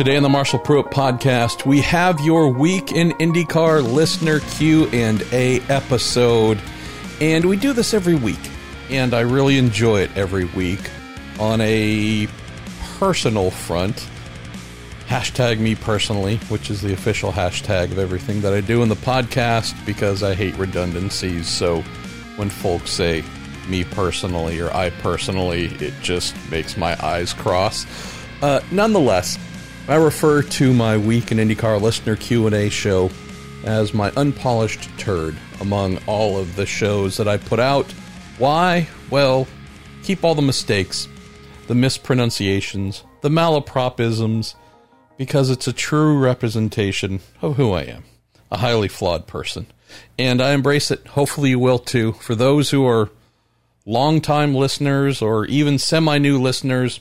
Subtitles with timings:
[0.00, 5.22] Today on the Marshall Pruett podcast, we have your week in IndyCar listener Q and
[5.30, 6.58] A episode,
[7.20, 8.40] and we do this every week,
[8.88, 10.80] and I really enjoy it every week.
[11.38, 12.28] On a
[12.98, 14.08] personal front,
[15.06, 18.94] hashtag me personally, which is the official hashtag of everything that I do in the
[18.94, 21.46] podcast because I hate redundancies.
[21.46, 21.82] So
[22.36, 23.22] when folks say
[23.68, 27.84] me personally or I personally, it just makes my eyes cross.
[28.40, 29.38] Uh, nonetheless,
[29.90, 33.10] I refer to my week in IndyCar listener Q&A show
[33.64, 37.90] as my unpolished turd among all of the shows that I put out.
[38.38, 38.86] Why?
[39.10, 39.48] Well,
[40.04, 41.08] keep all the mistakes,
[41.66, 44.54] the mispronunciations, the malapropisms,
[45.16, 48.04] because it's a true representation of who I am,
[48.52, 49.66] a highly flawed person.
[50.16, 51.04] And I embrace it.
[51.08, 52.12] Hopefully you will too.
[52.12, 53.10] For those who are
[53.84, 57.00] longtime listeners or even semi-new listeners,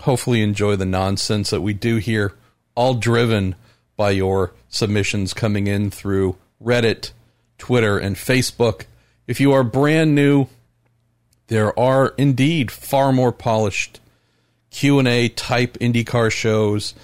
[0.00, 2.34] hopefully enjoy the nonsense that we do here,
[2.74, 3.54] all driven
[3.96, 7.12] by your submissions coming in through Reddit,
[7.58, 8.84] Twitter, and Facebook.
[9.26, 10.46] If you are brand new,
[11.48, 14.00] there are indeed far more polished
[14.70, 16.94] Q&A type IndyCar shows.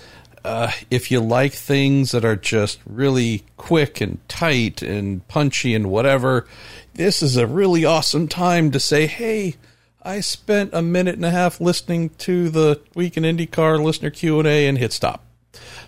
[0.45, 5.91] Uh, if you like things that are just really quick and tight and punchy and
[5.91, 6.47] whatever,
[6.95, 9.57] this is a really awesome time to say, hey,
[10.05, 14.39] I spent a minute and a half listening to the Week in IndyCar listener Q
[14.39, 15.25] and A and hit stop.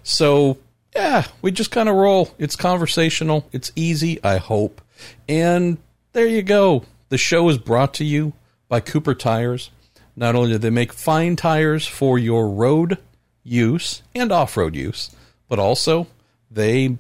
[0.03, 0.57] So
[0.95, 2.31] yeah, we just kind of roll.
[2.39, 3.47] It's conversational.
[3.53, 4.23] It's easy.
[4.25, 4.81] I hope.
[5.29, 5.77] And
[6.15, 6.85] there you go.
[7.11, 8.33] The show is brought to you
[8.69, 9.71] by Cooper Tires.
[10.17, 12.97] Not only do they make fine tires for your road
[13.45, 15.15] use and off-road use,
[15.47, 16.07] but also
[16.51, 16.97] they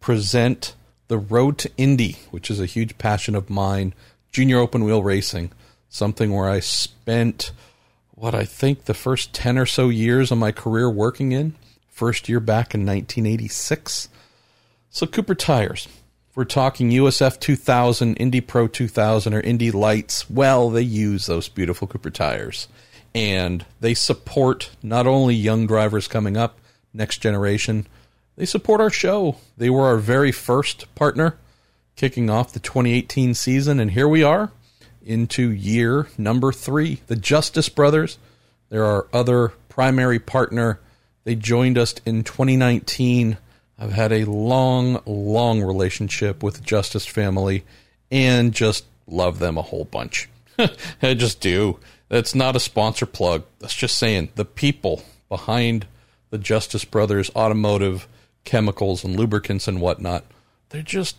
[0.00, 0.74] present
[1.06, 3.94] the Road to Indy, which is a huge passion of mine,
[4.32, 5.52] junior open wheel racing
[5.96, 7.52] something where I spent
[8.10, 11.54] what I think the first 10 or so years of my career working in.
[11.88, 14.08] First year back in 1986.
[14.90, 15.88] So, Cooper Tires.
[16.34, 20.28] We're talking USF 2000, Indy Pro 2000, or Indy Lights.
[20.28, 22.68] Well, they use those beautiful Cooper tires.
[23.14, 26.58] And they support not only young drivers coming up,
[26.92, 27.86] next generation,
[28.36, 29.36] they support our show.
[29.56, 31.38] They were our very first partner
[31.96, 33.80] kicking off the 2018 season.
[33.80, 34.52] And here we are
[35.06, 37.00] into year number three.
[37.06, 38.18] The Justice Brothers,
[38.68, 40.80] they're our other primary partner.
[41.24, 43.38] They joined us in 2019.
[43.78, 47.64] I've had a long, long relationship with the Justice family
[48.10, 50.28] and just love them a whole bunch.
[51.02, 51.78] I just do.
[52.08, 53.44] That's not a sponsor plug.
[53.58, 55.86] That's just saying the people behind
[56.30, 58.08] the Justice Brothers automotive
[58.44, 60.24] chemicals and lubricants and whatnot,
[60.70, 61.16] they're just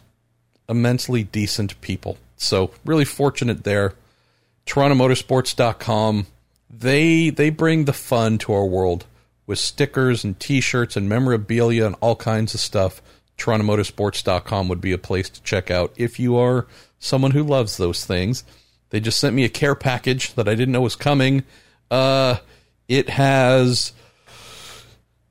[0.68, 2.18] immensely decent people.
[2.38, 3.96] So really fortunate there.
[4.68, 6.28] TorontoMotorsports.com.
[6.70, 9.06] They they bring the fun to our world
[9.46, 13.02] with stickers and T-shirts and memorabilia and all kinds of stuff.
[13.38, 16.68] TorontoMotorsports.com would be a place to check out if you are
[17.00, 18.44] someone who loves those things.
[18.90, 21.44] They just sent me a care package that I didn't know was coming.
[21.90, 22.38] Uh,
[22.88, 23.94] it has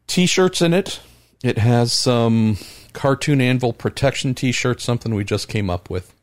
[0.06, 1.00] T-shirts in it.
[1.42, 2.56] It has some
[2.92, 6.15] cartoon anvil protection T-shirts, something we just came up with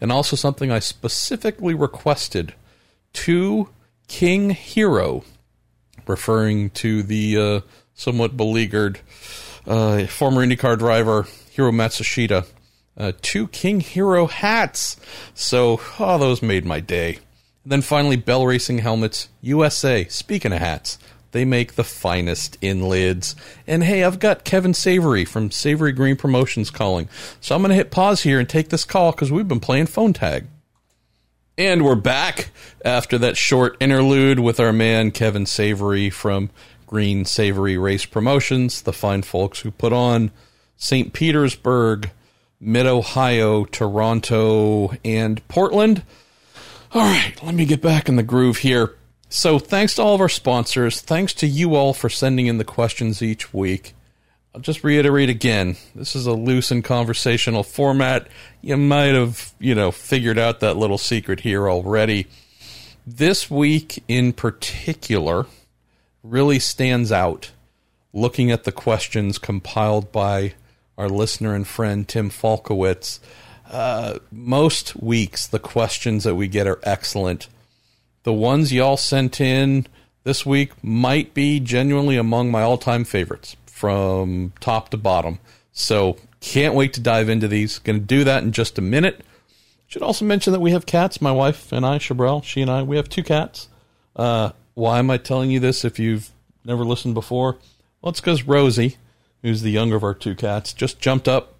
[0.00, 2.54] and also something I specifically requested
[3.14, 3.70] to
[4.08, 5.24] King Hiro,
[6.06, 7.60] referring to the uh,
[7.94, 9.00] somewhat beleaguered
[9.66, 12.46] uh, former IndyCar driver Hiro Matsushita.
[12.98, 14.96] Uh, two King Hiro hats.
[15.34, 17.18] So, oh, those made my day.
[17.62, 20.04] And then finally, Bell Racing Helmets USA.
[20.04, 20.98] Speaking of hats,
[21.36, 23.36] they make the finest in lids.
[23.66, 27.10] And hey, I've got Kevin Savoree from Savoree Green Promotions calling.
[27.42, 29.86] So I'm going to hit pause here and take this call because we've been playing
[29.86, 30.46] phone tag.
[31.58, 32.48] And we're back
[32.86, 36.48] after that short interlude with our man Kevin Savoree from
[36.86, 40.30] Green Savoree Race Promotions, the fine folks who put on
[40.78, 41.12] St.
[41.12, 42.12] Petersburg,
[42.58, 46.02] Mid Ohio, Toronto, and Portland.
[46.94, 48.94] All right, let me get back in the groove here.
[49.28, 51.00] So, thanks to all of our sponsors.
[51.00, 53.94] Thanks to you all for sending in the questions each week.
[54.54, 58.28] I'll just reiterate again this is a loose and conversational format.
[58.62, 62.26] You might have, you know, figured out that little secret here already.
[63.06, 65.46] This week in particular
[66.22, 67.52] really stands out
[68.14, 70.54] looking at the questions compiled by
[70.96, 73.20] our listener and friend Tim Falkowitz.
[73.70, 77.48] Uh, most weeks, the questions that we get are excellent
[78.26, 79.86] the ones y'all sent in
[80.24, 85.38] this week might be genuinely among my all time favorites from top to bottom.
[85.70, 87.78] So can't wait to dive into these.
[87.78, 89.20] Going to do that in just a minute.
[89.86, 91.22] Should also mention that we have cats.
[91.22, 93.68] My wife and I, Chabrel, she and I, we have two cats.
[94.16, 96.32] Uh, why am I telling you this if you've
[96.64, 97.58] never listened before?
[98.02, 98.96] Well, it's because Rosie,
[99.42, 101.54] who's the younger of our two cats, just jumped up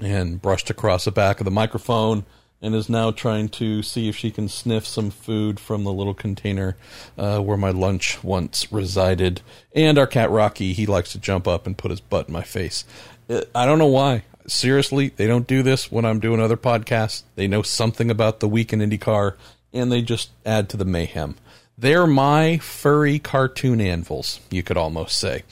[0.00, 2.24] and brushed across the back of the microphone
[2.62, 6.14] and is now trying to see if she can sniff some food from the little
[6.14, 6.76] container
[7.16, 9.40] uh, where my lunch once resided.
[9.74, 12.42] And our cat Rocky, he likes to jump up and put his butt in my
[12.42, 12.84] face.
[13.28, 14.24] Uh, I don't know why.
[14.46, 17.22] Seriously, they don't do this when I'm doing other podcasts.
[17.36, 19.34] They know something about the week in IndyCar,
[19.72, 21.36] and they just add to the mayhem.
[21.78, 25.44] They're my furry cartoon anvils, you could almost say.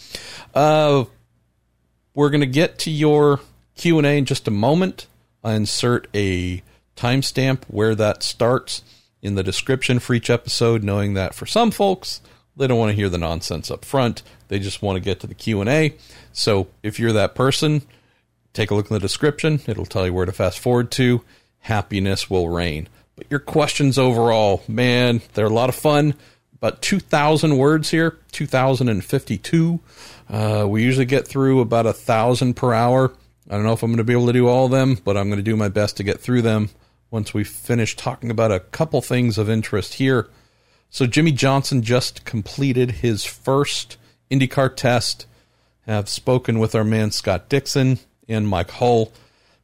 [0.55, 1.05] Uh,
[2.13, 3.41] we're going to get to your
[3.77, 5.07] Q&A in just a moment.
[5.43, 6.63] I insert a
[6.99, 8.83] timestamp where that starts
[9.23, 12.21] in the description for each episode, knowing that for some folks,
[12.57, 14.23] they don't want to hear the nonsense up front.
[14.49, 15.95] They just want to get to the Q&A.
[16.33, 17.83] So if you're that person,
[18.53, 19.61] take a look in the description.
[19.67, 21.23] It'll tell you where to fast forward to.
[21.61, 22.89] Happiness will reign.
[23.17, 26.15] But your questions overall, man, they're a lot of fun.
[26.55, 29.81] About 2,000 words here, 2,052.
[30.29, 33.13] Uh, we usually get through about a thousand per hour.
[33.49, 35.17] I don't know if I'm going to be able to do all of them, but
[35.17, 36.71] I'm going to do my best to get through them
[37.11, 40.29] once we finish talking about a couple things of interest here.
[40.91, 43.97] So, Jimmie Johnson just completed his first
[44.31, 45.27] IndyCar test.
[45.87, 49.11] Have spoken with our man Scott Dixon and Mike Hull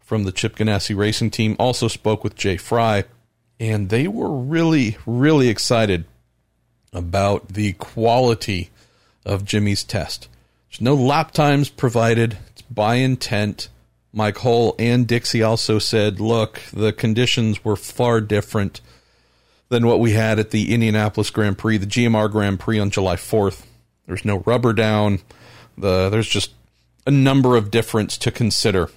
[0.01, 1.57] from the Chip Ganassi Racing Team.
[1.59, 3.05] Also spoke with Jay Frye,
[3.61, 6.05] and they were really, really excited
[6.93, 8.71] about the quality
[9.27, 10.29] of Jimmy's test.
[10.71, 12.39] There's no lap times provided.
[12.51, 13.69] It's by intent.
[14.15, 18.81] Mike Hull and Dixie also said, look, the conditions were far different
[19.71, 23.17] than what we had at the Indianapolis Grand Prix, the GMR Grand Prix on July
[23.17, 23.65] 4th.
[24.07, 25.19] There's no rubber down.
[25.77, 26.53] The there's just
[27.07, 28.89] a number of difference to consider.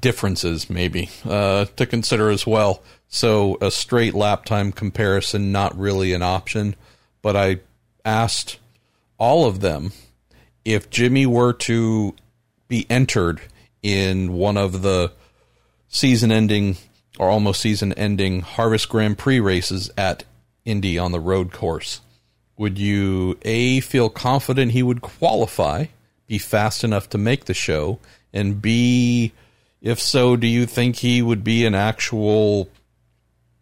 [0.00, 2.82] Differences, maybe, uh, to consider as well.
[3.08, 6.74] So a straight lap time comparison, not really an option.
[7.20, 7.60] But I
[8.06, 8.58] asked
[9.18, 9.92] all of them
[10.64, 12.14] if Jimmy were to
[12.68, 13.42] be entered
[13.84, 15.12] in one of the
[15.88, 16.76] season ending
[17.18, 20.24] or almost season ending Harvest Grand Prix races at
[20.64, 22.00] Indy on the road course,
[22.56, 25.86] would you A, feel confident he would qualify,
[26.26, 28.00] be fast enough to make the show,
[28.32, 29.32] and B,
[29.82, 32.70] if so, do you think he would be an actual,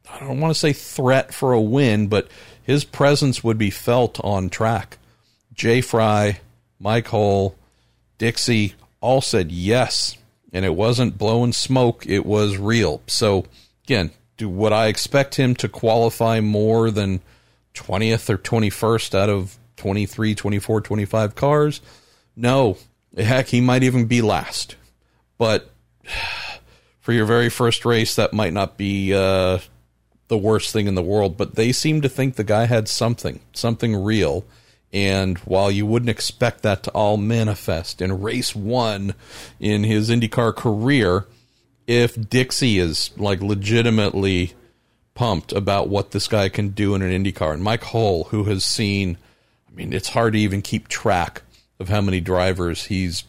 [0.09, 2.29] I don't want to say threat for a win, but
[2.63, 4.99] his presence would be felt on track?
[5.53, 6.41] Jay Frye,
[6.79, 7.57] Mike Hull,
[8.19, 10.17] Dixie, all said yes,
[10.53, 13.03] and it wasn't blowing smoke, it was real.
[13.07, 13.45] So,
[13.85, 17.21] again, do would I expect him to qualify more than
[17.75, 21.81] 20th or 21st out of 23, 24, 25 cars?
[22.35, 22.79] No.
[23.17, 24.77] Heck, he might even be last.
[25.37, 25.71] But
[27.01, 29.59] for your very first race, that might not be uh,
[30.29, 31.37] the worst thing in the world.
[31.37, 34.45] But they seem to think the guy had something, something real
[34.93, 39.15] and while you wouldn't expect that to all manifest in race one
[39.59, 41.27] in his IndyCar career,
[41.87, 44.53] if Dixie is like legitimately
[45.15, 48.65] pumped about what this guy can do in an IndyCar, and Mike Hull, who has
[48.65, 49.17] seen,
[49.71, 51.43] I mean, it's hard to even keep track
[51.81, 53.25] of how many drivers he's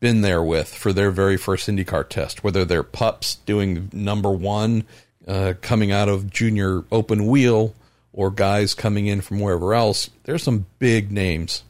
[0.00, 4.84] been there with for their very first IndyCar test, whether they're pups doing number one,
[5.26, 7.74] uh, coming out of junior open wheel,
[8.18, 11.62] or guys coming in from wherever else, there's some big names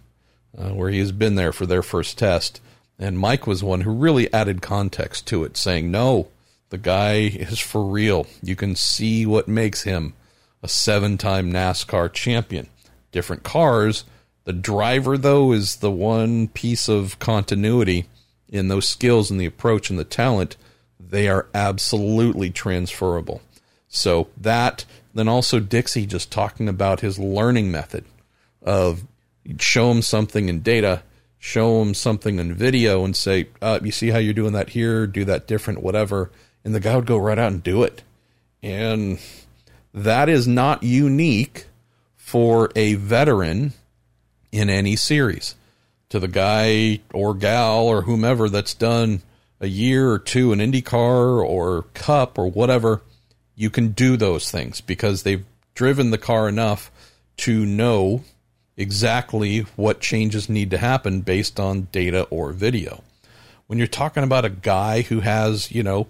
[0.57, 2.59] uh, where he has been there for their first test.
[2.99, 6.29] And Mike was one who really added context to it, saying, no,
[6.71, 8.27] the guy is for real.
[8.43, 10.15] You can see what makes him
[10.63, 12.69] a seven time NASCAR champion.
[13.13, 14.05] Different cars.
[14.45, 18.07] The driver, though, is the one piece of continuity
[18.49, 20.57] in those skills and the approach and the talent.
[20.99, 23.43] They are absolutely transferable.
[23.89, 24.87] So that
[25.19, 28.05] then also Dixie just talking about his learning method
[28.63, 29.05] of
[29.59, 31.03] show him something in data,
[31.39, 35.07] show him something in video, and say, uh, "You see how you're doing that here?
[35.07, 36.31] Do that different, whatever."
[36.65, 38.03] And the guy would go right out and do it,
[38.63, 39.19] and
[39.95, 41.67] that is not unique
[42.17, 43.73] for a veteran
[44.53, 45.55] in any series.
[46.11, 49.23] To the guy or gal or whomever that's done
[49.61, 53.03] a year or two in IndyCar or Cup or whatever,
[53.59, 56.93] you can do those things because they've driven the car enough
[57.37, 58.23] to know
[58.77, 63.03] exactly what changes need to happen based on data or video.
[63.67, 66.07] When you're talking about a guy who has, you know,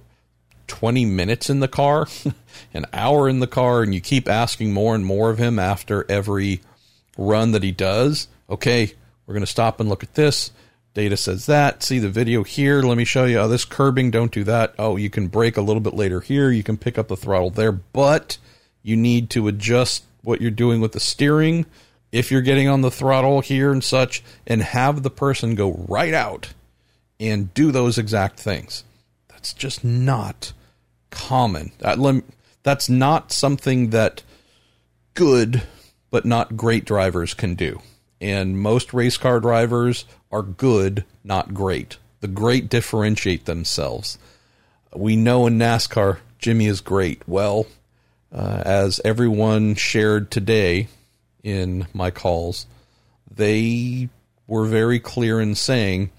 [0.66, 2.06] 20 minutes in the car,
[2.74, 6.04] an hour in the car, and you keep asking more and more of him after
[6.10, 6.60] every
[7.16, 8.92] run that he does, okay,
[9.26, 10.52] we're going to stop and look at this.
[10.98, 11.84] Data says that.
[11.84, 12.82] See the video here.
[12.82, 13.38] Let me show you.
[13.38, 14.74] Oh, this curbing, don't do that.
[14.80, 16.50] Oh, you can brake a little bit later here.
[16.50, 18.36] You can pick up the throttle there, but
[18.82, 21.66] you need to adjust what you're doing with the steering
[22.10, 26.14] if you're getting on the throttle here and such, and have the person go right
[26.14, 26.52] out
[27.20, 28.82] and do those exact things.
[29.28, 30.52] That's just not
[31.10, 31.70] common.
[31.80, 32.22] Uh,
[32.64, 34.24] that's not something that
[35.14, 35.62] good
[36.10, 37.82] but not great drivers can do.
[38.20, 41.98] And most race car drivers are good, not great.
[42.20, 44.18] The great differentiate themselves.
[44.94, 47.22] We know in NASCAR, Jimmy is great.
[47.28, 47.66] Well,
[48.32, 50.88] uh, as everyone shared today
[51.42, 52.66] in my calls,
[53.30, 54.08] they
[54.46, 56.10] were very clear in saying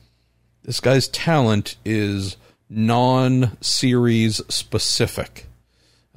[0.63, 2.37] this guy's talent is
[2.69, 5.47] non series specific.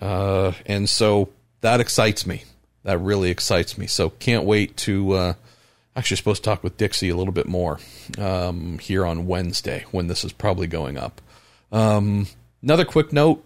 [0.00, 1.28] Uh, and so
[1.60, 2.44] that excites me.
[2.84, 3.86] That really excites me.
[3.86, 5.12] So can't wait to.
[5.12, 5.34] Uh,
[5.96, 7.78] actually, supposed to talk with Dixie a little bit more
[8.18, 11.20] um, here on Wednesday when this is probably going up.
[11.70, 12.26] Um,
[12.62, 13.44] another quick note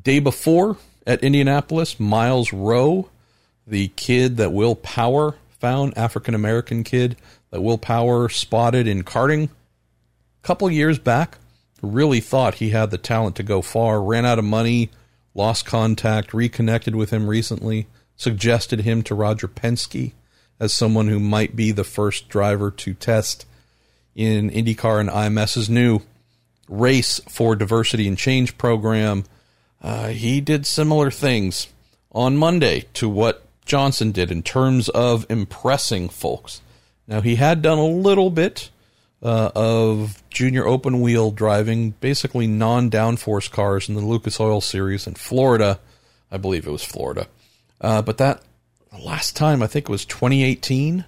[0.00, 3.08] day before at Indianapolis, Myles Rowe,
[3.66, 7.16] the kid that Will Power found, African American kid
[7.50, 9.48] that Will Power spotted in karting a
[10.42, 11.38] couple years back,
[11.82, 14.90] really thought he had the talent to go far, ran out of money,
[15.34, 20.12] lost contact, reconnected with him recently, suggested him to Roger Penske
[20.62, 23.44] as someone who might be the first driver to test
[24.14, 25.98] in IndyCar and IMS's new
[26.68, 29.24] race for diversity and change program.
[29.82, 31.66] Uh, he did similar things
[32.12, 36.60] on Monday to what Johnson did in terms of impressing folks.
[37.08, 38.70] Now, he had done a little bit
[39.20, 45.08] uh, of junior open wheel driving, basically non downforce cars in the Lucas Oil Series
[45.08, 45.80] in Florida.
[46.30, 47.26] I believe it was Florida.
[47.80, 48.42] Uh, but that
[48.98, 51.04] last time, I think it was 2018.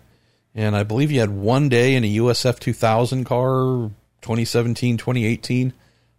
[0.55, 3.91] And I believe he had one day in a USF 2000 car,
[4.23, 5.73] 2017, 2018.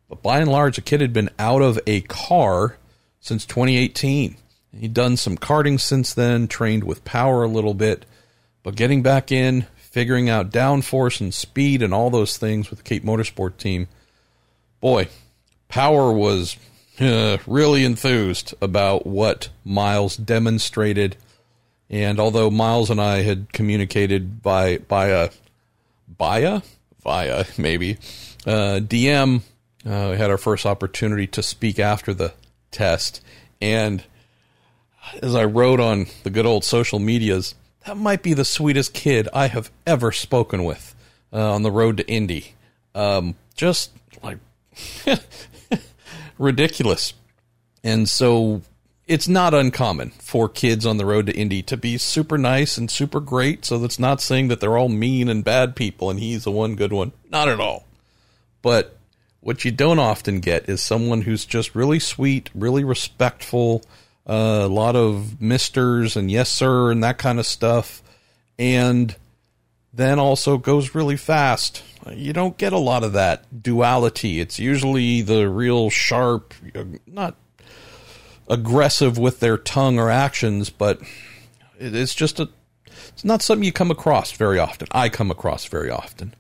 [0.10, 2.78] But by and large, the kid had been out of a car
[3.20, 4.36] since 2018.
[4.78, 8.06] He'd done some karting since then, trained with power a little bit,
[8.62, 12.84] but getting back in, figuring out downforce and speed and all those things with the
[12.84, 13.88] Cape Motorsport team.
[14.82, 15.08] Boy,
[15.68, 16.58] Power was
[17.00, 21.18] uh, really enthused about what Myles demonstrated.
[21.90, 25.30] And although Myles and I had communicated by by a
[26.18, 26.62] via
[27.04, 27.98] via maybe
[28.46, 29.42] uh, DM,
[29.86, 32.34] uh, we had our first opportunity to speak after the
[32.72, 33.22] test,
[33.62, 34.04] and
[35.22, 39.30] as I wrote on the good old social medias, that might be the sweetest kid
[39.34, 40.96] I have ever spoken with
[41.32, 42.56] uh, on the road to Indy.
[42.96, 43.92] Um, just
[44.24, 44.38] like
[46.38, 47.14] ridiculous.
[47.84, 48.62] And so
[49.08, 52.90] it's not uncommon for kids on the road to Indy to be super nice and
[52.90, 53.64] super great.
[53.66, 56.76] So that's not saying that they're all mean and bad people and he's the one
[56.76, 57.12] good one.
[57.30, 57.86] Not at all.
[58.62, 58.98] But
[59.42, 63.84] what you don't often get is someone who's just really sweet, really respectful,
[64.28, 68.02] uh, a lot of misters and yes sir and that kind of stuff,
[68.58, 69.16] and
[69.94, 71.84] then also goes really fast.
[72.12, 74.40] You don't get a lot of that duality.
[74.40, 76.56] It's usually the real sharp,
[77.06, 77.36] not
[78.48, 81.00] aggressive with their tongue or actions, but
[81.80, 82.50] it's just a
[83.10, 84.88] it's not something you come across very often.
[84.92, 86.34] I come across very often.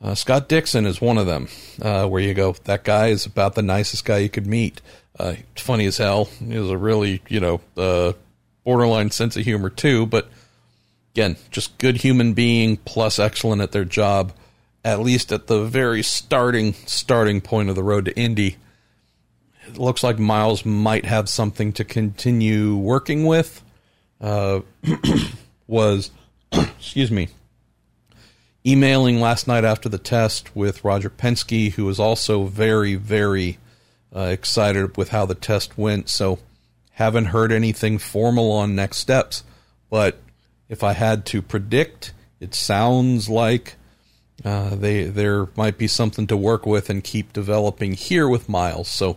[0.00, 1.48] Uh, Scott Dixon is one of them,
[1.82, 4.80] uh, where you go, that guy is about the nicest guy you could meet.
[5.18, 6.26] Uh, funny as hell.
[6.26, 8.12] He has a really, you know, uh,
[8.62, 10.06] borderline sense of humor too.
[10.06, 10.28] But
[11.14, 14.32] again, just good human being plus excellent at their job.
[14.84, 18.56] At least at the very starting starting point of the road to Indy,
[19.68, 23.62] it looks like Myles might have something to continue working with.
[24.20, 24.60] Uh,
[25.66, 26.10] was
[26.52, 27.28] excuse me
[28.68, 33.58] emailing last night after the test with Roger Penske, who was also very, very
[34.14, 36.08] uh, excited with how the test went.
[36.08, 36.38] So,
[36.92, 39.44] haven't heard anything formal on next steps.
[39.88, 40.18] But
[40.68, 43.76] if I had to predict, it sounds like
[44.44, 48.88] uh, they there might be something to work with and keep developing here with Myles.
[48.88, 49.16] So,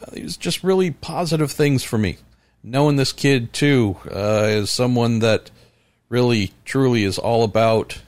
[0.00, 2.18] uh, was just really positive things for me.
[2.62, 5.50] Knowing this kid too uh, is someone that
[6.08, 8.00] really, truly is all about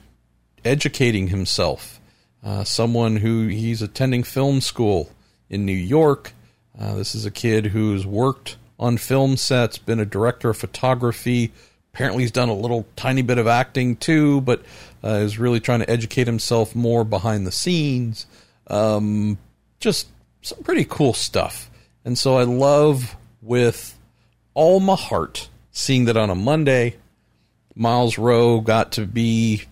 [0.65, 1.99] educating himself.
[2.43, 5.09] Uh, someone who he's attending film school
[5.49, 6.33] in New York.
[6.79, 11.51] Uh, this is a kid who's worked on film sets, been a director of photography.
[11.93, 14.61] Apparently, he's done a little tiny bit of acting too, but
[15.03, 18.25] uh, is really trying to educate himself more behind the scenes.
[18.67, 19.37] Um,
[19.79, 20.07] just
[20.41, 21.68] some pretty cool stuff.
[22.05, 23.97] And so I love with
[24.53, 26.95] all my heart seeing that on a Monday,
[27.75, 29.63] Myles Rowe got to be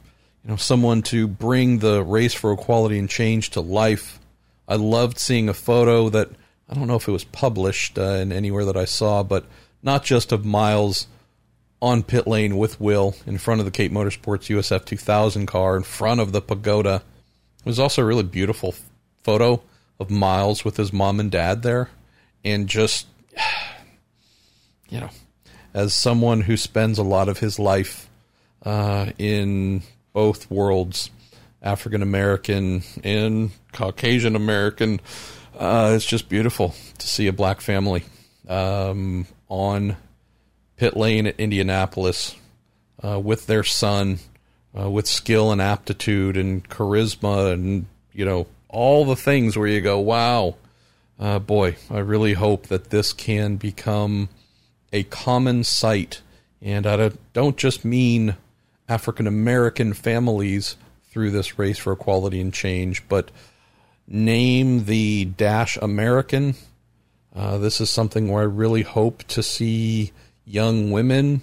[0.43, 4.19] you know someone to bring the race for equality and change to life
[4.67, 6.29] I loved seeing a photo that
[6.69, 9.45] I don't know if it was published uh, in anywhere that I saw, but
[9.81, 11.07] not just of Myles
[11.81, 15.83] on pit lane with Will in front of the Cape Motorsports USF 2000 car in
[15.83, 17.03] front of the pagoda.
[17.59, 18.75] It was also a really beautiful
[19.23, 19.61] photo
[19.99, 21.89] of Myles with his mom and dad there.
[22.47, 23.07] And just,
[24.89, 25.09] you know,
[25.73, 28.09] as someone who spends a lot of his life
[28.63, 29.81] uh, in
[30.13, 31.11] both worlds,
[31.61, 35.01] African American and Caucasian American,
[35.59, 38.05] uh, it's just beautiful to see a black family
[38.47, 39.97] um, on
[40.77, 42.33] pit lane at Indianapolis
[43.03, 44.19] uh, with their son,
[44.79, 49.81] uh, with skill and aptitude and charisma and you know all the things where you
[49.81, 50.55] go, wow,
[51.19, 54.29] uh, boy, I really hope that this can become
[54.93, 56.21] a common sight,
[56.61, 58.35] and I don't just mean
[58.87, 60.77] African American families
[61.09, 63.31] through this race for equality and change, but
[64.07, 66.55] name the dash American.
[67.35, 70.11] Uh, this is something where I really hope to see
[70.45, 71.41] young women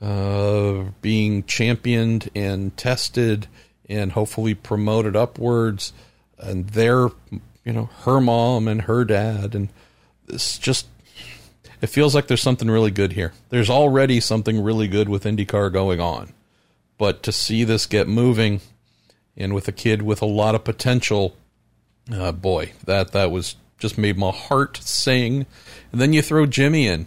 [0.00, 3.46] uh, being championed and tested
[3.88, 5.92] and hopefully promoted upwards.
[6.38, 7.08] And their,
[7.64, 9.54] you know, her mom and her dad.
[9.54, 9.68] And
[10.28, 10.86] it's just,
[11.80, 13.32] it feels like there's something really good here.
[13.48, 16.32] There's already something really good with IndyCar going on.
[16.98, 18.60] But to see this get moving
[19.36, 21.36] and with a kid with a lot of potential,
[22.12, 25.46] uh, boy, that, that was just made my heart sing.
[25.92, 27.06] And then you throw Jimmy in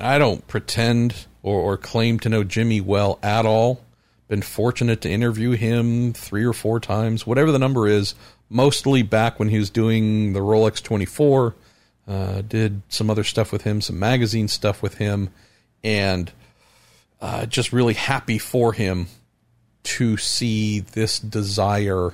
[0.00, 3.82] I don't pretend or, or claim to know Jimmy well at all.
[4.28, 8.14] Been fortunate to interview him three or four times, whatever the number is.
[8.50, 11.54] Mostly back when he was doing the Rolex 24.
[12.08, 15.30] Uh, did some other stuff with him, some magazine stuff with him,
[15.84, 16.32] and
[17.20, 19.06] uh, just really happy for him
[19.84, 22.12] to see this desire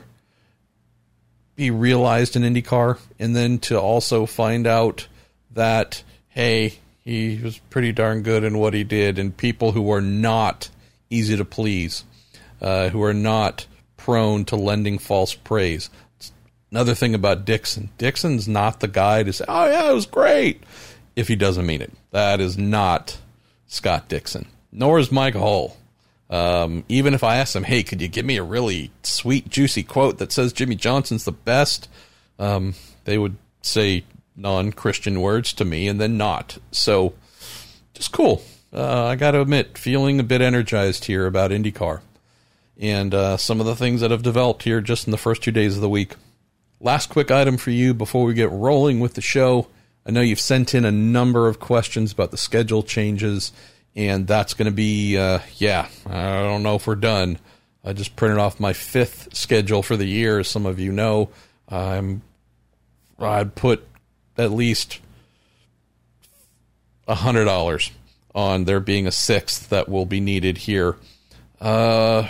[1.54, 5.08] be realized in IndyCar, and then to also find out
[5.52, 10.02] that hey, he was pretty darn good in what he did, and people who are
[10.02, 10.68] not
[11.08, 12.04] easy to please,
[12.60, 13.66] uh, who are not
[13.96, 15.88] prone to lending false praise.
[16.76, 17.88] Another thing about Dixon.
[17.96, 20.62] Dixon's not the guy to say, "Oh yeah, it was great,"
[21.16, 21.90] if he doesn't mean it.
[22.10, 23.16] That is not
[23.66, 24.44] Scott Dixon.
[24.70, 25.78] Nor is Mike Hull.
[26.28, 29.84] Um, even if I ask him, "Hey, could you give me a really sweet, juicy
[29.84, 31.88] quote that says Jimmie Johnson's the best?"
[32.38, 34.04] Um, they would say
[34.36, 36.58] non Christian words to me and then not.
[36.72, 37.14] So
[37.94, 38.42] just cool.
[38.70, 42.00] Uh, I got to admit, feeling a bit energized here about IndyCar
[42.78, 45.52] and uh, some of the things that have developed here just in the first two
[45.52, 46.16] days of the week.
[46.80, 49.68] Last quick item for you before we get rolling with the show.
[50.04, 53.50] I know you've sent in a number of questions about the schedule changes,
[53.94, 57.38] and that's going to be, uh, yeah, I don't know if we're done.
[57.82, 61.30] I just printed off my fifth schedule for the year, as some of you know.
[61.68, 62.22] I'm
[63.18, 63.86] I'd put
[64.36, 65.00] at least
[67.08, 67.90] a hundred dollars
[68.34, 70.96] on there being a sixth that will be needed here.
[71.60, 72.28] Uh,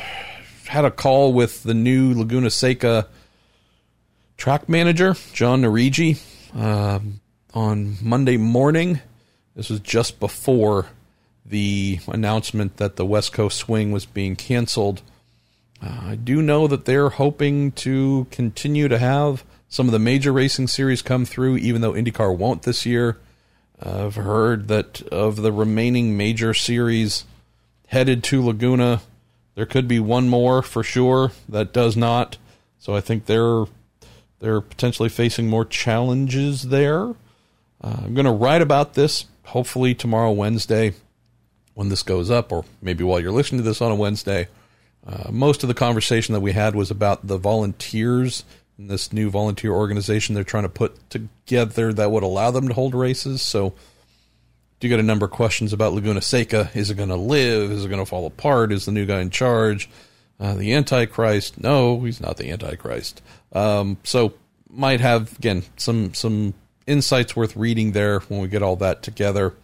[0.67, 3.09] had a call with the new Laguna Seca
[4.37, 6.21] track manager, John Narigi,
[6.55, 7.01] uh,
[7.55, 9.01] on Monday morning.
[9.55, 10.87] This was just before
[11.45, 15.03] the announcement that the West Coast swing was being canceled.
[15.83, 20.33] Uh, I do know that they're hoping to continue to have some of the major
[20.33, 23.19] racing series come through, even though IndyCar won't this year.
[23.85, 27.25] Uh, I've heard that of the remaining major series
[27.89, 29.03] headed to Laguna,
[29.55, 32.37] there could be one more for sure that does not.
[32.79, 33.65] So I think they're
[34.41, 37.11] they're potentially facing more challenges there.
[37.81, 40.93] Uh, I'm going to write about this hopefully tomorrow, Wednesday,
[41.75, 44.49] when this goes up, or maybe while you're listening to this on a Wednesday.
[45.07, 48.45] Uh, most of the conversation that we had was about the volunteers
[48.79, 52.95] this new volunteer organization they're trying to put together that would allow them to hold
[52.95, 53.41] races.
[53.43, 53.71] So,
[54.79, 56.71] do you get a number of questions about Laguna Seca?
[56.75, 57.71] Is it going to live?
[57.71, 58.73] Is it going to fall apart?
[58.73, 59.89] Is the new guy in charge?
[60.39, 61.59] Uh, the Antichrist?
[61.59, 63.23] No, he's not the Antichrist.
[63.57, 64.35] Um, so,
[64.69, 66.53] might have again some some
[66.87, 69.55] insights worth reading there when we get all that together.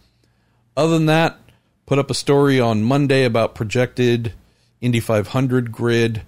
[0.75, 1.37] Other than that,
[1.85, 4.33] put up a story on Monday about projected
[4.81, 6.23] Indy 500 grid.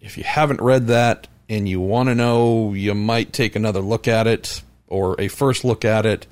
[0.00, 4.06] If you haven't read that, and you want to know, you might take another look
[4.06, 6.26] at it or a first look at it.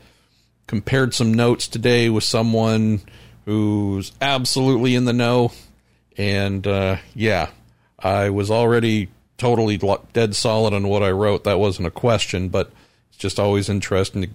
[0.66, 3.00] Compared some notes today with someone
[3.44, 5.52] who's absolutely in the know.
[6.18, 7.50] And uh, yeah,
[7.98, 9.80] I was already totally
[10.12, 11.44] dead solid on what I wrote.
[11.44, 12.70] That wasn't a question, but
[13.08, 14.28] it's just always interesting to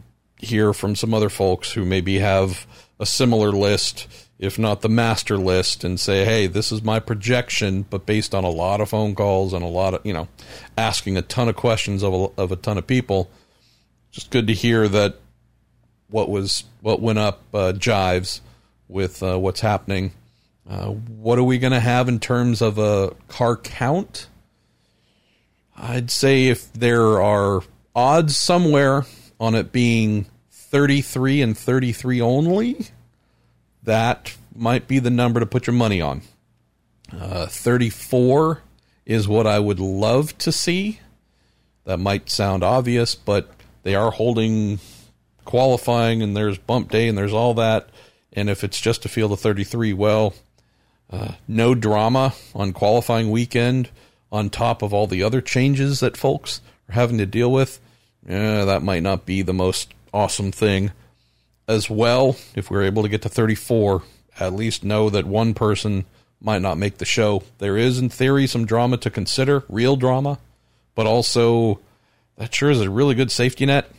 [0.46, 2.66] hear from some other folks who maybe have
[3.00, 4.08] a similar list
[4.42, 8.44] if not the master list, and say, hey, this is my projection, but based on
[8.44, 10.28] a lot of phone calls and a lot of, you know,
[10.76, 13.30] asking a ton of questions of a, of a ton of people.
[14.10, 15.20] Just good to hear that
[16.10, 18.42] what was what went up uh, jives
[18.88, 20.12] with uh, what's happening.
[20.68, 24.28] Uh, what are we going to have in terms of a car count?
[25.78, 27.62] I'd say if there are
[27.96, 29.06] odds somewhere
[29.40, 32.88] on it being 33 and 33 only,
[33.84, 36.22] that might be the number to put your money on.
[37.12, 38.62] Uh, 34
[39.06, 41.00] is what I would love to see.
[41.86, 43.50] That might sound obvious, but
[43.84, 44.80] they are holding
[45.44, 47.90] qualifying and there's bump day and there's all that.
[48.34, 50.34] And if it's just a field of 33, well,
[51.10, 53.90] uh, no drama on qualifying weekend
[54.32, 57.80] on top of all the other changes that folks are having to deal with.
[58.28, 60.92] Yeah, that might not be the most awesome thing.
[61.68, 64.04] As well, if we're able to get to 34,
[64.40, 66.06] at least know that one person
[66.42, 67.44] might not make the show.
[67.60, 70.40] There is, in theory, some drama to consider, real drama,
[70.96, 71.80] but also
[72.38, 73.92] that sure is a really good safety net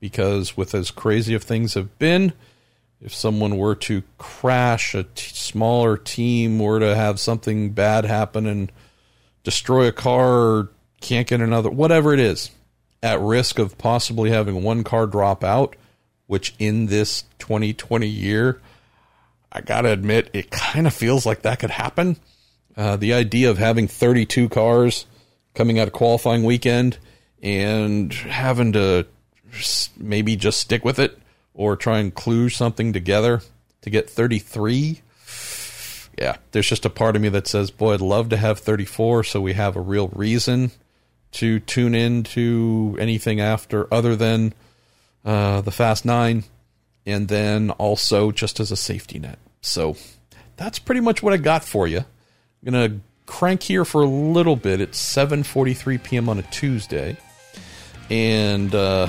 [0.00, 2.32] because, with as crazy as things have been,
[3.00, 8.46] if someone were to crash, a t- smaller team were to have something bad happen
[8.46, 8.72] and
[9.48, 10.68] destroy a car
[11.00, 12.50] can't get another, whatever it is,
[13.02, 15.74] at risk of possibly having one car drop out,
[16.26, 18.60] which in this 2020 year,
[19.50, 22.18] I got to admit, it kind of feels like that could happen.
[22.76, 25.06] Uh, the idea of having 32 cars
[25.54, 26.98] coming out of qualifying weekend
[27.42, 29.06] and having to
[29.96, 31.18] maybe just stick with it
[31.54, 33.40] or try and clue something together
[33.80, 35.00] to get 33.
[36.18, 39.22] Yeah, there's just a part of me that says, boy, I'd love to have 34
[39.22, 40.72] so we have a real reason
[41.30, 44.52] to tune in to anything after other than
[45.24, 46.42] uh, the Fast Nine,
[47.06, 49.38] and then also just as a safety net.
[49.60, 49.96] So
[50.56, 51.98] that's pretty much what I got for you.
[51.98, 54.80] I'm gonna crank here for a little bit.
[54.80, 56.28] It's 7:43 p.m.
[56.28, 57.16] on a Tuesday,
[58.10, 59.08] and uh,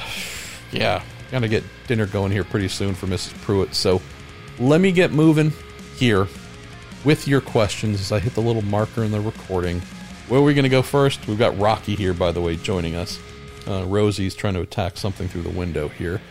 [0.71, 3.33] yeah, gonna get dinner going here pretty soon for Mrs.
[3.43, 3.73] Pruett.
[3.73, 4.01] So
[4.59, 5.53] let me get moving
[5.95, 6.27] here
[7.05, 9.81] with your questions as I hit the little marker in the recording.
[10.27, 11.27] Where are we going to go first?
[11.27, 13.19] We've got Rocky here, by the way, joining us.
[13.67, 16.21] Uh, Rosie's trying to attack something through the window here.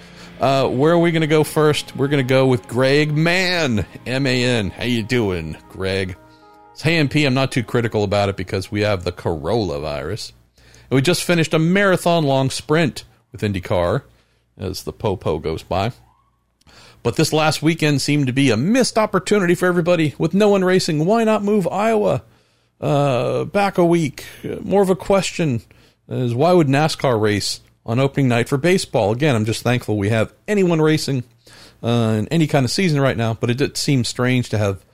[0.40, 1.96] Uh, where are we going to go first?
[1.96, 4.70] We're going to go with Greg Mann, M-A-N.
[4.70, 6.16] How you doing, Greg?
[6.72, 7.26] It's hey MP.
[7.26, 10.32] I'm not too critical about it because we have the Corolla virus.
[10.56, 13.02] And we just finished a marathon long sprint
[13.32, 14.02] with IndyCar
[14.56, 15.92] as the Popo goes by.
[17.02, 20.14] But this last weekend seemed to be a missed opportunity for everybody.
[20.18, 22.22] With no one racing, why not move Iowa
[22.80, 24.26] uh, back a week?
[24.62, 25.62] More of a question
[26.08, 29.12] is why would NASCAR race on opening night for baseball?
[29.12, 31.24] Again, I'm just thankful we have anyone racing
[31.82, 34.84] uh, in any kind of season right now, but it did seem strange to have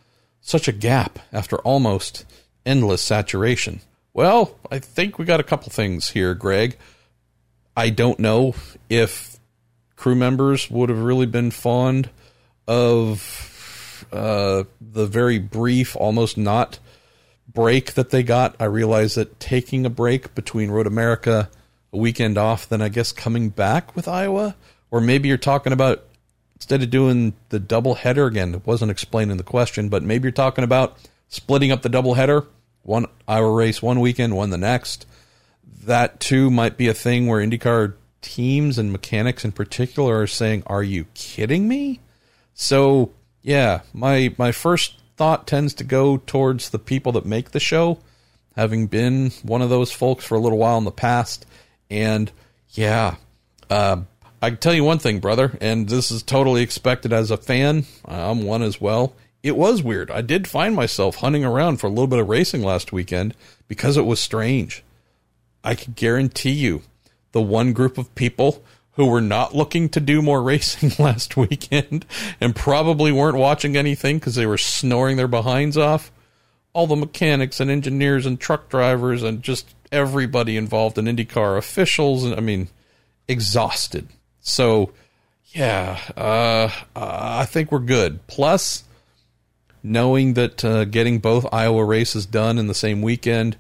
[0.41, 2.27] such a gap after almost
[2.67, 3.81] endless saturation.
[4.13, 6.77] Well, I think we got a couple things here, Greg.
[7.77, 8.55] I don't know
[8.89, 9.34] if
[9.97, 12.11] crew members would have really been fond
[12.67, 16.79] of uh, the very brief, almost not
[17.53, 18.57] break that they got.
[18.59, 21.49] I realize that taking a break between Road America,
[21.93, 24.57] a weekend off, then I guess coming back with Iowa,
[24.91, 26.05] or maybe you're talking about
[26.57, 30.33] instead of doing the double header again, it wasn't explaining the question, but maybe you're
[30.33, 30.97] talking about
[31.29, 32.47] splitting up the double header,
[32.83, 35.07] one Iowa race one weekend, one the next.
[35.85, 40.63] That too might be a thing where IndyCar teams and mechanics in particular are saying,
[40.67, 42.01] "Are you kidding me?"
[42.55, 47.61] So yeah, my my first thought tends to go towards the people that make the
[47.61, 47.99] show,
[48.57, 51.47] having been one of those folks for a little while in the past.
[51.91, 52.33] And
[52.71, 53.17] yeah,
[53.71, 53.99] uh,
[54.41, 57.85] I can tell you one thing, brother, and this is totally expected as a fan.
[58.05, 59.15] I'm one as well.
[59.43, 60.11] It was weird.
[60.11, 63.35] I did find myself hunting around for a little bit of racing last weekend
[63.69, 64.83] because it was strange.
[65.63, 66.83] I can guarantee you,
[67.35, 72.07] the one group of people who were not looking to do more racing last weekend
[72.41, 76.11] and probably weren't watching anything because they were snoring their behinds off.
[76.73, 82.25] All the mechanics and engineers and truck drivers and just everybody involved in IndyCar officials
[82.25, 82.69] and I mean
[83.29, 84.09] exhausted.
[84.41, 84.93] So
[85.49, 88.27] yeah, uh, I think we're good.
[88.27, 88.85] Plus,
[89.83, 93.57] knowing that uh, getting both Iowa races done in the same weekend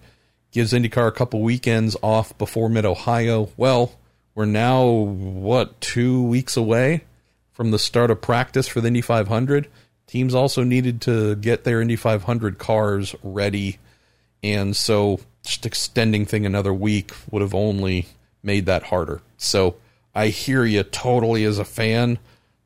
[0.54, 3.50] gives IndyCar a couple weekends off before Mid Ohio.
[3.56, 3.92] Well,
[4.36, 7.02] we're now, what, two weeks away
[7.52, 9.66] from the start of practice for the Indy 500.
[10.06, 13.78] Teams also needed to get their Indy 500 cars ready.
[14.44, 18.06] And so just extending thing another week would have only
[18.40, 19.22] made that harder.
[19.36, 19.74] So
[20.14, 22.20] I hear you totally as a fan,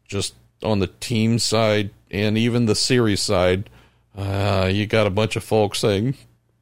[0.07, 3.71] just on the team side and even the series side.
[4.15, 6.17] Uh, you got a bunch of folks saying,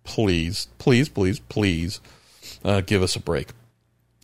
[0.07, 2.01] please, please, please, please
[2.65, 3.49] uh, give us a break.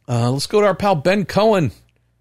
[0.09, 1.73] Uh, let's go to our pal Ben Cohen.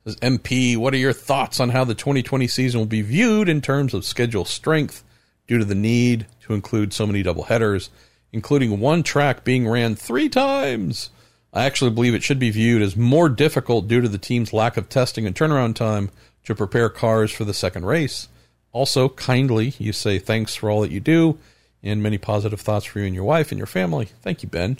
[0.03, 3.61] Says MP, what are your thoughts on how the 2020 season will be viewed in
[3.61, 5.03] terms of schedule strength,
[5.47, 7.89] due to the need to include so many double headers,
[8.31, 11.09] including one track being ran three times.
[11.53, 14.77] I actually believe it should be viewed as more difficult due to the team's lack
[14.77, 16.09] of testing and turnaround time
[16.45, 18.29] to prepare cars for the second race.
[18.71, 21.37] Also, kindly, you say thanks for all that you do
[21.83, 24.05] and many positive thoughts for you and your wife and your family.
[24.21, 24.77] Thank you, Ben.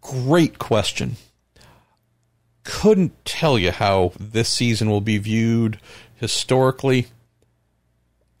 [0.00, 1.16] Great question.
[2.64, 5.78] Couldn't tell you how this season will be viewed
[6.14, 7.06] historically.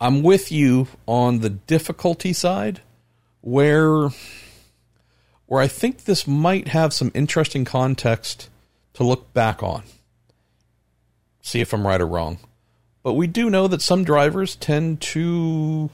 [0.00, 2.80] I'm with you on the difficulty side
[3.40, 4.10] where
[5.46, 8.50] where I think this might have some interesting context
[8.94, 9.82] to look back on.
[11.40, 12.38] See if I'm right or wrong.
[13.02, 15.88] But we do know that some drivers tend to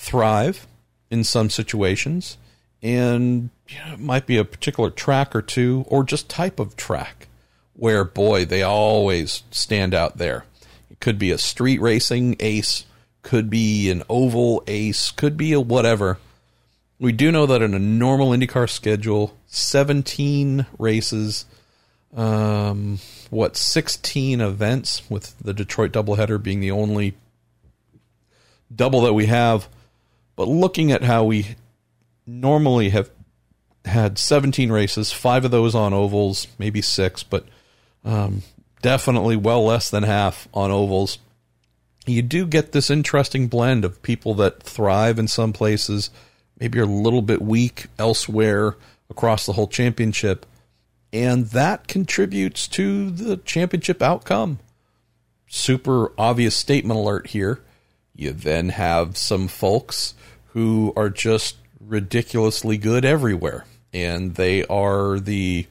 [0.00, 0.66] thrive
[1.10, 2.38] in some situations,
[2.82, 6.76] and you know, it might be a particular track or two, or just type of
[6.76, 7.28] track
[7.74, 10.44] where, boy, they always stand out there.
[10.90, 12.84] It could be a street racing ace,
[13.22, 16.18] could be an oval ace, could be a whatever
[17.00, 21.46] we do know that in a normal IndyCar schedule, 17 races,
[22.14, 22.98] um,
[23.30, 27.14] what, 16 events, with the Detroit doubleheader being the only
[28.74, 29.66] double that we have.
[30.40, 31.54] But looking at how we
[32.24, 33.10] normally have
[33.84, 37.44] had 17 races, five of those on ovals, maybe six, but
[38.06, 38.40] um,
[38.80, 41.18] definitely well less than half on ovals.
[42.06, 46.08] You do get this interesting blend of people that thrive in some places
[46.58, 48.78] maybe you're a little bit weak elsewhere
[49.10, 50.46] across the whole championship.
[51.12, 54.58] And that contributes to the championship outcome.
[55.48, 57.60] Super obvious statement alert here.
[58.14, 60.14] You then have some folks
[60.52, 65.66] who are just ridiculously good everywhere, and they are the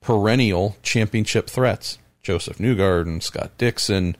[0.00, 1.98] perennial championship threats.
[2.22, 4.16] Josef Newgarden, Scott Dixon,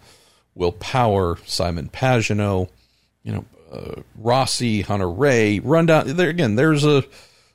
[0.55, 2.68] Will Power, Simon Pagenaud,
[3.22, 6.57] you know, uh, Rossi, Hunter-Reay, run down there again.
[6.57, 7.05] There's a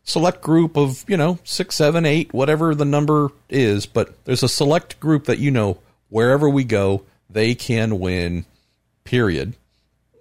[0.04, 4.50] select group of you know six, seven, eight, whatever the number is, but there's a
[4.50, 5.78] select group that you know
[6.10, 8.46] wherever we go they can win.
[9.04, 9.54] Period.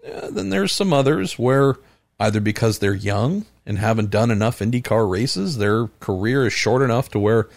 [0.07, 1.77] Uh, then there's some others where
[2.19, 7.11] either because they're young and haven't done enough IndyCar races, their career is short enough
[7.11, 7.49] to where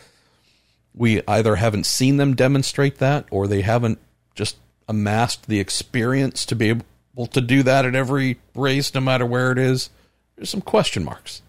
[0.93, 3.99] we either haven't seen them demonstrate that or they haven't
[4.35, 9.25] just amassed the experience to be able to do that at every race, no matter
[9.25, 9.89] where it is,
[10.35, 11.41] there's some question marks.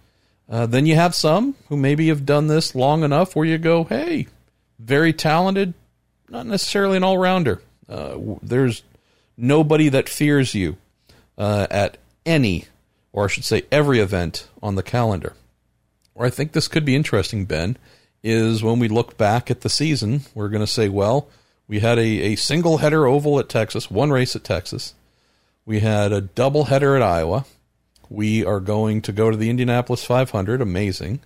[0.48, 3.84] Uh, then you have some who maybe have done this long enough where you go,
[3.84, 4.26] hey,
[4.78, 5.72] very talented,
[6.28, 7.62] not necessarily an all rounder.
[7.88, 8.82] Uh, there's
[9.36, 10.76] nobody that fears you
[11.38, 11.96] uh, at
[12.26, 12.66] any,
[13.12, 15.34] or I should say, every event on the calendar.
[16.14, 17.76] Or I think this could be interesting, Ben,
[18.22, 21.28] is when we look back at the season, we're going to say, well,
[21.66, 24.94] we had a, a single header oval at Texas, one race at Texas.
[25.64, 27.44] We had a double header at Iowa.
[28.08, 30.60] We are going to go to the Indianapolis 500.
[30.60, 31.20] Amazing.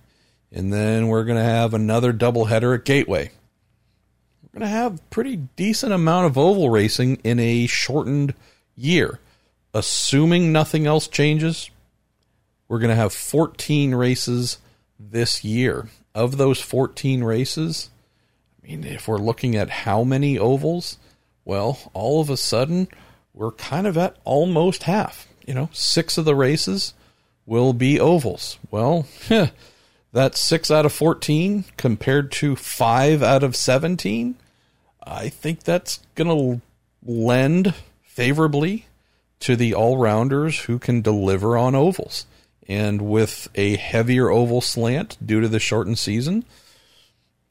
[0.51, 3.31] And then we're going to have another double header at Gateway.
[4.43, 8.35] We're going to have pretty decent amount of oval racing in a shortened
[8.75, 9.19] year.
[9.73, 11.69] Assuming nothing else changes,
[12.67, 14.57] we're going to have 14 races
[14.99, 15.87] this year.
[16.13, 17.89] Of those 14 races,
[18.63, 20.97] I mean, if we're looking at how many ovals,
[21.43, 22.87] well, all of a sudden,
[23.33, 25.27] we're kind of at almost half.
[25.45, 26.93] You know, six of the races
[27.45, 28.57] will be ovals.
[28.71, 29.07] Well,
[30.13, 34.35] that's six out of 14 compared to five out of 17.
[35.03, 36.61] I think that's going to
[37.05, 38.85] lend favorably
[39.41, 42.25] to the all rounders who can deliver on ovals.
[42.67, 46.45] And with a heavier oval slant due to the shortened season,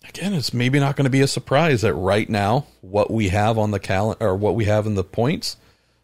[0.08, 3.56] again, it's maybe not going to be a surprise that right now what we have
[3.58, 5.56] on the calendar or what we have in the points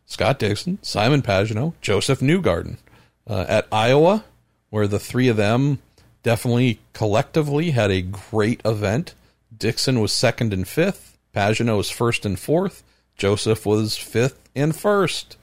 [0.07, 2.79] Scott Dixon, Simon Pagenaud, Josef Newgarden.
[3.27, 4.25] Uh, at Iowa,
[4.71, 5.79] where the three of them
[6.25, 9.15] definitely collectively had a great event.
[9.57, 11.17] Dixon was second and fifth.
[11.33, 12.83] Pagenaud was first and fourth.
[13.17, 15.37] Joseph was fifth and first.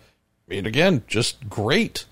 [0.47, 2.05] I mean, again, just great.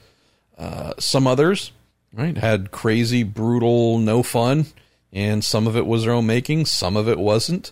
[0.58, 1.72] Uh, some others,
[2.14, 4.66] right, had crazy, brutal, no fun,
[5.12, 7.72] and some of it was their own making, some of it wasn't.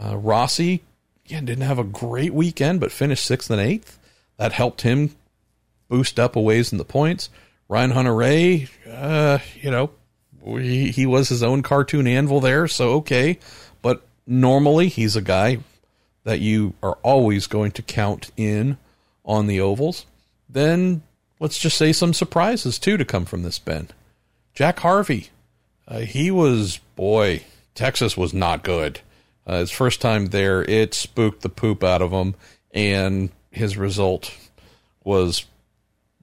[0.00, 0.82] Uh, Rossi,
[1.24, 3.98] again, didn't have a great weekend, but finished sixth and eighth.
[4.36, 5.14] That helped him
[5.88, 7.30] boost up a ways in the points.
[7.68, 9.90] Ryan Hunter-Reay, uh, you know,
[10.44, 13.38] he, he was his own cartoon anvil there, so okay.
[13.82, 15.58] But normally he's a guy
[16.24, 18.78] that you are always going to count in
[19.24, 20.06] on the ovals.
[20.48, 21.02] Then
[21.40, 23.88] let's just say some surprises too to come from this Ben.
[24.54, 25.28] Jack Harvey,
[25.86, 27.42] uh, he was boy.
[27.74, 29.00] Texas was not good.
[29.46, 32.34] Uh, his first time there, it spooked the poop out of him,
[32.72, 34.34] and his result
[35.04, 35.44] was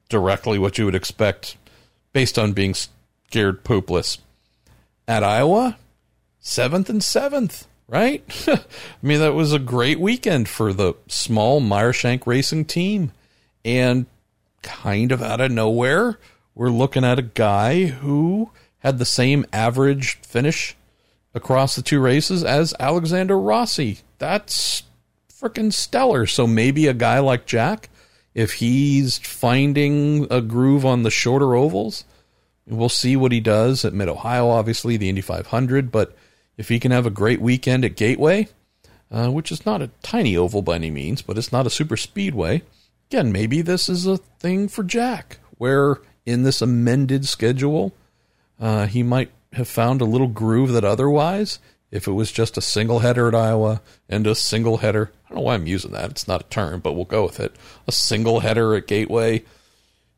[0.10, 1.56] directly what you would expect
[2.12, 4.18] based on being scared poopless.
[5.08, 5.78] At Iowa,
[6.40, 8.24] seventh and seventh, right?
[8.48, 8.62] I
[9.02, 13.12] mean, that was a great weekend for the small Meyer Shank Racing team.
[13.66, 14.06] And
[14.64, 16.18] kind of out of nowhere,
[16.56, 20.76] we're looking at a guy who had the same average finish
[21.34, 24.00] across the two races as Alexander Rossi.
[24.18, 24.84] That's
[25.32, 26.26] freaking stellar.
[26.26, 27.90] So maybe a guy like Jack,
[28.34, 32.06] if he's finding a groove on the shorter ovals,
[32.66, 35.92] we'll see what he does at Mid Ohio, obviously, the Indy 500.
[35.92, 36.16] But
[36.58, 38.48] if he can have a great weekend at Gateway,
[39.12, 41.98] uh, which is not a tiny oval by any means, but it's not a super
[41.98, 42.64] speedway,
[43.14, 47.94] again, maybe this is a thing for Jack, where in this amended schedule,
[48.60, 51.60] uh, he might have found a little groove that otherwise,
[51.92, 55.38] if it was just a single header at Iowa and a single header, I don't
[55.38, 56.10] know why I'm using that.
[56.10, 57.56] It's not a term, but we'll go with it.
[57.88, 59.44] A single header at Gateway.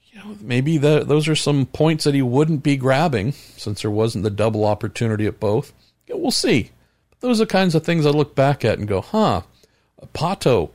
[0.06, 3.92] You know, maybe the, those are some points that he wouldn't be grabbing since there
[3.92, 5.74] wasn't the double opportunity at both.
[6.08, 6.72] Yeah, we'll see.
[7.10, 9.42] But those are kinds of things I look back at and go, huh,
[10.14, 10.70] Pato,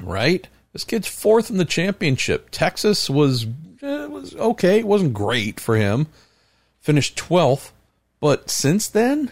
[0.00, 0.46] right?
[0.72, 2.48] This kid's fourth in the championship.
[2.50, 3.46] Texas was
[3.82, 4.78] eh, was okay.
[4.80, 6.06] It wasn't great for him.
[6.80, 7.72] Finished twelfth,
[8.20, 9.30] but since then,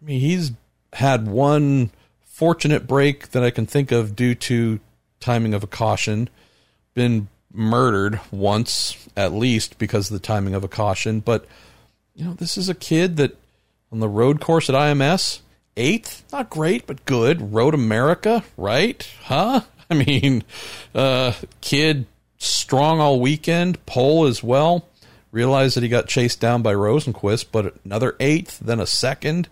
[0.00, 0.52] I mean, he's
[0.92, 1.90] had one
[2.22, 4.80] fortunate break that I can think of due to
[5.20, 6.28] timing of a caution.
[6.94, 11.20] Been murdered once at least because of the timing of a caution.
[11.20, 11.46] But
[12.14, 13.36] you know, this is a kid that
[13.90, 15.40] on the road course at IMS,
[15.76, 17.52] eighth, not great, but good.
[17.52, 19.08] Road America, right?
[19.22, 19.62] Huh?
[19.90, 20.44] I mean,
[20.94, 22.06] uh, kid
[22.38, 24.86] strong all weekend, pole as well.
[25.30, 29.48] Realized that he got chased down by Rosenqvist, but another eighth, then a second,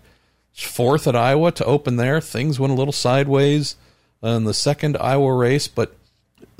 [0.53, 2.19] fourth at Iowa to open there.
[2.19, 3.75] Things went a little sideways
[4.23, 5.95] in the second Iowa race, but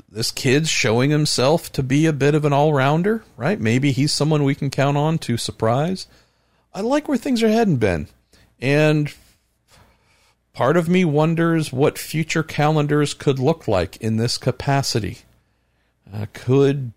[0.08, 3.60] this kid's showing himself to be a bit of an all rounder, right?
[3.60, 6.06] Maybe he's someone we can count on to surprise.
[6.72, 8.06] I like where things are heading, Ben.
[8.60, 9.12] And
[10.58, 15.18] part of me wonders what future calendars could look like in this capacity.
[16.12, 16.90] Uh, could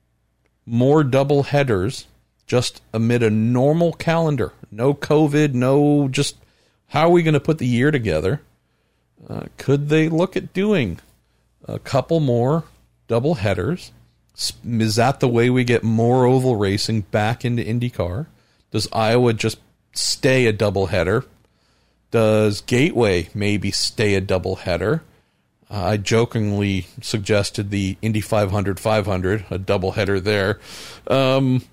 [0.65, 2.07] more double headers
[2.47, 6.37] just amid a normal calendar, no COVID, no just
[6.87, 8.41] how are we going to put the year together?
[9.29, 10.97] Uh, could they look at doing
[11.67, 12.63] a couple more
[13.07, 13.91] double headers?
[14.65, 18.25] Is that the way we get more oval racing back into IndyCar?
[18.71, 19.59] Does Iowa just
[19.93, 21.25] stay a double header?
[22.11, 25.03] Does Gateway maybe stay a double header?
[25.69, 30.59] Uh, I jokingly suggested the Indy 500 500, a double header there.
[31.07, 31.63] Um,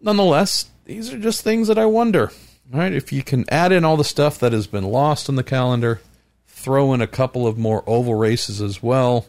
[0.00, 2.30] nonetheless, these are just things that I wonder.
[2.70, 2.92] Right?
[2.92, 6.00] If you can add in all the stuff that has been lost on the calendar,
[6.46, 9.26] throw in a couple of more oval races as well,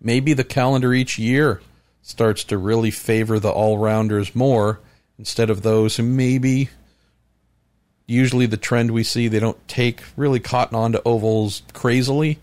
[0.00, 1.60] maybe the calendar each year
[2.02, 4.80] starts to really favor the all rounders more
[5.18, 6.70] instead of those who maybe
[8.10, 12.38] usually the trend we see they don't take really cotton onto ovals crazily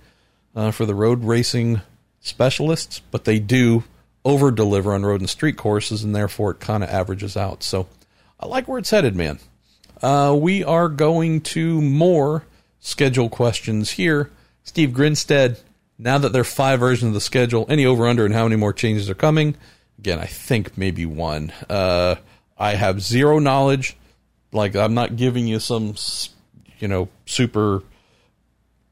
[0.55, 1.81] uh, for the road racing
[2.21, 3.83] specialists, but they do
[4.25, 7.63] over deliver on road and street courses, and therefore it kind of averages out.
[7.63, 7.87] So
[8.39, 9.39] I like where it's headed, man.
[10.01, 12.45] Uh, we are going to more
[12.79, 14.29] schedule questions here.
[14.63, 15.59] Steve Grinstead,
[15.97, 18.55] now that there are five versions of the schedule, any over under and how many
[18.55, 19.55] more changes are coming?
[19.97, 21.51] Again, I think maybe one.
[21.69, 22.15] Uh,
[22.57, 23.97] I have zero knowledge.
[24.51, 25.95] Like, I'm not giving you some,
[26.79, 27.83] you know, super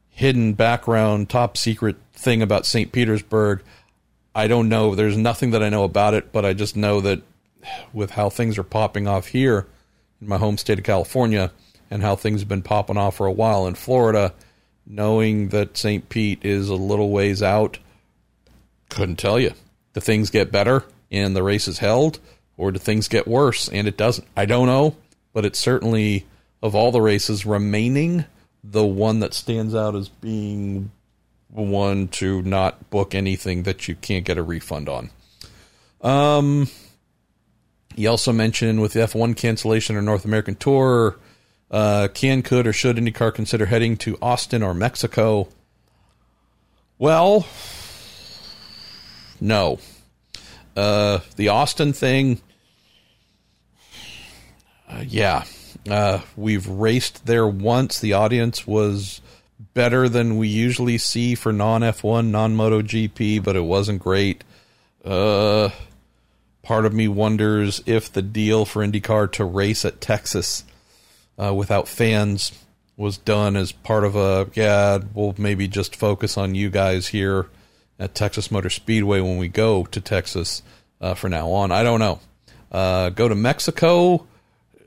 [0.10, 2.92] hidden background, top secret thing about St.
[2.92, 3.62] Petersburg.
[4.34, 4.96] I don't know.
[4.96, 7.22] There's nothing that I know about it, but I just know that
[7.94, 9.68] with how things are popping off here
[10.22, 11.52] in my home state of California
[11.90, 14.34] and how things have been popping off for a while in Florida,
[14.86, 16.08] knowing that St.
[16.10, 17.80] Pete is a little ways out,
[18.90, 19.52] couldn't tell you.
[19.94, 22.20] Do things get better and the race is held,
[22.58, 24.28] or do things get worse and it doesn't?
[24.36, 24.96] I don't know,
[25.36, 26.26] but it's certainly,
[26.64, 28.24] of all the races remaining,
[28.64, 30.92] the one that stands out as being
[31.50, 35.10] one to not book anything that you can't get a refund on.
[36.00, 36.70] Um,
[37.96, 41.18] he also mentioned with the F1 cancellation or North American Tour,
[41.70, 45.50] uh, can, could, or should IndyCar consider heading to Austin or Mexico?
[46.98, 47.46] Well,
[49.42, 49.80] no.
[50.78, 52.40] Uh, the Austin thing,
[55.06, 55.46] yeah,
[55.90, 58.00] uh, we've raced there once.
[58.00, 59.22] The audience was
[59.74, 64.44] better than we usually see for non F1, non MotoGP, but it wasn't great.
[65.04, 65.70] Uh,
[66.64, 70.64] part of me wonders if the deal for IndyCar to race at Texas
[71.38, 72.52] uh, without fans
[72.98, 77.48] was done as part of a, yeah, we'll maybe just focus on you guys here
[78.00, 80.64] at Texas Motor Speedway when we go to Texas.
[81.02, 81.72] uh, for now on.
[81.72, 82.20] I don't know.
[82.72, 84.26] Uh, go to Mexico.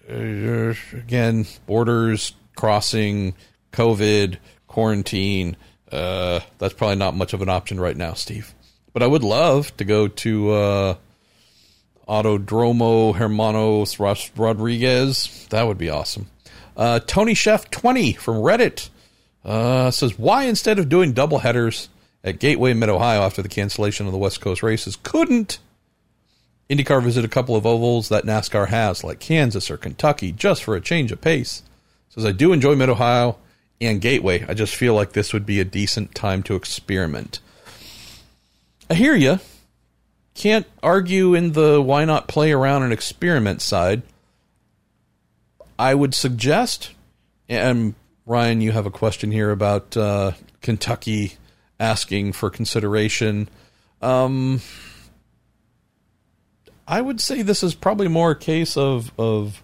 [0.09, 3.35] Again, borders, crossing,
[3.73, 5.57] COVID, quarantine.
[5.91, 8.55] Uh, that's probably not much of an option right now, Steve.
[8.93, 10.95] But I would love to go to uh,
[12.09, 15.47] Autodromo Hermanos Rodriguez.
[15.51, 16.29] That would be awesome.
[16.77, 18.89] Uh, Tony Chef 20 from Reddit
[19.45, 21.89] uh, says, Why instead of doing double headers
[22.25, 25.59] at Gateway Mid Ohio after the cancellation of the West Coast races, couldn't
[26.71, 30.77] IndyCar visit a couple of ovals that NASCAR has, like Kansas or Kentucky, just for
[30.77, 31.63] a change of pace?
[32.11, 33.39] Says, I do enjoy Mid Ohio
[33.81, 34.45] and Gateway.
[34.47, 37.41] I just feel like this would be a decent time to experiment.
[38.91, 39.41] I hear you.
[40.35, 44.03] Can't argue in the why not play around and experiment side.
[45.79, 46.91] I would suggest,
[47.49, 47.95] and
[48.27, 51.35] Ryan, you have a question here about uh, Kentucky
[51.81, 53.49] asking for consideration.
[54.03, 54.61] Um,
[56.89, 59.63] I would say this is probably more a case of of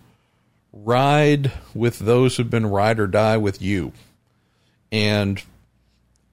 [0.73, 3.93] ride with those who've been ride or die with you.
[4.93, 5.43] And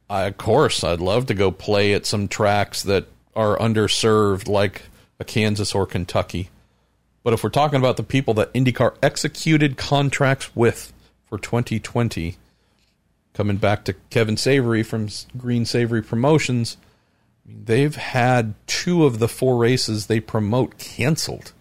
[0.09, 4.83] I, of course, I'd love to go play at some tracks that are underserved, like
[5.19, 6.49] a Kansas or Kentucky.
[7.23, 10.91] But if we're talking about the people that IndyCar executed contracts with
[11.25, 12.35] for 2020,
[13.33, 16.75] coming back to Kevin Savoree from Green Savoree Promotions,
[17.65, 21.53] they've had two of the four races they promote canceled.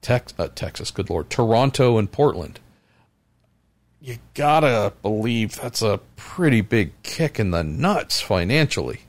[0.00, 2.60] Tex- uh, Texas, good lord, Toronto and Portland.
[4.00, 9.00] You gotta believe that's a pretty big kick in the nuts financially.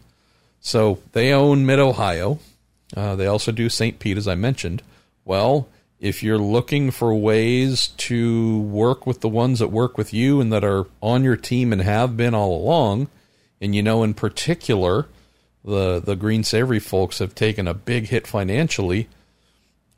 [0.59, 2.39] So they own Mid Ohio.
[2.95, 3.97] Uh, they also do St.
[3.97, 4.83] Pete, as I mentioned.
[5.25, 5.67] Well,
[5.99, 10.53] if you're looking for ways to work with the ones that work with you and
[10.53, 13.07] that are on your team and have been all along,
[13.59, 15.07] and you know in particular
[15.63, 19.07] the the Green Savoree folks have taken a big hit financially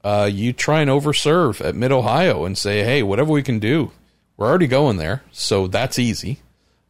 [0.06, 3.92] uh, you try and overserve at Mid Ohio and say, hey, whatever we can do,
[4.38, 6.38] we're already going there, so that's easy.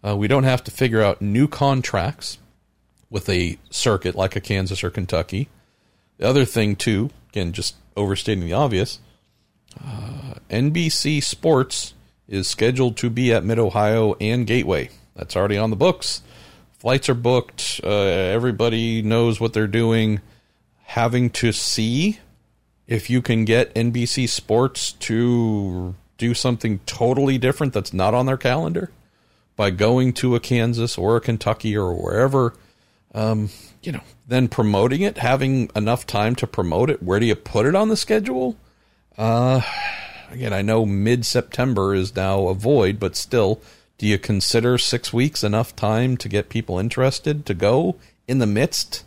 [0.05, 2.39] Uh, we don't have to figure out new contracts
[3.09, 5.47] with a circuit like a Kansas or Kentucky.
[6.17, 8.99] The other thing, too, again, just overstating the obvious,
[9.82, 11.93] uh, NBC Sports
[12.28, 14.89] is scheduled to be at Mid Ohio and Gateway.
[15.15, 16.21] That's already on the books.
[16.86, 17.81] Flights are booked.
[17.83, 20.21] Uh, everybody knows what they're doing.
[20.83, 22.19] Having to see
[22.86, 28.38] if you can get NBC Sports to do something totally different that's not on their
[28.38, 28.91] calendar
[29.55, 32.53] by going to a Kansas or a Kentucky or wherever,
[33.15, 33.49] um,
[33.81, 37.01] you know, then promoting it, having enough time to promote it.
[37.01, 38.57] Where do you put it on the schedule?
[39.17, 39.61] Uh,
[40.29, 43.59] again, I know mid September is now a void, but still,
[43.97, 47.95] do you consider six weeks enough time to get people interested to go
[48.27, 49.03] in the midst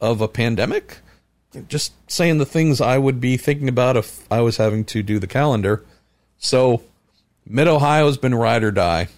[0.00, 0.98] of a pandemic?
[1.68, 5.18] just saying the things I would be thinking about if I was having to do
[5.18, 5.84] the calendar.
[6.38, 6.82] So,
[7.46, 9.08] Mid Ohio has been ride or die.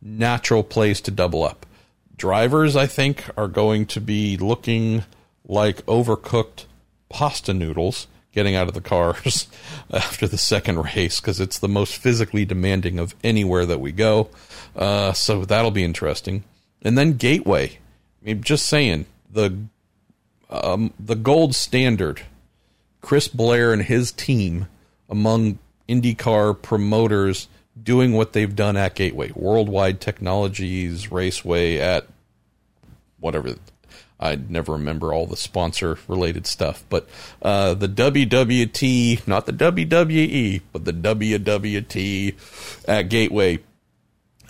[0.00, 1.66] Natural place to double up.
[2.16, 5.04] Drivers, I think, are going to be looking
[5.46, 6.64] like overcooked
[7.08, 9.48] pasta noodles getting out of the cars
[9.92, 14.28] after the second race because it's the most physically demanding of anywhere that we go.
[14.76, 16.44] Uh, so that'll be interesting.
[16.82, 17.78] And then Gateway.
[18.22, 19.56] I mean, just saying, the
[20.50, 22.22] um, the gold standard,
[23.00, 24.68] Chris Blair and his team
[25.08, 25.58] among
[25.88, 27.48] IndyCar promoters
[27.80, 32.06] doing what they've done at Gateway, Worldwide Technologies, Raceway, at
[33.20, 33.54] whatever.
[34.18, 37.06] I never remember all the sponsor related stuff, but
[37.42, 42.34] uh, the WWT, not the WWE, but the WWT
[42.88, 43.58] at Gateway.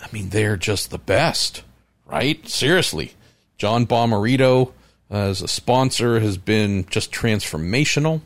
[0.01, 1.63] I mean, they're just the best,
[2.05, 2.47] right?
[2.47, 3.13] Seriously.
[3.57, 4.71] John Bommarito,
[5.09, 8.21] as a sponsor has been just transformational.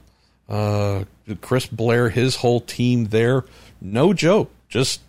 [0.49, 1.05] Uh,
[1.39, 3.45] Chris Blair, his whole team there,
[3.79, 5.01] no joke, just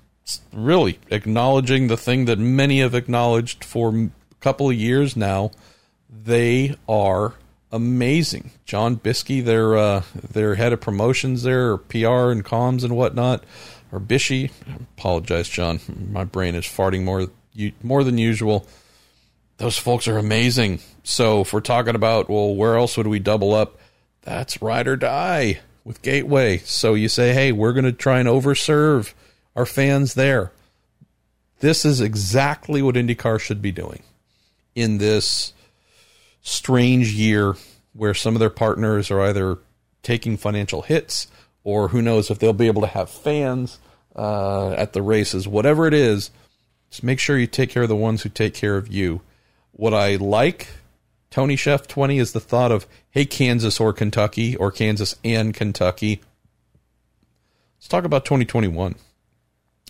[0.53, 4.11] really acknowledging the thing that many have acknowledged for a
[4.41, 5.51] couple of years now.
[6.09, 7.35] They are
[7.73, 8.53] amazing.
[8.65, 13.43] John Biskey, their uh, their head of promotions there, PR and comms and whatnot,
[13.93, 14.51] or Bishy.
[14.69, 15.79] I apologize, John.
[16.11, 17.29] My brain is farting more
[17.83, 18.67] more than usual
[19.63, 20.81] those folks are amazing.
[21.05, 23.79] So if we're talking about, well, where else would we double up?
[24.23, 26.59] That's ride or die with Gateway.
[26.59, 29.15] So you say, hey, we're going to try and overserve
[29.55, 30.51] our fans there.
[31.61, 34.03] This is exactly what IndyCar should be doing
[34.75, 35.53] in this
[36.41, 37.55] strange year
[37.93, 39.59] where some of their partners are either
[40.03, 41.29] taking financial hits
[41.65, 43.79] or who knows if they'll be able to have fans
[44.17, 45.47] uh, at the races.
[45.47, 46.31] Whatever it is,
[46.91, 49.23] just make sure you take care of the ones who take care of you
[49.73, 50.69] what I like
[51.33, 56.21] Tony Chef 20 is the thought of, hey, Kansas or Kentucky, or Kansas and Kentucky.
[57.79, 58.95] Let's talk about 2021.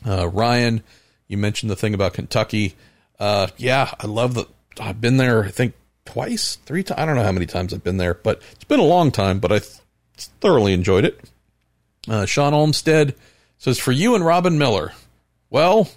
[0.07, 0.85] Uh, Ryan,
[1.27, 2.77] you mentioned the thing about Kentucky.
[3.18, 4.47] Uh, yeah, I love the.
[4.81, 7.01] I've been there, I think, twice, three times.
[7.01, 9.41] I don't know how many times I've been there, but it's been a long time,
[9.41, 9.81] but I th-
[10.41, 11.29] thoroughly enjoyed it.
[12.09, 13.15] Uh, Sean Olmstead
[13.59, 14.93] says, For you and Robin Miller.
[15.51, 15.89] Well,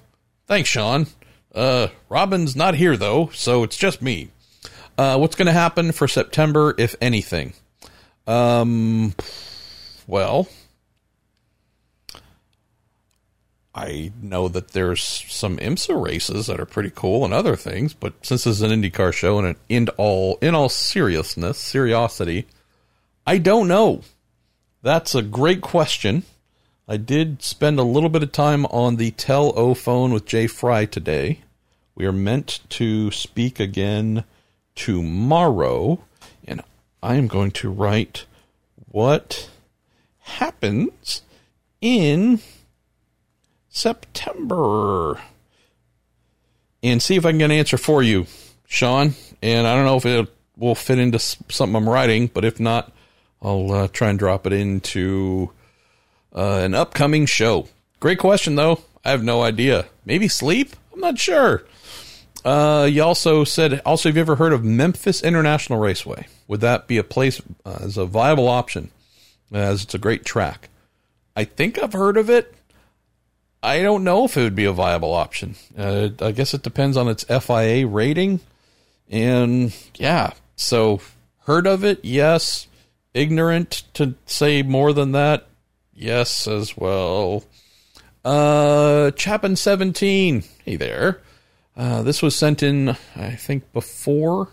[0.47, 1.07] thanks, Sean.
[1.53, 4.29] Uh, Robin's not here, though, so it's just me.
[4.97, 7.53] Uh, what's going to happen for September, if anything?
[8.27, 9.13] Um,
[10.07, 10.47] well,
[13.73, 18.13] I know that there's some IMSA races that are pretty cool and other things, but
[18.25, 22.45] since this is an IndyCar show and in all in all seriousness, seriosity,
[23.27, 24.01] I don't know.
[24.85, 26.25] That's a great question.
[26.87, 30.45] I did spend a little bit of time on the Tell O phone with Jay
[30.45, 31.39] Frye today.
[31.95, 34.25] We are meant to speak again
[34.75, 36.03] tomorrow,
[36.47, 36.61] and
[37.01, 38.27] I am going to write
[38.87, 39.49] what
[40.19, 41.23] happens
[41.81, 42.39] in
[43.67, 45.19] September
[46.83, 48.27] and see if I can get an answer for you,
[48.67, 49.15] Sean.
[49.41, 52.91] And I don't know if it will fit into something I'm writing, but if not,
[53.41, 55.51] I'll uh, try and drop it into
[56.35, 57.67] uh, an upcoming show.
[57.99, 58.81] Great question, though.
[59.03, 59.85] I have no idea.
[60.05, 60.75] Maybe sleep?
[60.93, 61.63] I'm not sure.
[62.43, 66.27] Uh, you also said, also, have you ever heard of Memphis International Raceway?
[66.47, 68.91] Would that be a place uh, as a viable option,
[69.51, 70.69] as it's a great track?
[71.35, 72.53] I think I've heard of it.
[73.63, 75.55] I don't know if it would be a viable option.
[75.75, 78.39] Uh, I guess it depends on its FIA rating.
[79.09, 81.01] And yeah, so
[81.45, 82.05] heard of it?
[82.05, 82.67] Yes.
[83.15, 85.47] Ignorant to say more than that?
[85.93, 87.45] Yes, as well.
[88.25, 90.43] Uh, Chapin 17.
[90.65, 91.21] Hey there.
[91.77, 94.49] Uh, this was sent in, I think, before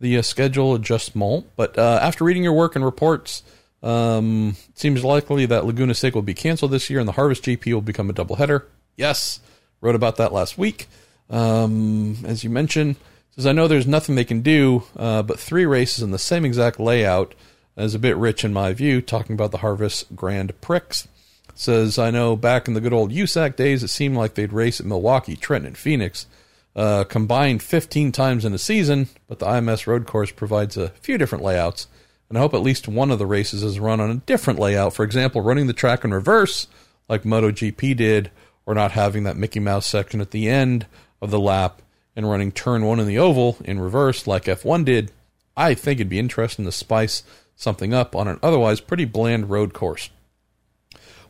[0.00, 1.46] the uh, schedule adjustment.
[1.56, 3.42] But uh, after reading your work and reports,
[3.82, 7.42] um, it seems likely that Laguna Seca will be canceled this year and the Harvest
[7.42, 8.64] GP will become a doubleheader.
[8.96, 9.40] Yes,
[9.80, 10.88] wrote about that last week.
[11.30, 12.96] Um, as you mentioned,
[13.30, 16.44] says I know there's nothing they can do, uh, but three races in the same
[16.44, 17.34] exact layout
[17.76, 19.00] is a bit rich in my view.
[19.00, 21.08] Talking about the Harvest Grand Prix,
[21.54, 24.80] says I know back in the good old USAC days, it seemed like they'd race
[24.80, 26.26] at Milwaukee, Trenton, and Phoenix
[26.76, 31.18] uh, combined 15 times in a season, but the IMS road course provides a few
[31.18, 31.86] different layouts,
[32.28, 34.94] and I hope at least one of the races is run on a different layout.
[34.94, 36.66] For example, running the track in reverse,
[37.08, 38.30] like MotoGP did,
[38.66, 40.86] or not having that Mickey Mouse section at the end
[41.20, 41.82] of the lap
[42.16, 45.12] and running turn one in the oval in reverse, like F1 did.
[45.56, 47.22] I think it'd be interesting to spice
[47.56, 50.10] something up on an otherwise pretty bland road course.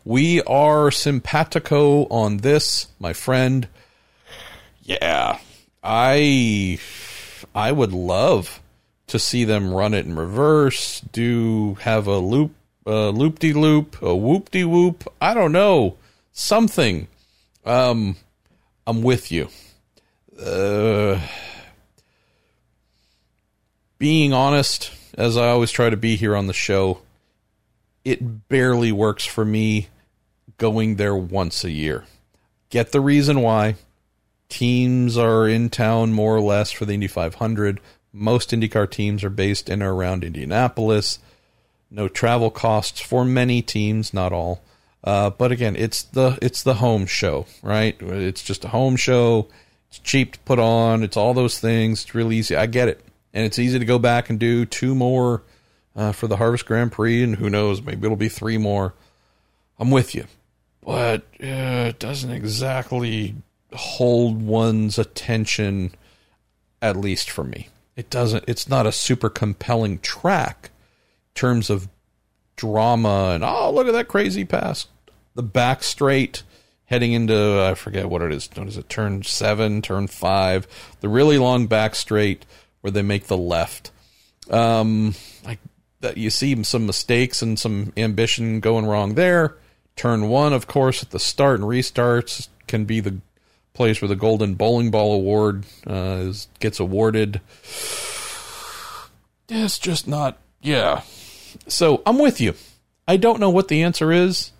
[0.04, 3.68] We are simpatico on this, my friend.
[4.82, 5.38] Yeah,
[5.82, 6.78] I
[7.54, 8.60] I would love
[9.06, 12.52] to see them run it in reverse, do have a loop,
[12.86, 15.04] a loop de loop, a whoop de whoop.
[15.20, 15.96] I don't know
[16.32, 17.08] something.
[17.64, 18.16] Um,
[18.86, 19.48] I'm with you.
[20.38, 21.20] Uh,
[23.98, 27.00] being honest, as I always try to be here on the show,
[28.04, 29.88] it barely works for me
[30.58, 32.04] going there once a year.
[32.70, 33.76] Get the reason why
[34.48, 37.80] teams are in town more or less for the Indy 500.
[38.12, 41.18] Most IndyCar teams are based in or around Indianapolis.
[41.90, 44.62] No travel costs for many teams, not all.
[45.02, 47.96] Uh, but again, it's the it's the home show, right?
[48.00, 49.48] It's just a home show.
[49.88, 51.02] It's cheap to put on.
[51.02, 52.02] It's all those things.
[52.02, 52.56] It's really easy.
[52.56, 53.03] I get it,
[53.34, 55.42] and it's easy to go back and do two more
[55.94, 58.94] uh, for the Harvest Grand Prix, and who knows, maybe it'll be three more.
[59.78, 60.24] I'm with you,
[60.82, 63.34] but uh, it doesn't exactly
[63.72, 65.94] hold one's attention,
[66.80, 67.68] at least for me.
[67.96, 70.70] It doesn't, it's not a super compelling track
[71.30, 71.88] in terms of
[72.56, 74.86] drama and, oh, look at that crazy pass.
[75.34, 76.44] The back straight
[76.86, 78.48] heading into, I forget what it is.
[78.54, 78.88] What is it?
[78.88, 80.68] Turn seven, turn five.
[81.00, 82.46] The really long back straight
[82.84, 83.90] where they make the left.
[84.50, 85.58] Um, like
[86.00, 89.56] that, you see some mistakes and some ambition going wrong there.
[89.96, 93.22] Turn one, of course, at the start and restarts can be the
[93.72, 97.40] place where the Golden Bowling Ball Award uh, is, gets awarded.
[99.48, 101.04] It's just not, yeah.
[101.66, 102.52] So I'm with you.
[103.08, 104.52] I don't know what the answer is.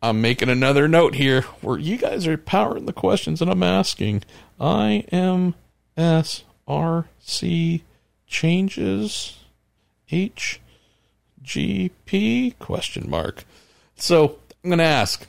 [0.00, 4.22] I'm making another note here where you guys are powering the questions that I'm asking.
[6.68, 7.82] IMSRC
[8.26, 9.38] changes
[10.10, 10.58] HGP
[12.58, 13.44] question mark.
[13.96, 15.26] So I'm going to ask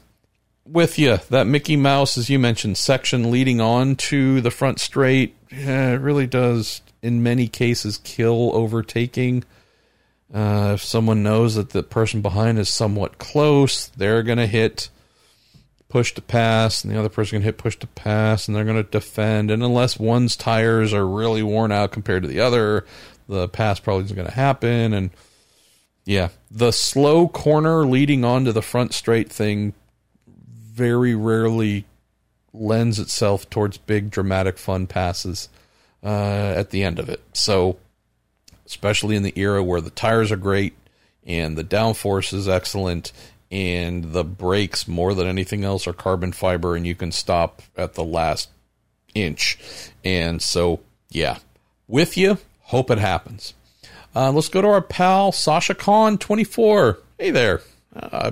[0.65, 1.17] with you.
[1.29, 6.01] That Mickey Mouse, as you mentioned, section leading on to the front straight, yeah, it
[6.01, 9.43] really does in many cases kill overtaking.
[10.33, 14.89] Uh, if someone knows that the person behind is somewhat close, they're going to hit
[15.89, 18.83] push to pass, and the other person can hit push to pass, and they're going
[18.83, 19.51] to defend.
[19.51, 22.85] And unless one's tires are really worn out compared to the other,
[23.27, 24.93] the pass probably isn't going to happen.
[24.93, 25.09] And
[26.05, 29.73] yeah, the slow corner leading onto the front straight thing
[30.27, 31.85] very rarely
[32.53, 35.49] lends itself towards big dramatic fun passes
[36.03, 37.21] uh, at the end of it.
[37.33, 37.77] So,
[38.65, 40.73] especially in the era where the tires are great
[41.25, 43.11] and the downforce is excellent
[43.51, 47.95] and the brakes more than anything else are carbon fiber and you can stop at
[47.95, 48.49] the last
[49.15, 49.57] inch.
[50.03, 51.39] And so, yeah,
[51.87, 53.53] with you, hope it happens.
[54.15, 56.99] Uh, let's go to our pal Sasha Khan 24.
[57.17, 57.61] Hey there.
[57.95, 58.31] Uh,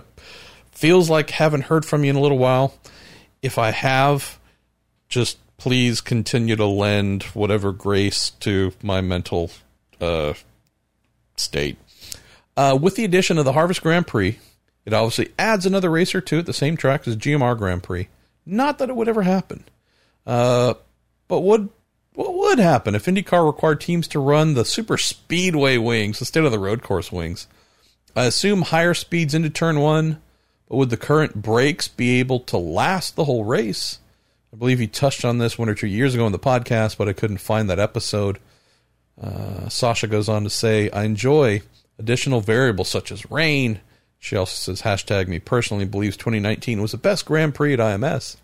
[0.72, 2.76] feels like haven't heard from you in a little while.
[3.42, 4.40] If I have,
[5.10, 9.52] just please continue to lend whatever grace to my mental
[10.00, 10.34] uh,
[11.36, 11.78] state.
[12.56, 14.40] Uh, with the addition of the Harvest Grand Prix,
[14.88, 18.08] it obviously adds another racer to it, the same track as GMR Grand Prix.
[18.46, 19.66] Not that it would ever happen.
[20.26, 20.76] Uh,
[21.28, 21.68] but would
[22.14, 26.54] what would happen if IndyCar required teams to run the super speedway wings instead of
[26.54, 27.48] the road course wings?
[28.16, 30.22] I assume higher speeds into turn one,
[30.70, 34.00] but would the current brakes be able to last the whole race?
[34.54, 37.10] I believe he touched on this one or two years ago in the podcast, but
[37.10, 38.40] I couldn't find that episode.
[39.22, 41.62] Uh, Sasha goes on to say, I enjoy
[42.00, 43.82] additional variables such as rain,
[44.28, 48.36] she also says, hashtag me personally believes 2019 was the best Grand Prix at IMS,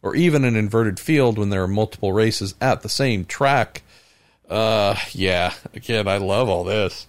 [0.00, 3.82] or even an inverted field when there are multiple races at the same track.
[4.48, 7.08] Uh, yeah, again, I love all this.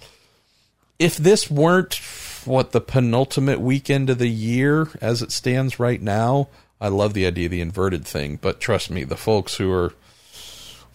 [0.98, 2.00] If this weren't
[2.46, 6.48] what the penultimate weekend of the year as it stands right now,
[6.82, 8.40] I love the idea of the inverted thing.
[8.42, 9.94] But trust me, the folks who are,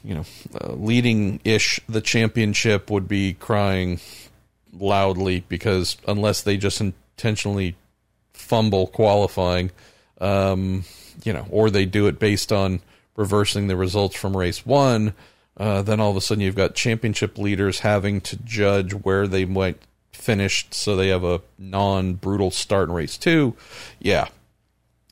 [0.02, 0.24] you know,
[0.60, 4.00] uh, leading ish the championship would be crying
[4.76, 6.76] loudly because unless they just
[7.18, 7.74] intentionally
[8.32, 9.72] fumble qualifying,
[10.20, 10.84] um,
[11.24, 12.80] you know, or they do it based on
[13.16, 15.14] reversing the results from race one,
[15.56, 19.44] uh, then all of a sudden you've got championship leaders having to judge where they
[19.44, 23.56] might finish so they have a non brutal start in race two.
[23.98, 24.28] Yeah.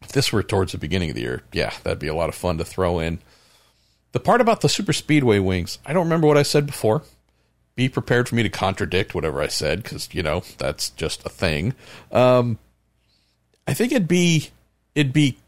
[0.02, 2.36] If this were towards the beginning of the year, yeah, that'd be a lot of
[2.36, 3.18] fun to throw in.
[4.12, 7.02] The part about the super speedway wings, I don't remember what I said before
[7.76, 11.28] be prepared for me to contradict whatever I said because you know that's just a
[11.28, 11.74] thing.
[12.10, 12.58] Um,
[13.68, 14.50] I think it'd be
[14.94, 15.38] it'd be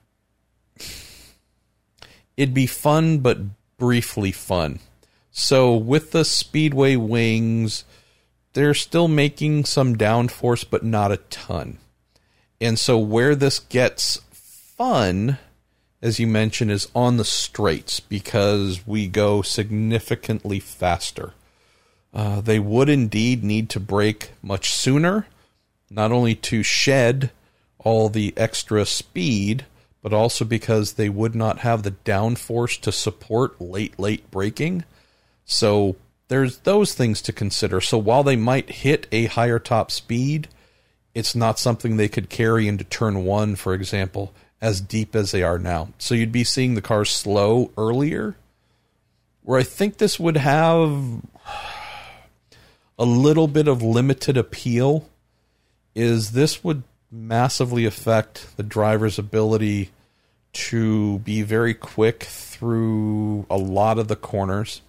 [2.36, 3.38] it'd be fun, but
[3.78, 4.78] briefly fun.
[5.30, 7.84] So with the speedway wings,
[8.52, 11.78] they're still making some downforce, but not a ton.
[12.60, 15.38] And so where this gets fun,
[16.02, 21.34] as you mentioned, is on the straights because we go significantly faster.
[22.12, 25.26] Uh, they would indeed need to break much sooner,
[25.90, 27.30] not only to shed
[27.78, 29.66] all the extra speed,
[30.02, 34.84] but also because they would not have the downforce to support late, late braking.
[35.44, 35.96] So
[36.28, 37.80] there's those things to consider.
[37.80, 40.48] So while they might hit a higher top speed,
[41.14, 45.42] it's not something they could carry into turn one, for example, as deep as they
[45.42, 45.88] are now.
[45.98, 48.36] So you'd be seeing the cars slow earlier.
[49.42, 51.22] Where I think this would have
[52.98, 55.08] a little bit of limited appeal
[55.94, 59.90] is this would massively affect the driver's ability
[60.52, 64.82] to be very quick through a lot of the corners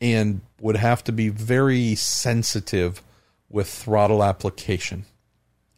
[0.00, 3.02] and would have to be very sensitive
[3.48, 5.04] with throttle application.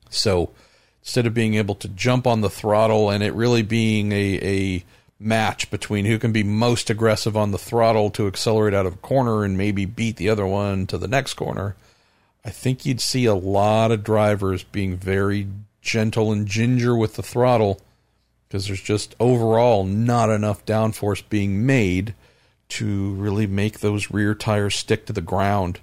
[0.09, 0.51] So
[1.03, 4.85] instead of being able to jump on the throttle and it really being a, a
[5.25, 8.99] match between who can be most aggressive on the throttle to accelerate out of a
[8.99, 11.75] corner and maybe beat the other one to the next corner,
[12.45, 15.49] I think you'd see a lot of drivers being very
[15.81, 17.81] gentle and ginger with the throttle
[18.49, 22.15] because there's just overall not enough downforce being made
[22.69, 25.81] to really make those rear tires stick to the ground.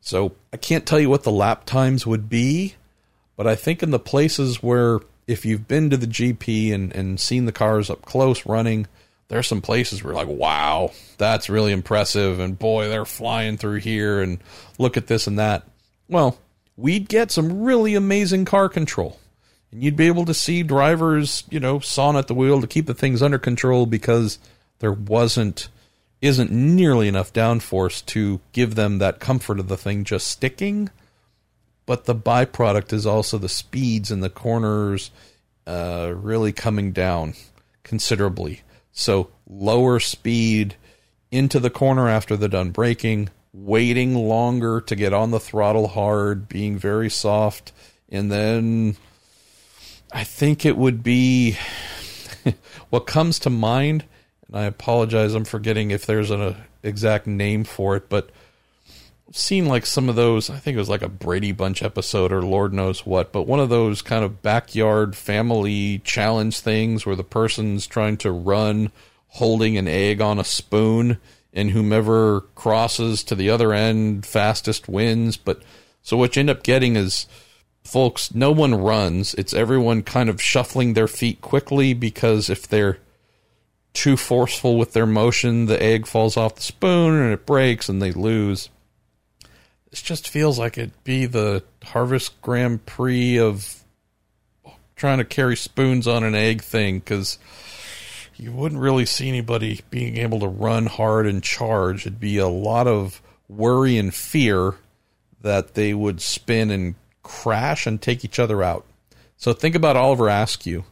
[0.00, 2.74] So I can't tell you what the lap times would be,
[3.36, 5.00] but I think in the places where
[5.32, 8.86] if you've been to the GP and, and seen the cars up close running,
[9.28, 12.38] there's some places where like, wow, that's really impressive.
[12.38, 14.38] And boy, they're flying through here and
[14.78, 15.64] look at this and that.
[16.06, 16.38] Well,
[16.76, 19.18] we'd get some really amazing car control.
[19.70, 22.86] And you'd be able to see drivers, you know, sawing at the wheel to keep
[22.86, 24.38] the things under control because
[24.80, 25.68] there wasn't
[26.20, 30.88] isn't nearly enough downforce to give them that comfort of the thing just sticking
[31.86, 35.10] but the byproduct is also the speeds in the corners
[35.66, 37.34] uh, really coming down
[37.82, 38.62] considerably.
[38.92, 40.76] So lower speed
[41.30, 46.48] into the corner after they're done braking, waiting longer to get on the throttle hard,
[46.48, 47.72] being very soft,
[48.08, 48.96] and then
[50.12, 51.56] I think it would be
[52.90, 54.04] what comes to mind,
[54.46, 58.30] and I apologize, I'm forgetting if there's an exact name for it, but
[59.32, 62.42] seen like some of those, I think it was like a Brady Bunch episode or
[62.42, 67.24] Lord knows what, but one of those kind of backyard family challenge things where the
[67.24, 68.92] person's trying to run
[69.28, 71.18] holding an egg on a spoon
[71.52, 75.36] and whomever crosses to the other end fastest wins.
[75.36, 75.62] But
[76.02, 77.26] so what you end up getting is
[77.82, 79.34] folks, no one runs.
[79.34, 82.98] It's everyone kind of shuffling their feet quickly because if they're
[83.92, 88.00] too forceful with their motion, the egg falls off the spoon and it breaks and
[88.00, 88.68] they lose.
[89.92, 93.84] This just feels like it'd be the Harvest Grand Prix of
[94.96, 97.38] trying to carry spoons on an egg thing because
[98.34, 102.06] you wouldn't really see anybody being able to run hard and charge.
[102.06, 103.20] It'd be a lot of
[103.50, 104.76] worry and fear
[105.42, 108.86] that they would spin and crash and take each other out.
[109.36, 110.84] So think about Oliver Askew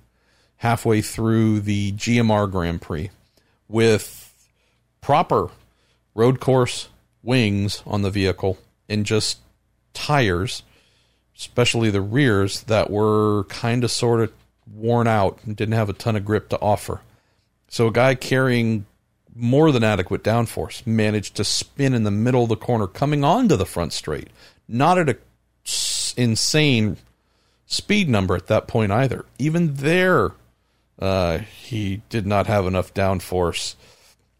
[0.58, 3.08] halfway through the GMR Grand Prix
[3.66, 4.34] with
[5.00, 5.48] proper
[6.14, 6.90] road course
[7.22, 8.58] wings on the vehicle
[8.90, 9.38] and just
[9.94, 10.62] tires,
[11.36, 14.32] especially the rears, that were kind of sort of
[14.72, 17.00] worn out and didn't have a ton of grip to offer.
[17.68, 18.86] So a guy carrying
[19.34, 23.56] more than adequate downforce managed to spin in the middle of the corner coming onto
[23.56, 24.28] the front straight,
[24.68, 25.16] not at a
[26.16, 26.96] insane
[27.66, 29.24] speed number at that point either.
[29.38, 30.32] Even there,
[30.98, 33.76] uh, he did not have enough downforce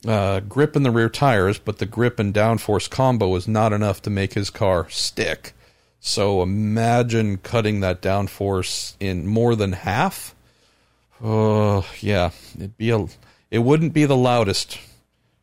[0.06, 4.02] uh, grip in the rear tires, but the grip and downforce combo was not enough
[4.02, 5.52] to make his car stick.
[6.00, 10.34] So imagine cutting that downforce in more than half.
[11.22, 13.06] Oh, yeah, it'd be a,
[13.50, 14.78] it wouldn't be the loudest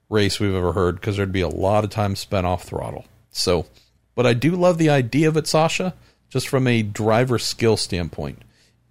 [0.10, 3.05] race we've ever heard because there'd be a lot of time spent off throttle.
[3.30, 3.68] So,
[4.16, 5.93] but I do love the idea of it, Sasha
[6.30, 8.41] just from a driver skill standpoint.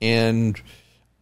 [0.00, 0.60] And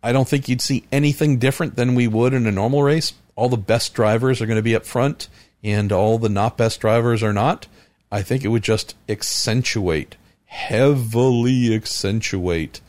[0.03, 3.12] I don't think you'd see anything different than we would in a normal race.
[3.37, 5.28] All the best drivers are going to be up front,
[5.62, 7.66] and all the not best drivers are not.
[8.11, 10.16] I think it would just accentuate,
[10.47, 12.80] heavily accentuate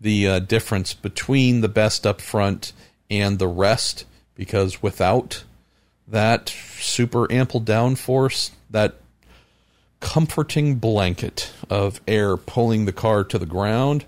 [0.00, 2.72] the uh, difference between the best up front
[3.10, 4.04] and the rest,
[4.34, 5.44] because without
[6.08, 8.96] that super ample downforce, that
[10.00, 14.04] comforting blanket of air pulling the car to the ground,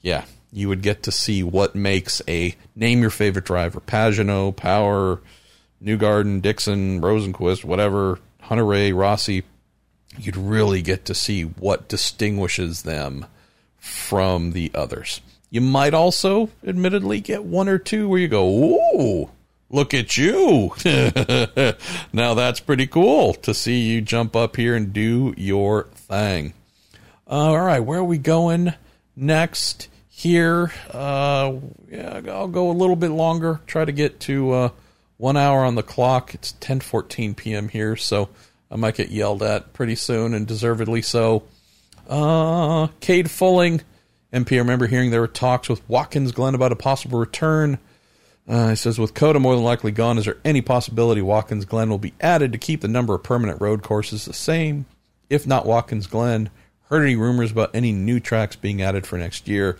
[0.00, 5.20] yeah, you would get to see what makes a name your favorite driver Pagenaud, Power,
[5.82, 9.44] Newgarden, Dixon, Rosenqvist, whatever, Hunter-Reay, Rossi.
[10.18, 13.26] You'd really get to see what distinguishes them
[13.78, 15.20] from the others.
[15.50, 19.30] You might also, admittedly, get one or two where you go, ooh,
[19.70, 20.72] Look at you.
[22.12, 26.54] now that's pretty cool to see you jump up here and do your thing.
[27.26, 28.72] All right, where are we going
[29.14, 29.88] next
[30.18, 30.72] here?
[30.90, 31.54] Uh,
[31.88, 33.60] yeah, I'll go a little bit longer.
[33.66, 34.68] Try to get to uh,
[35.16, 36.34] one hour on the clock.
[36.34, 37.68] It's 10:14 p.m.
[37.68, 38.28] here, so
[38.70, 41.44] I might get yelled at pretty soon, and deservedly so.
[42.08, 43.82] Uh, Cade Fulling,
[44.32, 44.56] MP.
[44.56, 47.78] I remember hearing there were talks with Watkins Glen about a possible return.
[48.48, 51.90] Uh, he says, with COTA more than likely gone, is there any possibility Watkins Glen
[51.90, 54.86] will be added to keep the number of permanent road courses the same?
[55.28, 56.48] If not Watkins Glen,
[56.84, 59.78] heard any rumors about any new tracks being added for next year?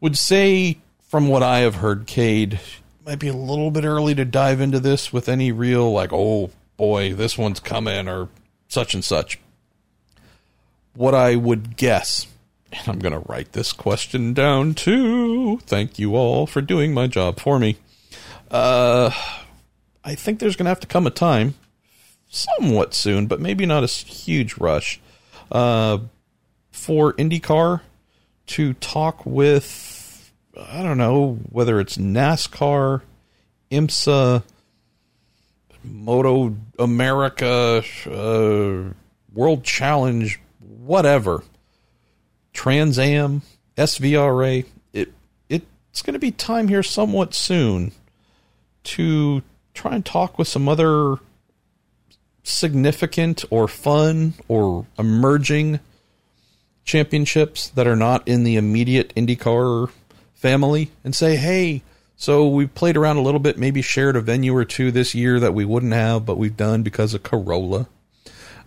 [0.00, 0.78] Would say,
[1.08, 2.60] from what I have heard, Cade,
[3.04, 6.50] might be a little bit early to dive into this with any real, like, oh
[6.76, 8.28] boy, this one's coming or
[8.68, 9.38] such and such.
[10.94, 12.26] What I would guess
[12.72, 15.58] and I'm going to write this question down too.
[15.58, 17.76] Thank you all for doing my job for me.
[18.50, 19.10] Uh,
[20.04, 21.54] I think there's going to have to come a time,
[22.28, 25.00] somewhat soon, but maybe not a huge rush,
[25.50, 25.98] uh,
[26.70, 27.80] for IndyCar
[28.46, 29.89] to talk with,
[30.68, 33.02] I don't know, whether it's NASCAR,
[33.70, 34.42] IMSA,
[35.82, 38.92] Moto America, uh,
[39.32, 41.42] World Challenge, whatever
[42.52, 43.42] Trans Am,
[43.76, 44.66] SVRA.
[44.92, 45.12] It
[45.48, 47.92] it's going to be time here somewhat soon
[48.84, 49.42] to
[49.72, 51.16] try and talk with some other
[52.42, 55.80] significant or fun or emerging
[56.84, 59.90] championships that are not in the immediate IndyCar
[60.40, 61.82] family and say, hey,
[62.16, 65.40] so we've played around a little bit, maybe shared a venue or two this year
[65.40, 67.88] that we wouldn't have, but we've done because of Corolla.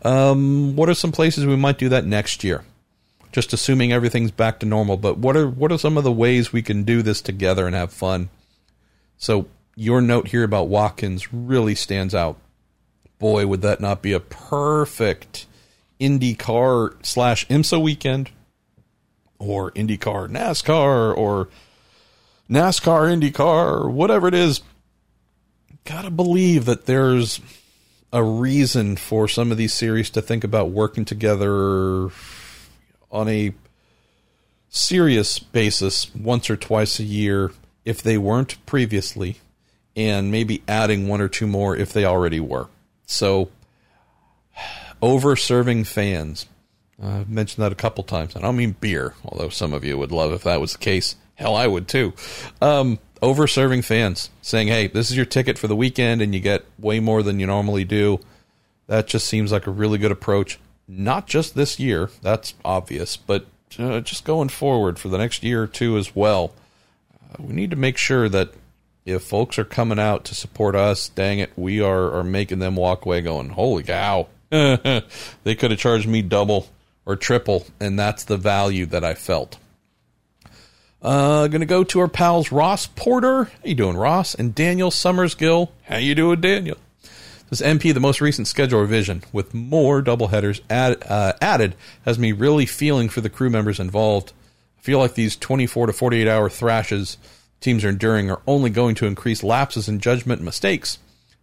[0.02, 2.64] Um, what are some places we might do that next year?
[3.34, 4.96] just assuming everything's back to normal.
[4.96, 7.76] But what are what are some of the ways we can do this together and
[7.76, 8.30] have fun?
[9.18, 12.38] So your note here about Watkins really stands out.
[13.20, 15.48] Boy, would that not be a perfect
[16.00, 18.30] IndyCar slash IMSA weekend
[19.44, 21.50] or IndyCar NASCAR or
[22.50, 24.62] NASCAR IndyCar or whatever it is.
[25.86, 27.42] Gotta believe that there's
[28.14, 32.10] a reason for some of these series to think about working together
[33.12, 33.54] on a
[34.70, 37.52] serious basis once or twice a year
[37.86, 39.38] if they weren't previously,
[39.96, 42.68] and maybe adding one or two more if they already were.
[43.06, 43.50] So,
[45.02, 46.46] over serving fans.
[47.02, 48.36] I've mentioned that a couple times.
[48.36, 51.16] I don't mean beer, although some of you would love if that was the case.
[51.36, 52.14] Hell, I would too.
[52.62, 56.40] Um, over serving fans, saying, hey, this is your ticket for the weekend and you
[56.40, 58.20] get way more than you normally do.
[58.88, 60.60] That just seems like a really good approach.
[60.88, 63.48] Not just this year, that's obvious, but
[63.80, 66.54] uh, just going forward for the next year or two as well.
[67.24, 68.54] Uh, we need to make sure that
[69.06, 72.76] if folks are coming out to support us, dang it, we are, are making them
[72.76, 76.68] walk away going, holy cow, they could have charged me double
[77.06, 79.58] or triple, and that's the value that I felt.
[81.02, 83.46] Uh, gonna go to our pals Ross Porter.
[83.46, 84.34] How you doing, Ross?
[84.36, 85.70] And Daniel Summersgill.
[85.84, 86.78] How you doing, Daniel?
[87.50, 91.76] This MP, the most recent schedule revision with more doubleheaders add, uh, added,
[92.06, 94.32] has me really feeling for the crew members involved.
[94.80, 97.18] I feel like these 24 to 48 hour thrashes
[97.60, 101.00] teams are enduring are only going to increase lapses in judgment and mistakes.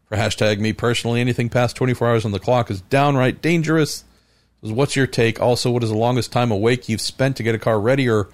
[0.06, 4.04] For hashtag me personally, anything past 24 hours on the clock is downright dangerous.
[4.60, 5.40] What's your take?
[5.40, 8.28] Also, what is the longest time awake you've spent to get a car ready or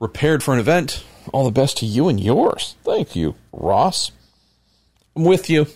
[0.00, 1.04] repaired for an event?
[1.32, 2.76] All the best to you and yours.
[2.84, 4.10] Thank you, Ross.
[5.14, 5.66] I'm with you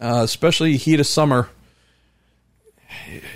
[0.00, 1.48] uh, especially heat of summer.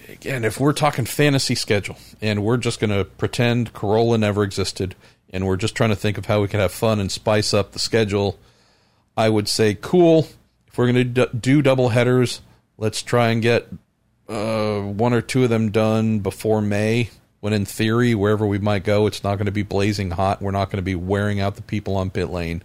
[0.09, 4.95] Again, if we're talking fantasy schedule and we're just going to pretend Corolla never existed
[5.33, 7.73] and we're just trying to think of how we can have fun and spice up
[7.73, 8.39] the schedule,
[9.17, 10.29] I would say, cool.
[10.67, 12.41] If we're going to do double headers,
[12.79, 13.69] let's try and get
[14.31, 17.11] uh, one or two of them done before May.
[17.41, 20.43] When in theory, wherever we might go, it's not going to be blazing hot.
[20.43, 22.63] We're not going to be wearing out the people on pit lane.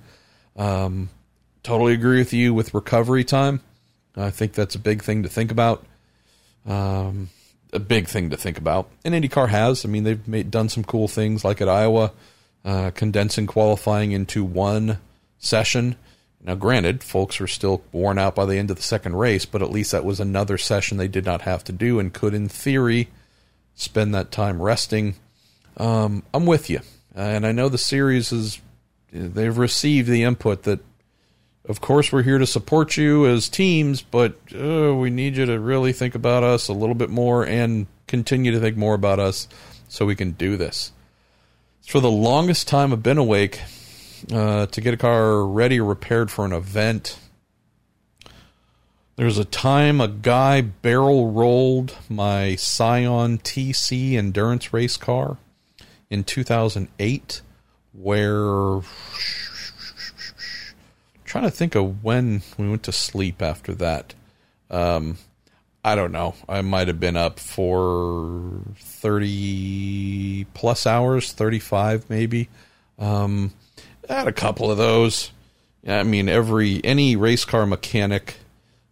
[0.57, 1.09] Um,
[1.63, 3.61] totally agree with you with recovery time.
[4.17, 5.85] I think that's a big thing to think about.
[6.65, 7.29] Um,
[7.73, 8.89] a big thing to think about.
[9.03, 9.85] And IndyCar has.
[9.85, 12.11] I mean, they've made, done some cool things like at Iowa,
[12.63, 14.99] uh, condensing qualifying into one
[15.39, 15.95] session.
[16.45, 19.63] Now, granted, folks were still worn out by the end of the second race, but
[19.63, 22.47] at least that was another session they did not have to do and could, in
[22.47, 23.09] theory,
[23.73, 25.15] spend that time resting.
[25.77, 26.81] Um, I'm with you.
[27.15, 28.61] And I know the series is,
[29.11, 30.81] they've received the input that
[31.67, 35.59] of course, we're here to support you as teams, but uh, we need you to
[35.59, 39.47] really think about us a little bit more and continue to think more about us
[39.87, 40.91] so we can do this.
[41.81, 43.61] For the longest time I've been awake
[44.31, 47.19] uh, to get a car ready or repaired for an event.
[49.15, 55.37] There was a time a guy barrel rolled my Scion TC endurance race car
[56.09, 57.41] in 2008
[57.93, 58.81] where
[61.23, 64.13] trying to think of when we went to sleep after that.
[64.69, 65.17] Um,
[65.83, 66.35] I don't know.
[66.49, 72.49] I might have been up for 30 plus hours, 35 maybe.
[72.97, 73.53] Um,
[74.09, 75.31] I had a couple of those.
[75.87, 78.35] I mean, every any race car mechanic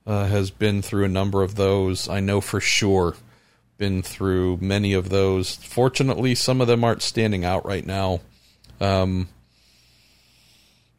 [0.06, 2.08] uh, has been through a number of those.
[2.08, 3.16] I know for sure
[3.78, 5.56] been through many of those.
[5.56, 8.22] Fortunately, some of them aren't standing out right now.
[8.80, 9.28] Um,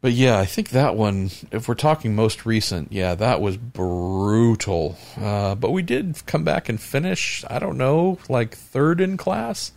[0.01, 4.97] but yeah, I think that one, if we're talking most recent, yeah, that was brutal.
[5.19, 9.71] Uh, but we did come back and finish, I don't know, like third in class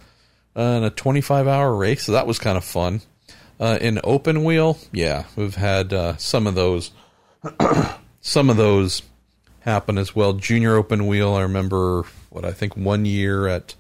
[0.55, 2.05] uh, in a 25 hour race.
[2.05, 3.01] So that was kind of fun.
[3.61, 6.92] Uh, in open wheel, yeah, we've had uh, some of those,
[8.20, 9.02] some of those
[9.61, 10.32] happen as well.
[10.34, 13.74] Junior open wheel, I remember what I think one year at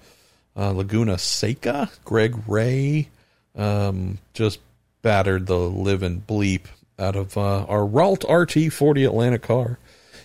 [0.56, 3.08] uh, Laguna Seca, Greg Ray
[3.54, 4.60] um, just
[5.02, 6.64] battered the living bleep
[6.98, 9.78] out of uh, our Ralt RT 40 Atlantic car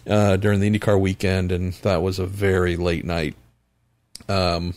[0.08, 3.36] uh, during the IndyCar weekend, and that was a very late night.
[4.28, 4.74] Um,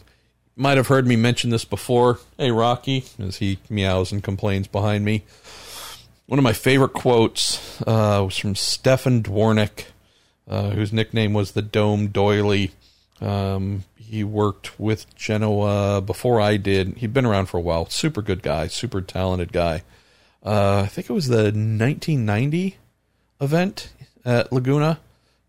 [0.57, 2.18] might have heard me mention this before.
[2.38, 5.24] Hey, Rocky, as he meows and complains behind me.
[6.26, 9.84] One of my favorite quotes uh, was from Stefan Dwornik,
[10.48, 12.72] uh, whose nickname was the Dome Doily.
[13.20, 16.96] Um, he worked with Genoa before I did.
[16.98, 17.88] He'd been around for a while.
[17.90, 19.82] Super good guy, super talented guy.
[20.44, 22.76] Uh, I think it was the 1990
[23.40, 23.92] event
[24.24, 25.00] at Laguna.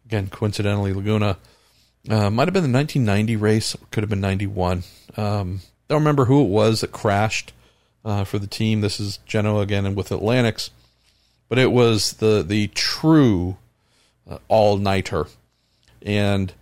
[0.05, 1.37] Again, coincidentally, Laguna.
[2.09, 3.75] Uh, might have been the 1990 race.
[3.91, 4.83] Could have been 91.
[5.17, 7.53] Um, don't remember who it was that crashed
[8.05, 8.81] uh, for the team.
[8.81, 10.69] This is Genoa again and with Atlantics.
[11.49, 13.57] but it was the the true
[14.29, 15.27] uh, all nighter,
[16.01, 16.53] and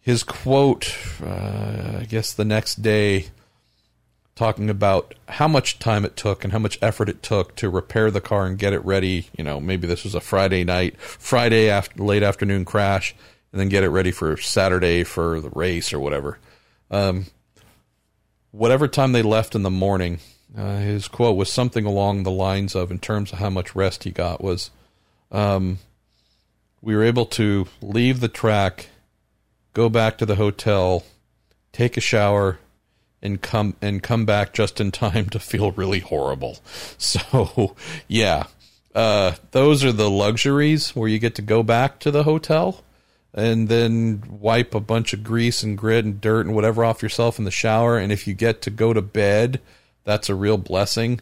[0.00, 3.26] his quote, uh, I guess the next day,
[4.34, 8.10] talking about how much time it took and how much effort it took to repair
[8.10, 9.28] the car and get it ready.
[9.36, 13.14] You know, maybe this was a Friday night, Friday after late afternoon crash,
[13.54, 16.40] and then get it ready for Saturday for the race or whatever.
[16.90, 17.26] Um,
[18.50, 20.18] whatever time they left in the morning,
[20.58, 24.02] uh, his quote was something along the lines of, in terms of how much rest
[24.02, 24.72] he got, was,
[25.30, 25.78] um,
[26.82, 28.88] "We were able to leave the track,
[29.72, 31.04] go back to the hotel,
[31.72, 32.58] take a shower,
[33.22, 36.58] and come and come back just in time to feel really horrible."
[36.98, 37.76] So,
[38.08, 38.46] yeah,
[38.96, 42.82] uh, those are the luxuries where you get to go back to the hotel
[43.34, 47.38] and then wipe a bunch of grease and grit and dirt and whatever off yourself
[47.38, 47.98] in the shower.
[47.98, 49.60] And if you get to go to bed,
[50.04, 51.20] that's a real blessing.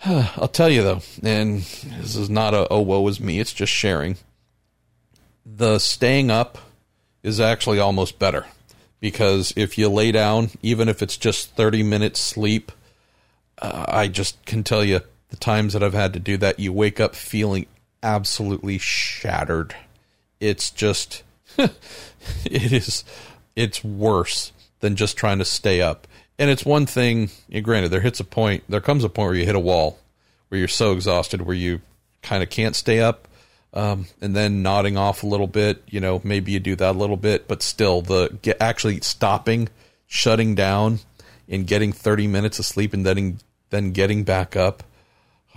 [0.04, 3.72] I'll tell you though, and this is not a oh woe is me, it's just
[3.72, 4.16] sharing.
[5.44, 6.58] The staying up
[7.24, 8.46] is actually almost better
[9.00, 12.70] because if you lay down, even if it's just 30 minutes sleep,
[13.60, 16.72] uh, I just can tell you the times that I've had to do that, you
[16.72, 17.66] wake up feeling
[18.02, 19.74] absolutely shattered
[20.40, 21.22] it's just
[21.58, 23.04] it is
[23.54, 26.06] it's worse than just trying to stay up.
[26.38, 27.30] And it's one thing,
[27.62, 29.98] granted, there hits a point, there comes a point where you hit a wall
[30.48, 31.80] where you're so exhausted where you
[32.22, 33.28] kind of can't stay up.
[33.72, 36.98] Um, and then nodding off a little bit, you know, maybe you do that a
[36.98, 39.68] little bit, but still the get, actually stopping,
[40.06, 41.00] shutting down
[41.48, 43.38] and getting 30 minutes of sleep and then,
[43.70, 44.82] then getting back up.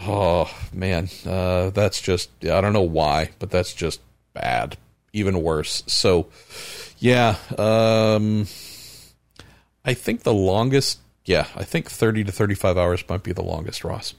[0.02, 4.02] Oh man, uh, that's just, I don't know why, but that's just
[4.40, 4.78] bad,
[5.14, 5.84] even worse.
[5.88, 6.28] So,
[6.98, 8.48] yeah, um,
[9.86, 13.84] I think the longest, yeah, I think 30 to 35 hours might be the longest,
[13.84, 14.14] Ross.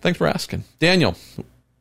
[0.00, 0.64] Thanks for asking.
[0.78, 1.16] Daniel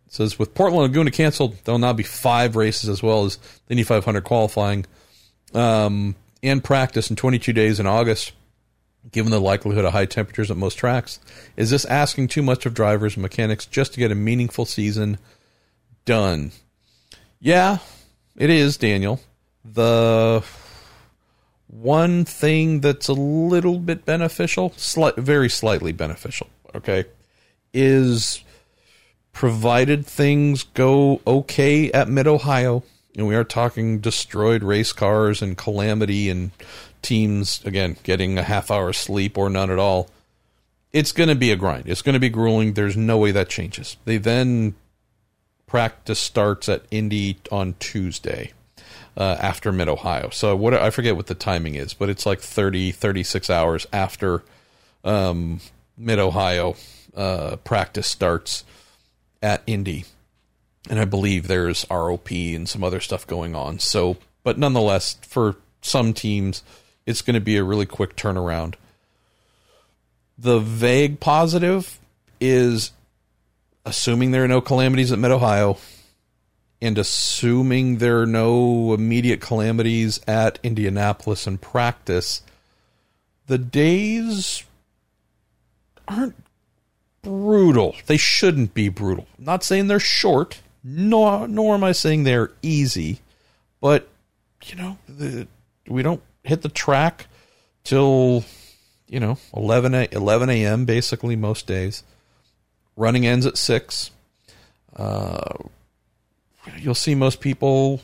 [0.08, 3.84] says, with Portland Laguna canceled, there'll now be five races as well as the Indy
[3.84, 4.86] 500 qualifying
[5.54, 8.34] um, and practice in 22 days in August,
[9.12, 11.20] given the likelihood of high temperatures at most tracks.
[11.58, 15.18] Is this asking too much of drivers and mechanics just to get a meaningful season
[16.06, 16.52] done?
[17.44, 17.80] Yeah,
[18.38, 19.20] it is, Daniel.
[19.66, 20.44] The
[21.68, 27.06] one thing that's a little bit beneficial, slight, very slightly beneficial, okay,
[27.74, 28.44] is
[29.34, 32.84] provided things go okay at Mid Ohio,
[33.18, 36.52] and we are talking destroyed race cars and calamity and
[37.02, 40.10] teams, again, getting a half hour sleep or none at all.
[40.94, 41.88] It's going to be a grind.
[41.88, 42.74] It's going to be grueling.
[42.74, 43.98] There's no way that changes.
[44.06, 44.76] They then
[45.72, 48.52] practice starts at Indy on Tuesday
[49.16, 50.30] uh, after Mid Ohio.
[50.30, 54.44] So what I forget what the timing is, but it's like 30, 36 hours after
[55.06, 55.62] um,
[55.98, 56.76] Mid Ohio
[57.16, 58.66] uh, practice starts
[59.42, 60.04] at Indy.
[60.90, 63.80] And I believe there's ROP and some other stuff going on.
[63.80, 66.64] So, but nonetheless, for some teams,
[67.06, 68.76] it's going to be a really quick turnaround.
[70.38, 71.98] The vague positive
[72.42, 72.92] is
[73.86, 75.78] assuming there are no calamities at Mid Ohio,
[76.82, 82.42] and assuming there are no immediate calamities at Indianapolis in practice,
[83.48, 84.64] the days
[86.08, 86.36] aren't
[87.22, 87.96] brutal.
[88.08, 89.28] They shouldn't be brutal.
[89.38, 93.20] I'm not saying they're short, nor nor am I saying they're easy,
[93.80, 94.08] but
[94.66, 95.48] you know, the,
[95.88, 97.28] we don't hit the track
[97.84, 98.44] till
[99.08, 100.86] you know 11 11 a.m.
[100.86, 102.04] basically most days.
[103.02, 104.12] Running ends at six.
[104.96, 105.56] Uh,
[106.78, 108.02] you'll see most people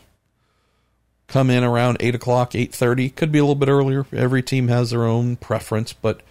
[1.28, 3.12] come in around eight o'clock, eight thirty.
[3.12, 4.08] Could be a little bit earlier.
[4.12, 6.22] Every team has their own preference, but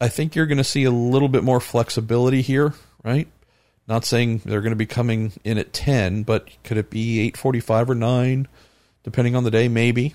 [0.00, 3.28] I think you're going to see a little bit more flexibility here, right?
[3.86, 7.36] Not saying they're going to be coming in at ten, but could it be eight
[7.36, 8.48] forty-five or nine,
[9.04, 9.68] depending on the day?
[9.68, 10.14] Maybe.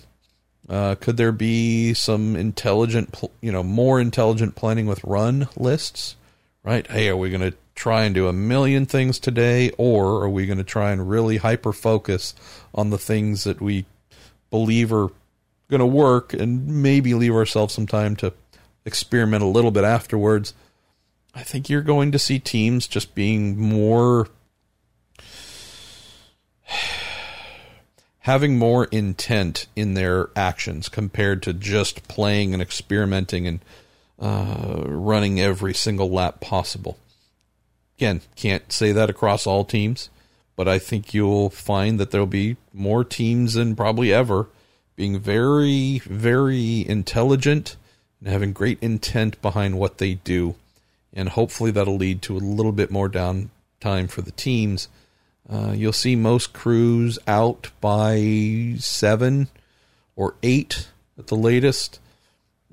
[0.68, 6.18] Uh, could there be some intelligent, you know, more intelligent planning with run lists?
[6.62, 6.86] Right?
[6.88, 10.46] Hey, are we going to try and do a million things today, or are we
[10.46, 12.34] going to try and really hyper focus
[12.74, 13.86] on the things that we
[14.50, 15.10] believe are
[15.70, 18.34] going to work and maybe leave ourselves some time to
[18.86, 20.54] experiment a little bit afterwards?
[21.34, 24.30] I think you're going to see teams just being more
[28.20, 33.60] having more intent in their actions compared to just playing and experimenting and
[34.18, 36.98] uh, running every single lap possible.
[37.98, 40.10] Again, can't say that across all teams,
[40.56, 44.48] but I think you'll find that there'll be more teams than probably ever
[44.96, 47.76] being very, very intelligent
[48.20, 50.56] and having great intent behind what they do.
[51.14, 54.88] And hopefully that'll lead to a little bit more downtime for the teams.
[55.50, 59.48] Uh, you'll see most crews out by seven
[60.16, 60.88] or eight
[61.18, 62.00] at the latest.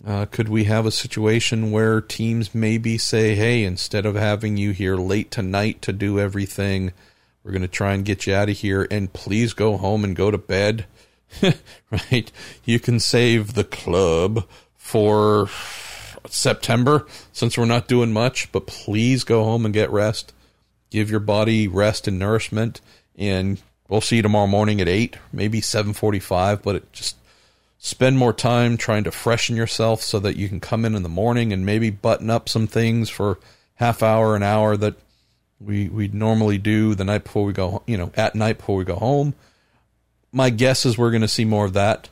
[0.04, 4.72] Uh, could we have a situation where teams maybe say, hey, instead of having you
[4.72, 6.92] here late tonight to do everything,
[7.44, 10.16] we're going to try and get you out of here and please go home and
[10.16, 10.86] go to bed?
[11.90, 12.32] right?
[12.64, 14.46] You can save the club
[14.76, 15.48] for
[16.28, 20.32] September since we're not doing much, but please go home and get rest.
[20.90, 22.80] Give your body rest and nourishment
[23.16, 27.16] and we'll see you tomorrow morning at 8, maybe 7:45, but it just
[27.84, 31.08] spend more time trying to freshen yourself so that you can come in in the
[31.08, 33.40] morning and maybe button up some things for
[33.74, 34.94] half hour an hour that
[35.60, 38.84] we we normally do the night before we go you know at night before we
[38.84, 39.34] go home.
[40.30, 42.08] My guess is we're going to see more of that.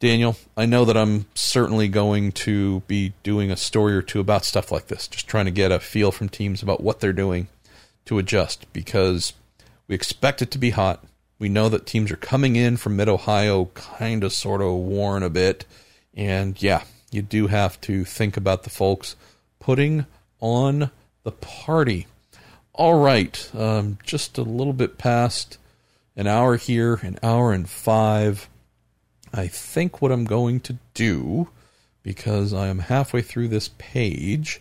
[0.00, 4.44] Daniel i know that i'm certainly going to be doing a story or two about
[4.44, 7.46] stuff like this just trying to get a feel from teams about what they're doing
[8.04, 9.32] to adjust because
[9.86, 11.04] we expect it to be hot
[11.42, 15.24] we know that teams are coming in from Mid Ohio, kind of sort of worn
[15.24, 15.64] a bit.
[16.14, 19.16] And yeah, you do have to think about the folks
[19.58, 20.06] putting
[20.38, 20.92] on
[21.24, 22.06] the party.
[22.72, 25.58] All right, um, just a little bit past
[26.14, 28.48] an hour here, an hour and five.
[29.34, 31.48] I think what I'm going to do,
[32.04, 34.60] because I am halfway through this page,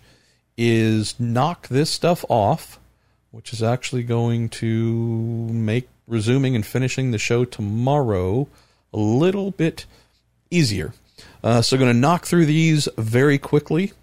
[0.58, 2.80] is knock this stuff off,
[3.30, 4.96] which is actually going to
[5.54, 8.48] make resuming and finishing the show tomorrow
[8.94, 9.86] a little bit
[10.52, 10.94] easier.
[11.44, 13.94] Uh, so, going to knock through these very quickly.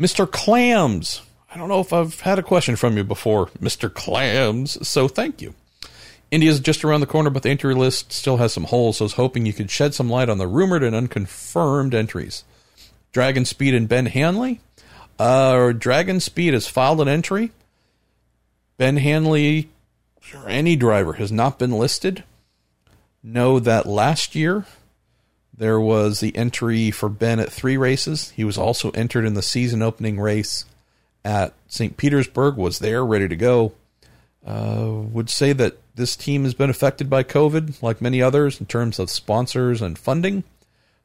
[0.00, 0.28] Mr.
[0.28, 1.22] Clams.
[1.54, 3.92] I don't know if I've had a question from you before, Mr.
[3.92, 4.88] Clams.
[4.88, 5.54] So, thank you.
[6.30, 9.06] Indy's just around the corner, but the entry list still has some holes, so I
[9.06, 12.42] was hoping you could shed some light on the rumored and unconfirmed entries.
[13.12, 14.60] Dragon Speed and Ben Hanley.
[15.18, 17.52] Uh, Dragon Speed has filed an entry.
[18.78, 19.68] Ben Hanley
[20.34, 22.24] or any driver has not been listed,
[23.22, 24.66] know that last year
[25.56, 28.30] there was the entry for Ben at three races.
[28.30, 30.64] He was also entered in the season opening race
[31.24, 31.96] at St.
[31.96, 33.72] Petersburg, was there, ready to go.
[34.44, 38.66] Uh, would say that this team has been affected by COVID, like many others, in
[38.66, 40.42] terms of sponsors and funding.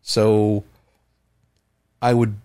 [0.02, 0.64] So
[2.02, 2.38] I would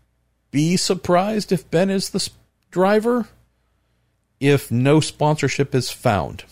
[0.50, 2.28] be surprised if Ben is the
[2.70, 3.28] driver
[4.38, 6.44] if no sponsorship is found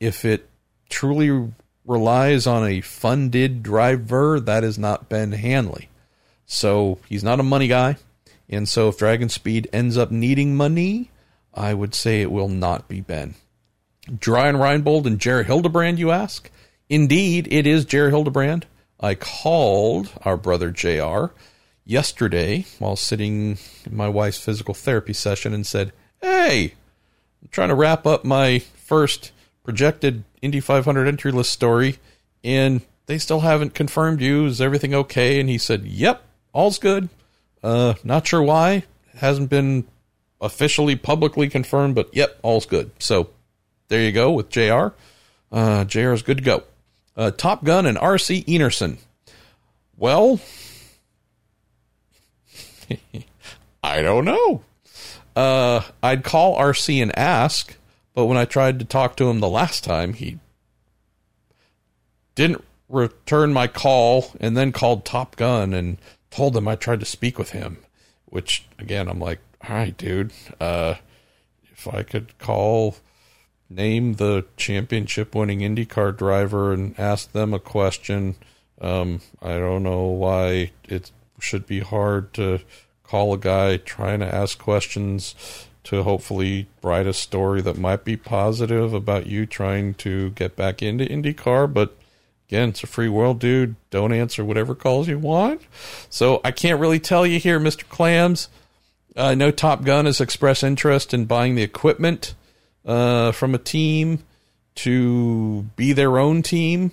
[0.00, 0.48] if it
[0.88, 1.50] truly
[1.84, 5.88] relies on a funded driver, that is not Ben Hanley.
[6.46, 7.96] So he's not a money guy.
[8.48, 11.10] And so if Dragon Speed ends up needing money,
[11.52, 13.34] I would say it will not be Ben.
[14.10, 16.50] Brian Reinbold and JR Hildebrand, you ask?
[16.88, 18.66] Indeed, it is JR Hildebrand.
[19.00, 21.26] I called our brother JR
[21.84, 25.92] yesterday while sitting in my wife's physical therapy session and said,
[26.22, 26.74] Hey,
[27.42, 29.32] I'm trying to wrap up my first
[29.68, 31.98] projected Indy 500 entry list story,
[32.42, 34.46] and they still haven't confirmed you.
[34.46, 35.38] Is everything okay?
[35.38, 36.22] And he said, Yep,
[36.54, 37.10] all's good.
[37.62, 38.84] Uh, not sure why.
[39.16, 39.86] Hasn't been
[40.40, 42.92] officially publicly confirmed, but yep, all's good.
[42.98, 43.28] So
[43.88, 44.94] there you go with JR.
[45.52, 46.62] Uh, JR is good to go.
[47.14, 48.96] Uh, Top Gun and RC Enerson.
[49.98, 50.40] Well,
[53.82, 54.62] I don't know.
[55.36, 57.77] Uh, I'd call RC and ask
[58.18, 60.40] but when I tried to talk to him the last time, he
[62.34, 67.06] didn't return my call and then called Top Gun and told them I tried to
[67.06, 67.76] speak with him.
[68.24, 70.32] Which again, I'm like, all right, dude.
[70.58, 70.96] Uh,
[71.70, 72.96] if I could call,
[73.70, 78.34] name the championship-winning IndyCar driver and ask them a question.
[78.80, 82.62] Um, I don't know why it should be hard to
[83.04, 88.14] call a guy trying to ask questions to hopefully write a story that might be
[88.14, 91.72] positive about you trying to get back into IndyCar.
[91.72, 91.96] But
[92.46, 93.74] again, it's a free world, dude.
[93.88, 95.62] Don't answer whatever calls you want.
[96.10, 97.88] So I can't really tell you here, Mr.
[97.88, 98.50] Clams.
[99.16, 102.34] I know Top Gun has expressed interest in buying the equipment
[102.84, 104.22] uh, from a team
[104.74, 106.92] to be their own team.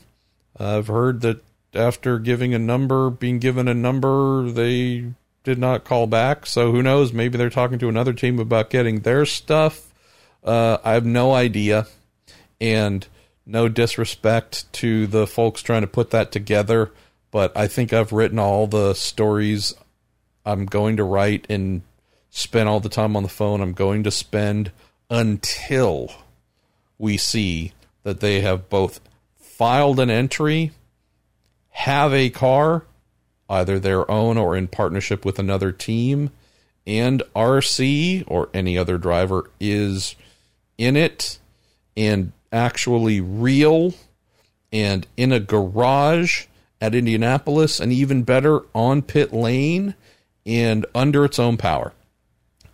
[0.58, 1.44] I've heard that
[1.74, 5.12] after giving a number, being given a number, they
[5.46, 6.46] did not call back.
[6.46, 7.14] So who knows?
[7.14, 9.94] Maybe they're talking to another team about getting their stuff.
[10.44, 11.88] Uh, I have no idea.
[12.60, 13.08] And
[13.46, 16.92] no disrespect to the folks trying to put that together,
[17.32, 19.74] but I think I've written all the stories
[20.46, 21.84] I'm going to write and
[22.30, 24.72] spend all the time on the phone I'm going to spend
[25.10, 26.12] until
[26.98, 27.74] we see
[28.04, 29.00] that they have both
[29.38, 30.72] filed an entry,
[31.70, 32.86] have a car,
[33.50, 36.32] either their own or in partnership with another team,
[36.88, 40.16] and RC or any other driver is
[40.78, 41.40] in it
[41.98, 43.94] and actually real
[44.72, 46.46] and in a garage
[46.82, 49.96] at Indianapolis, and even better on pit lane
[50.46, 51.94] and under its own power.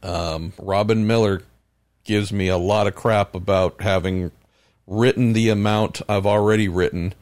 [0.02, 1.43] Um, Robin Miller
[2.03, 4.31] gives me a lot of crap about having
[4.88, 7.14] written the amount I've already written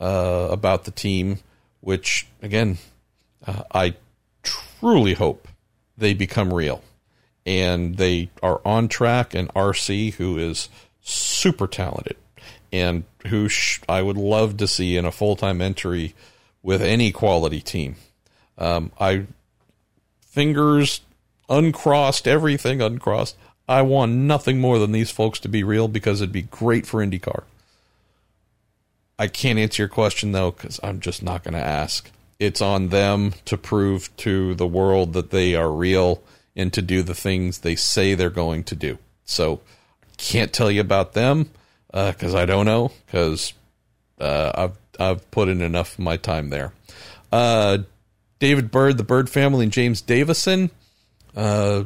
[0.00, 1.38] uh, about the team,
[1.80, 2.78] which, again,
[3.48, 3.94] uh, I
[4.42, 5.48] truly hope
[5.96, 6.82] they become real.
[7.46, 10.68] And they are on track, and RC, who is
[11.00, 12.16] super talented
[12.70, 16.14] and who sh- I would love to see in a full time entry
[16.62, 17.96] with any quality team.
[18.58, 19.26] Um, I
[20.20, 21.00] fingers
[21.48, 23.36] uncrossed, everything uncrossed.
[23.68, 27.04] I want nothing more than these folks to be real because it'd be great for
[27.04, 27.44] IndyCar.
[29.18, 32.10] I can't answer your question though because I'm just not going to ask.
[32.38, 36.22] It's on them to prove to the world that they are real
[36.54, 38.98] and to do the things they say they're going to do.
[39.24, 39.60] So
[40.02, 41.50] I can't tell you about them
[41.90, 43.52] because uh, I don't know because
[44.20, 46.72] uh, I've I've put in enough of my time there.
[47.30, 47.78] Uh,
[48.38, 50.70] David Byrd, the Byrd family, and James Davison
[51.36, 51.84] uh,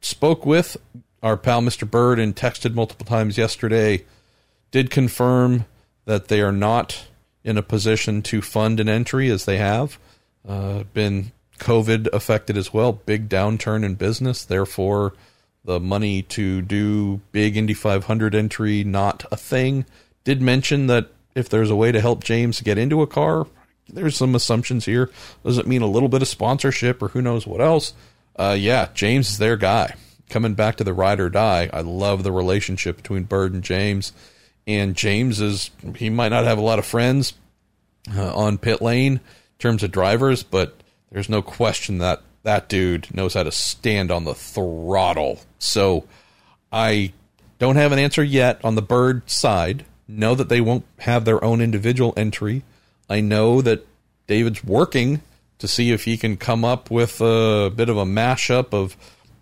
[0.00, 0.76] spoke with
[1.22, 1.88] our pal Mr.
[1.88, 4.04] Byrd and texted multiple times yesterday.
[4.70, 5.64] Did confirm
[6.04, 7.06] that they are not
[7.44, 9.98] in a position to fund an entry as they have
[10.46, 12.92] uh, been COVID affected as well.
[12.92, 15.14] Big downturn in business, therefore
[15.64, 19.84] the money to do big Indy 500 entry not a thing.
[20.24, 23.46] Did mention that if there's a way to help James get into a car,
[23.88, 25.10] there's some assumptions here.
[25.44, 27.92] Does it mean a little bit of sponsorship or who knows what else?
[28.36, 29.94] Uh, yeah, James is their guy.
[30.30, 34.12] Coming back to the ride or die, I love the relationship between Byrd and James.
[34.68, 37.32] And James is, he might not have a lot of friends
[38.14, 39.20] uh, on pit lane in
[39.58, 40.74] terms of drivers, but
[41.10, 45.40] there's no question that that dude knows how to stand on the throttle.
[45.58, 46.04] So
[46.70, 47.14] I
[47.58, 49.86] don't have an answer yet on the Byrd side.
[50.06, 52.62] Know that they won't have their own individual entry.
[53.08, 53.86] I know that
[54.26, 55.22] David's working
[55.58, 58.96] to see if he can come up with a bit of a mashup of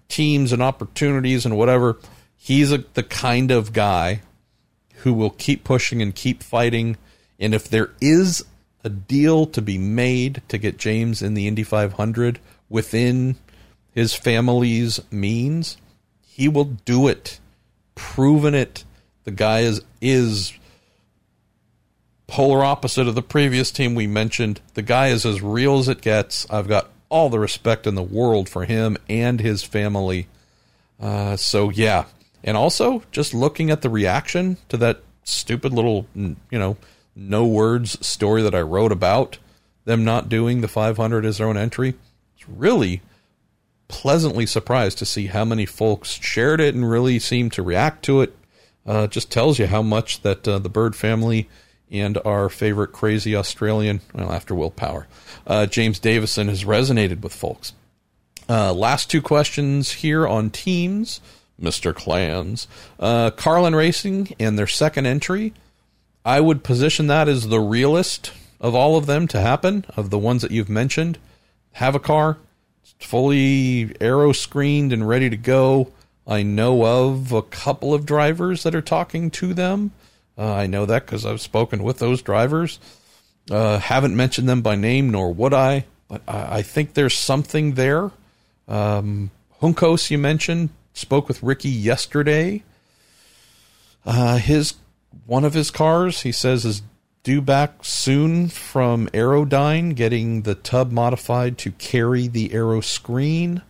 [0.09, 1.99] teams and opportunities and whatever.
[2.37, 4.23] He's a, the kind of guy
[4.99, 6.97] who will keep pushing and keep fighting.
[7.39, 8.45] And if there is
[8.85, 13.37] a deal to be made to get James in the Indy 500 within
[13.91, 15.77] his family's means,
[16.21, 17.41] he will do it.
[17.95, 18.85] Proven it.
[19.25, 20.53] The guy is is
[22.27, 24.61] polar opposite of the previous team we mentioned.
[24.75, 26.47] The guy is as real as it gets.
[26.51, 30.29] I've got all the respect in the world for him and his family.
[31.01, 32.05] Uh, so yeah,
[32.47, 36.77] and also just looking at the reaction to that stupid little, you know,
[37.15, 39.39] no words story that I wrote about
[39.85, 41.95] them not doing the 500 as their own entry.
[42.37, 43.03] It's really
[43.89, 48.21] pleasantly surprised to see how many folks shared it and really seemed to react to
[48.21, 48.37] it.
[48.85, 51.49] Uh, just tells you how much that uh, the Byrd family
[51.91, 55.09] and our favorite crazy Australian, well, after Will Power,
[55.47, 57.73] uh, James Davison has resonated with folks.
[58.49, 61.21] Uh, last two questions here on teams,
[61.61, 61.95] Mr.
[61.95, 62.67] Clams.
[62.99, 65.53] Uh, Carlin Racing and their second entry.
[66.25, 70.19] I would position that as the realest of all of them to happen, of the
[70.19, 71.19] ones that you've mentioned.
[71.73, 72.39] Have a car,
[72.99, 75.93] fully aero screened and ready to go.
[76.27, 79.93] I know of a couple of drivers that are talking to them.
[80.37, 82.79] Uh, I know that because I've spoken with those drivers.
[83.51, 87.75] Uh, haven't mentioned them by name, nor would I, but I, I think there's something
[87.75, 88.11] there.
[88.67, 89.31] Um,
[89.63, 92.63] Juncos, you mentioned, spoke with Ricky yesterday.
[94.05, 94.75] Uh, his
[95.27, 96.83] one of his cars, he says, is
[97.23, 103.63] due back soon from Aerodyne, getting the tub modified to carry the aero screen.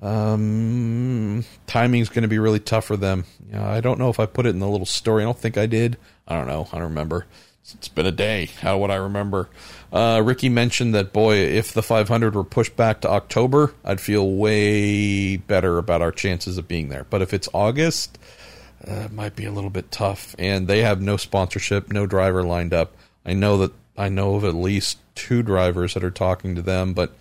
[0.00, 3.24] Um, timing's going to be really tough for them.
[3.52, 5.22] I don't know if I put it in the little story.
[5.22, 5.96] I don't think I did.
[6.26, 6.68] I don't know.
[6.72, 7.26] I don't remember.
[7.74, 8.46] It's been a day.
[8.60, 9.48] How would I remember?
[9.92, 14.30] Uh, Ricky mentioned that, boy, if the 500 were pushed back to October, I'd feel
[14.30, 17.06] way better about our chances of being there.
[17.08, 18.18] But if it's August,
[18.86, 20.34] uh, it might be a little bit tough.
[20.38, 22.94] And they have no sponsorship, no driver lined up.
[23.24, 26.94] I know that I know of at least two drivers that are talking to them,
[26.94, 27.12] but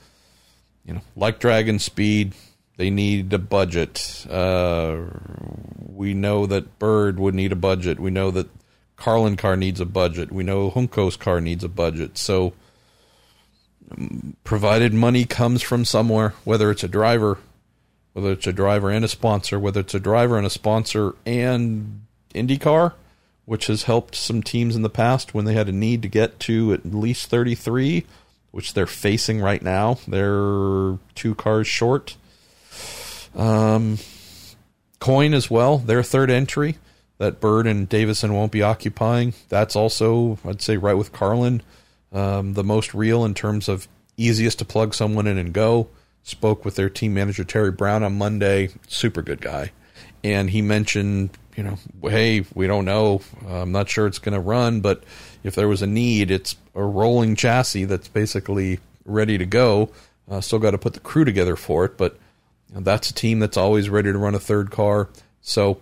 [0.85, 2.33] you know, like Dragon Speed,
[2.77, 4.25] they need a budget.
[4.29, 5.01] Uh,
[5.79, 7.99] we know that Byrd would need a budget.
[7.99, 8.47] We know that
[8.97, 10.31] Carlin car needs a budget.
[10.31, 12.17] We know Juncos' car needs a budget.
[12.17, 12.53] So,
[14.43, 17.37] provided money comes from somewhere, whether it's a driver,
[18.13, 22.05] whether it's a driver and a sponsor, whether it's a driver and a sponsor and
[22.33, 22.93] IndyCar,
[23.45, 26.39] which has helped some teams in the past when they had a need to get
[26.41, 28.03] to at least 33,
[28.51, 29.99] which they're facing right now.
[30.07, 32.17] They're two cars short.
[33.35, 33.99] Um,
[34.99, 36.77] Coyne as well, their third entry
[37.17, 39.33] that Byrd and Davison won't be occupying.
[39.49, 41.61] That's also, I'd say, right with Carlin,
[42.13, 43.87] um, the most real in terms of
[44.17, 45.87] easiest to plug someone in and go.
[46.23, 48.69] Spoke with their team manager Terry Brown on Monday.
[48.87, 49.71] Super good guy,
[50.23, 53.21] and he mentioned, you know, hey, we don't know.
[53.47, 55.03] I'm not sure it's going to run, but
[55.43, 59.89] if there was a need, it's a rolling chassis that's basically ready to go.
[60.29, 62.17] Uh, still got to put the crew together for it, but
[62.69, 65.07] that's a team that's always ready to run a third car.
[65.41, 65.79] So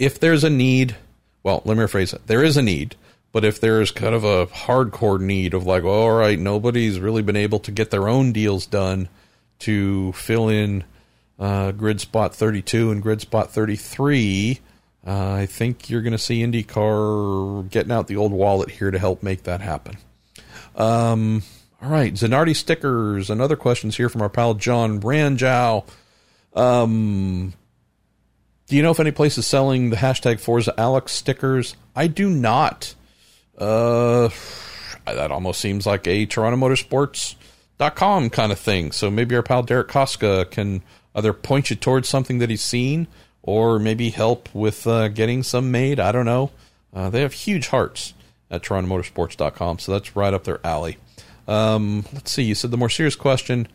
[0.00, 0.96] if there's a need,
[1.42, 2.26] well, let me rephrase it.
[2.26, 2.96] There is a need,
[3.32, 7.36] but if there's kind of a hardcore need of like, all right, nobody's really been
[7.36, 9.10] able to get their own deals done
[9.60, 10.84] to fill in
[11.38, 14.58] uh, grid spot 32 and grid spot 33,
[15.06, 18.98] uh, I think you're going to see IndyCar getting out the old wallet here to
[18.98, 19.98] help make that happen.
[20.76, 21.42] Um,
[21.82, 25.84] all right, Zanardi stickers and other questions here from our pal John Ranjow.
[26.54, 27.52] Um,
[28.70, 31.74] do you know if any place is selling the hashtag Forza Alex stickers?
[31.96, 32.94] I do not.
[33.58, 34.28] Uh,
[35.04, 38.92] that almost seems like a Toronto Motorsports.com kind of thing.
[38.92, 40.82] So maybe our pal Derek Koska can
[41.16, 43.08] either point you towards something that he's seen
[43.42, 45.98] or maybe help with uh, getting some made.
[45.98, 46.52] I don't know.
[46.94, 48.14] Uh, they have huge hearts
[48.52, 50.96] at TorontoMotorsports.com, so that's right up their alley.
[51.48, 52.44] Um, let's see.
[52.44, 53.66] You said the more serious question.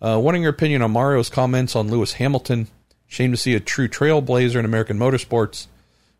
[0.00, 2.68] Uh, wanting your opinion on Mario's comments on Lewis Hamilton.
[3.14, 5.68] Shame to see a true trailblazer in American motorsports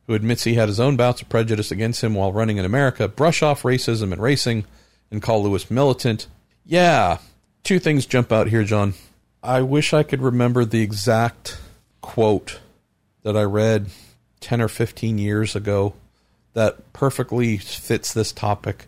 [0.07, 3.09] who admits he had his own bouts of prejudice against him while running in America
[3.09, 4.65] brush off racism and racing
[5.11, 6.29] and call Lewis militant.
[6.65, 7.19] Yeah,
[7.65, 8.95] two things jump out here, John.
[9.43, 11.59] I wish I could remember the exact
[12.01, 12.61] quote
[13.25, 13.89] that I read
[14.39, 15.95] 10 or 15 years ago
[16.53, 18.87] that perfectly fits this topic.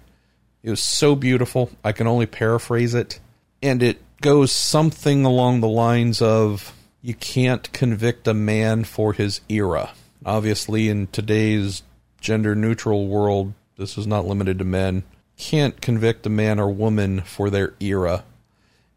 [0.63, 1.73] It was so beautiful.
[1.83, 3.19] I can only paraphrase it.
[3.61, 6.73] And it goes something along the lines of
[7.07, 9.91] you can't convict a man for his era.
[10.25, 11.85] Obviously, in today's
[12.21, 15.05] gender neutral world, this is not limited to men.
[15.39, 18.25] Can't convict a man or woman for their era.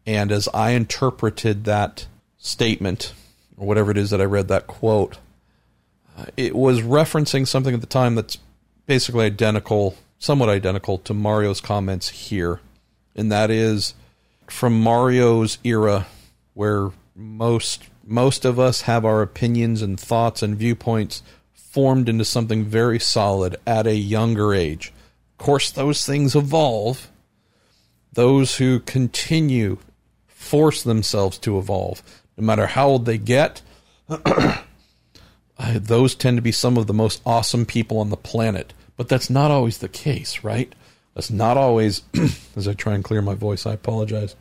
[0.04, 3.14] And as I interpreted that statement,
[3.56, 5.18] or whatever it is that I read that quote,
[6.18, 8.38] uh, it was referencing something at the time that's
[8.86, 12.58] basically identical somewhat identical to Mario's comments here,
[13.14, 13.94] and that is
[14.48, 16.08] from Mario's era,
[16.54, 21.22] where most most of us have our opinions and thoughts and viewpoints
[21.52, 24.92] formed into something very solid at a younger age.
[25.38, 27.10] Of course, those things evolve.
[28.12, 29.78] Those who continue
[30.26, 32.02] force themselves to evolve,
[32.36, 33.62] no matter how old they get.
[35.74, 39.30] those tend to be some of the most awesome people on the planet but that's
[39.30, 40.74] not always the case, right?
[41.14, 42.02] That's not always,
[42.54, 44.36] as I try and clear my voice, I apologize.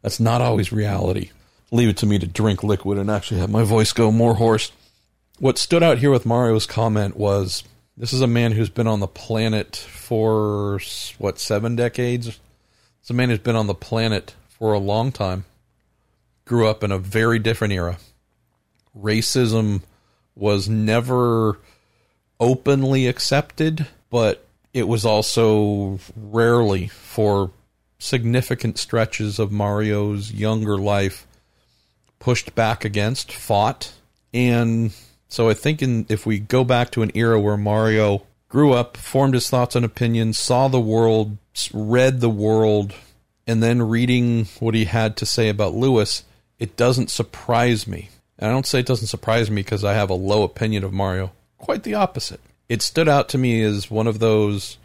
[0.00, 1.30] That's not always reality.
[1.70, 4.72] Leave it to me to drink liquid and actually have my voice go more hoarse.
[5.38, 7.64] What stood out here with Mario's comment was
[7.96, 10.80] this is a man who's been on the planet for,
[11.18, 12.38] what, seven decades?
[13.00, 15.44] It's a man who's been on the planet for a long time,
[16.44, 17.98] grew up in a very different era.
[18.98, 19.82] Racism
[20.34, 21.58] was never
[22.40, 27.50] openly accepted but it was also rarely for
[27.98, 31.26] significant stretches of Mario's younger life
[32.18, 33.92] pushed back against, fought.
[34.32, 34.92] And
[35.28, 38.96] so I think in, if we go back to an era where Mario grew up,
[38.96, 41.36] formed his thoughts and opinions, saw the world,
[41.72, 42.94] read the world,
[43.46, 46.24] and then reading what he had to say about Lewis,
[46.58, 48.10] it doesn't surprise me.
[48.38, 50.92] And I don't say it doesn't surprise me because I have a low opinion of
[50.92, 51.32] Mario.
[51.58, 54.78] Quite the opposite it stood out to me as one of those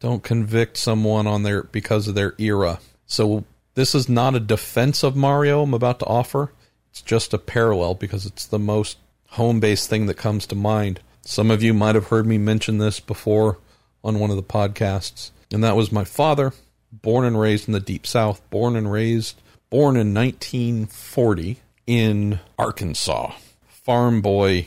[0.00, 2.80] don't convict someone on their because of their era.
[3.06, 3.44] So
[3.74, 6.52] this is not a defense of Mario I'm about to offer.
[6.90, 8.98] It's just a parallel because it's the most
[9.30, 11.00] home-based thing that comes to mind.
[11.22, 13.58] Some of you might have heard me mention this before
[14.02, 16.52] on one of the podcasts, and that was my father,
[16.90, 19.40] born and raised in the deep south, born and raised
[19.70, 23.32] born in 1940 in Arkansas.
[23.68, 24.66] Farm boy,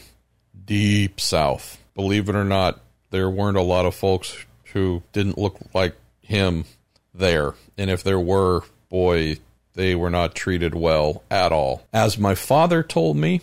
[0.66, 2.80] deep south believe it or not,
[3.10, 6.66] there weren't a lot of folks who didn't look like him
[7.14, 7.54] there.
[7.78, 9.38] And if there were, boy,
[9.74, 11.86] they were not treated well at all.
[11.94, 13.42] As my father told me,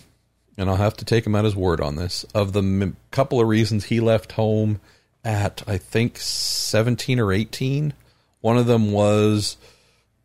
[0.56, 3.40] and I'll have to take him at his word on this, of the m- couple
[3.40, 4.80] of reasons he left home
[5.24, 7.92] at, I think, 17 or 18,
[8.40, 9.56] one of them was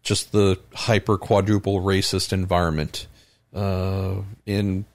[0.01, 3.07] just the hyper quadruple racist environment
[3.53, 4.15] uh,
[4.45, 4.85] in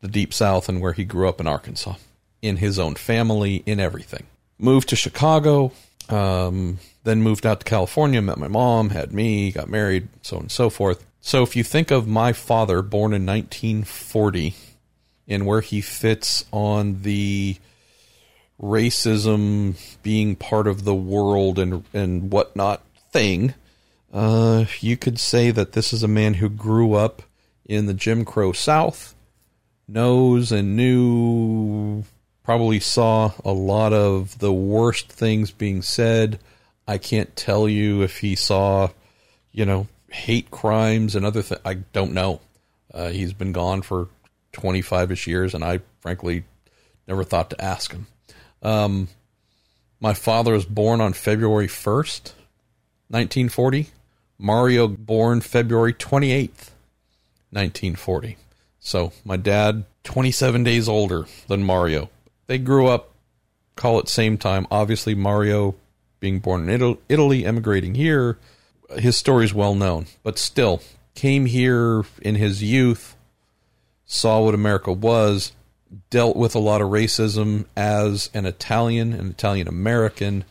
[0.00, 1.94] the deep south and where he grew up in Arkansas
[2.42, 4.26] in his own family, in everything.
[4.58, 5.72] Moved to Chicago,
[6.08, 10.42] um, then moved out to California, met my mom, had me, got married, so on
[10.42, 11.04] and so forth.
[11.20, 14.54] So if you think of my father, born in 1940,
[15.28, 17.56] and where he fits on the
[18.60, 23.54] racism being part of the world and and whatnot thing.
[24.12, 27.22] Uh, you could say that this is a man who grew up
[27.66, 29.14] in the Jim Crow South,
[29.88, 32.04] knows and knew,
[32.46, 36.38] probably saw a lot of the worst things being said.
[36.86, 38.90] I can't tell you if he saw,
[39.50, 41.60] you know, hate crimes and other things.
[41.64, 42.40] I don't know.
[42.94, 44.06] Uh, he's been gone for
[44.52, 46.44] 25 ish years, and I frankly
[47.08, 48.06] never thought to ask him.
[48.62, 49.08] Um,
[49.98, 52.32] my father was born on February 1st,
[53.08, 53.88] 1940.
[54.38, 56.70] Mario born February 28th,
[57.50, 58.36] 1940.
[58.78, 62.08] So my dad, 27 days older than Mario.
[62.46, 63.12] They grew up,
[63.74, 64.66] call it same time.
[64.70, 65.74] Obviously, Mario
[66.20, 68.38] being born in Italy, emigrating here,
[68.98, 70.06] his story is well known.
[70.22, 70.80] But still,
[71.14, 73.16] came here in his youth,
[74.04, 75.52] saw what America was,
[76.10, 80.44] dealt with a lot of racism as an Italian, an Italian American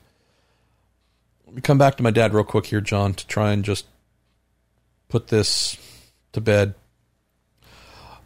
[1.45, 3.85] Let me come back to my dad real quick here, John, to try and just
[5.07, 5.77] put this
[6.34, 6.73] to bed.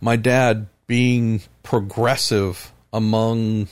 [0.02, 3.68] My dad being progressive among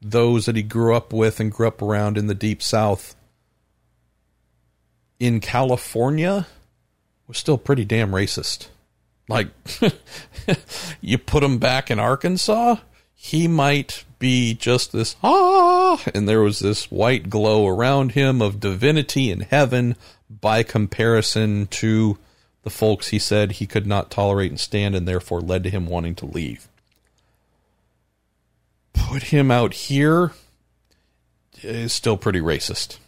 [0.00, 3.16] those that he grew up with and grew up around in the deep south
[5.18, 6.46] in California
[7.26, 8.68] was still pretty damn racist.
[9.28, 9.48] Like
[11.00, 12.76] you put him back in Arkansas,
[13.14, 18.60] he might be just this ah and there was this white glow around him of
[18.60, 19.96] divinity in heaven
[20.30, 22.18] by comparison to
[22.62, 25.86] the folks he said he could not tolerate and stand and therefore led to him
[25.86, 26.68] wanting to leave
[29.14, 30.32] put him out here
[31.62, 32.98] is still pretty racist.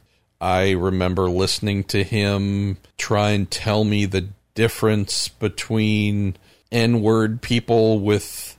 [0.40, 6.36] I remember listening to him try and tell me the difference between
[6.70, 8.56] n-word people with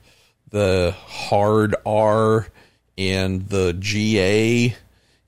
[0.50, 2.50] the hard R
[2.98, 4.76] and the GA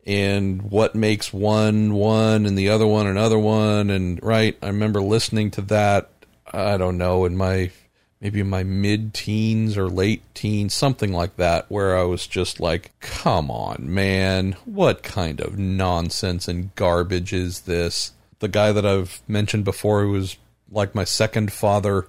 [0.05, 3.89] and what makes one one and the other one another one.
[3.89, 6.09] And right I remember listening to that
[6.51, 7.71] I don't know in my
[8.21, 12.91] maybe my mid teens or late teens something like that where I was just like
[12.99, 18.13] come on man what kind of nonsense and garbage is this?
[18.39, 20.37] The guy that I've mentioned before who was
[20.71, 22.07] like my second father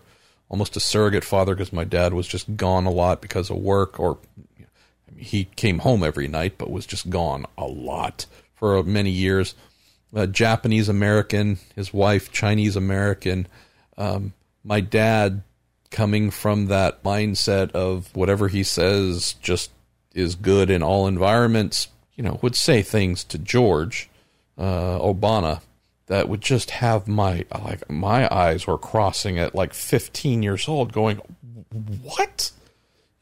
[0.49, 3.99] almost a surrogate father because my dad was just gone a lot because of work
[4.01, 4.19] or
[5.16, 9.55] he came home every night but was just gone a lot for many years.
[10.12, 13.47] Uh, japanese american his wife chinese american.
[13.97, 14.32] Um,
[14.65, 15.43] my dad
[15.90, 19.70] coming from that mindset of whatever he says just
[20.14, 24.08] is good in all environments you know would say things to george
[24.58, 25.60] uh, obana
[26.06, 30.92] that would just have my like my eyes were crossing at like 15 years old
[30.92, 31.20] going
[32.02, 32.50] what?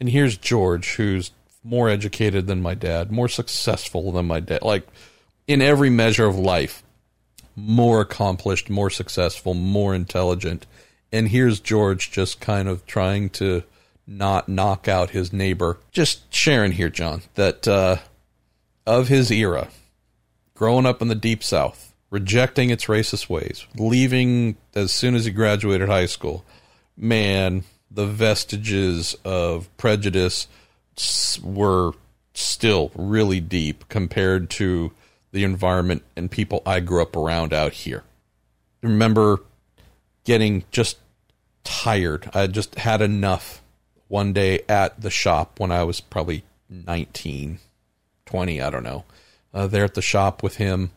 [0.01, 1.31] And here's george who's
[1.63, 4.87] more educated than my dad more successful than my dad like
[5.47, 6.83] in every measure of life
[7.55, 10.65] more accomplished more successful more intelligent
[11.13, 13.63] and here's george just kind of trying to
[14.07, 17.97] not knock out his neighbor just sharing here john that uh,
[18.87, 19.69] of his era
[20.55, 25.31] growing up in the deep south rejecting its racist ways, leaving as soon as he
[25.31, 26.45] graduated high school.
[26.97, 30.49] Man, the vestiges of prejudice
[31.43, 31.93] were
[32.35, 34.93] still really deep compared to
[35.33, 38.05] the environment and people I grew up around out here.
[38.83, 39.41] Remember
[40.29, 40.99] getting just
[41.65, 42.29] tired.
[42.35, 43.63] I just had enough
[44.09, 47.59] one day at the shop when I was probably 19,
[48.27, 49.07] 20, I don't know.
[49.55, 50.91] Uh, there at the shop with him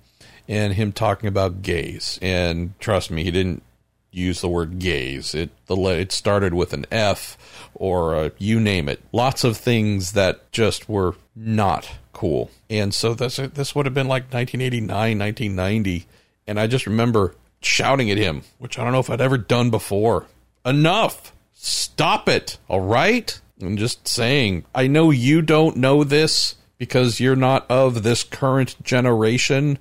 [0.49, 2.20] and him talking about gays.
[2.22, 3.64] And trust me, he didn't
[4.12, 5.34] use the word gays.
[5.34, 9.02] It the it started with an F or a, you name it.
[9.14, 12.52] Lots of things that just were not cool.
[12.70, 16.06] And so this this would have been like 1989, 1990,
[16.48, 19.70] and I just remember shouting at him, which I don't know if I'd ever done
[19.70, 20.28] before.
[20.66, 21.34] Enough.
[21.54, 22.58] Stop it.
[22.68, 23.40] All right?
[23.62, 28.76] I'm just saying, I know you don't know this because you're not of this current
[28.84, 29.78] generation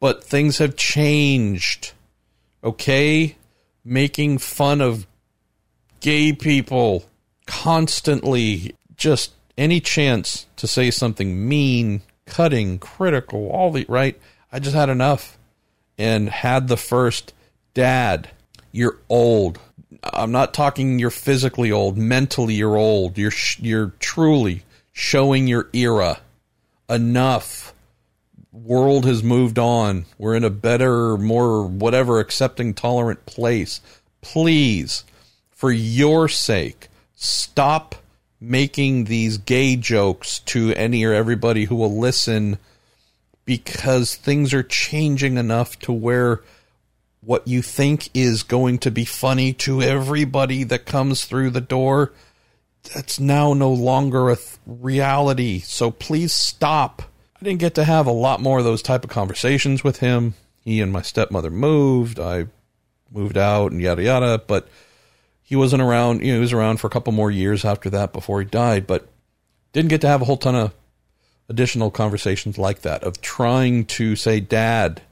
[0.00, 1.92] but things have changed.
[2.62, 3.36] Okay?
[3.84, 5.06] Making fun of
[6.00, 7.04] gay people
[7.46, 14.18] constantly, just any chance to say something mean, cutting, critical, all the right.
[14.52, 15.35] I just had enough
[15.98, 17.32] and had the first
[17.74, 18.30] dad,
[18.72, 19.58] you're old.
[20.02, 23.18] I'm not talking you're physically old, mentally you're old.
[23.18, 24.62] You're you're truly
[24.92, 26.20] showing your era.
[26.88, 27.74] Enough
[28.52, 30.06] world has moved on.
[30.18, 33.80] We're in a better, more whatever accepting, tolerant place.
[34.20, 35.04] Please,
[35.50, 37.96] for your sake, stop
[38.40, 42.58] making these gay jokes to any or everybody who will listen
[43.46, 46.42] because things are changing enough to where
[47.22, 52.12] what you think is going to be funny to everybody that comes through the door
[52.94, 55.60] that's now no longer a th- reality.
[55.60, 57.02] So please stop.
[57.40, 60.34] I didn't get to have a lot more of those type of conversations with him.
[60.64, 62.20] He and my stepmother moved.
[62.20, 62.46] I
[63.10, 64.38] moved out and yada yada.
[64.46, 64.68] But
[65.42, 66.22] he wasn't around.
[66.22, 68.86] You know, he was around for a couple more years after that before he died,
[68.86, 69.08] but
[69.72, 70.72] didn't get to have a whole ton of
[71.48, 75.02] additional conversations like that of trying to say, Dad,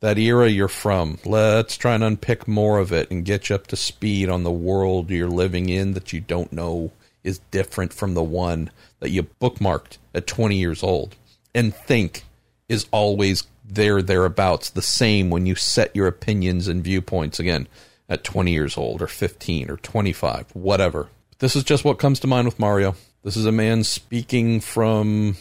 [0.00, 3.66] that era you're from, let's try and unpick more of it and get you up
[3.66, 6.92] to speed on the world you're living in that you don't know
[7.24, 8.70] is different from the one
[9.00, 11.16] that you bookmarked at 20 years old
[11.54, 12.24] and think
[12.68, 17.38] is always there, thereabouts, the same when you set your opinions and viewpoints.
[17.38, 17.68] Again,
[18.08, 21.08] at 20 years old or 15 or 25, whatever.
[21.38, 22.96] This is just what comes to mind with Mario.
[23.22, 25.36] This is a man speaking from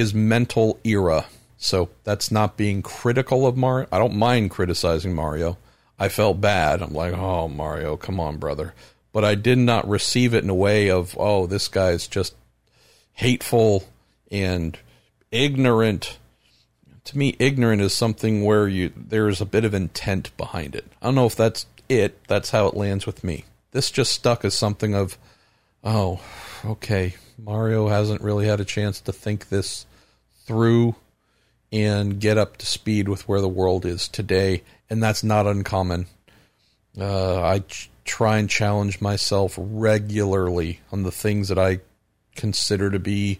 [0.00, 1.26] his mental era.
[1.58, 3.86] So that's not being critical of Mario.
[3.92, 5.58] I don't mind criticizing Mario.
[5.98, 6.80] I felt bad.
[6.80, 8.72] I'm like, oh, Mario, come on, brother.
[9.12, 12.34] But I did not receive it in a way of, oh, this guy's just
[13.12, 13.84] hateful
[14.32, 14.78] and
[15.30, 16.16] ignorant.
[17.04, 20.86] To me, ignorant is something where you there's a bit of intent behind it.
[21.02, 23.44] I don't know if that's it, that's how it lands with me.
[23.72, 25.18] This just stuck as something of,
[25.84, 26.22] oh,
[26.64, 29.84] okay, Mario hasn't really had a chance to think this
[30.46, 30.96] through
[31.72, 36.06] and get up to speed with where the world is today, and that's not uncommon.
[36.98, 41.80] Uh, I ch- try and challenge myself regularly on the things that I
[42.34, 43.38] consider to be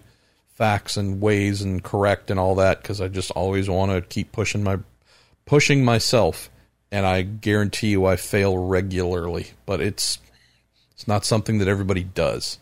[0.54, 4.30] facts and ways and correct and all that because I just always want to keep
[4.30, 4.78] pushing my
[5.46, 6.50] pushing myself
[6.92, 10.18] and I guarantee you I fail regularly, but it's
[10.92, 12.58] it's not something that everybody does.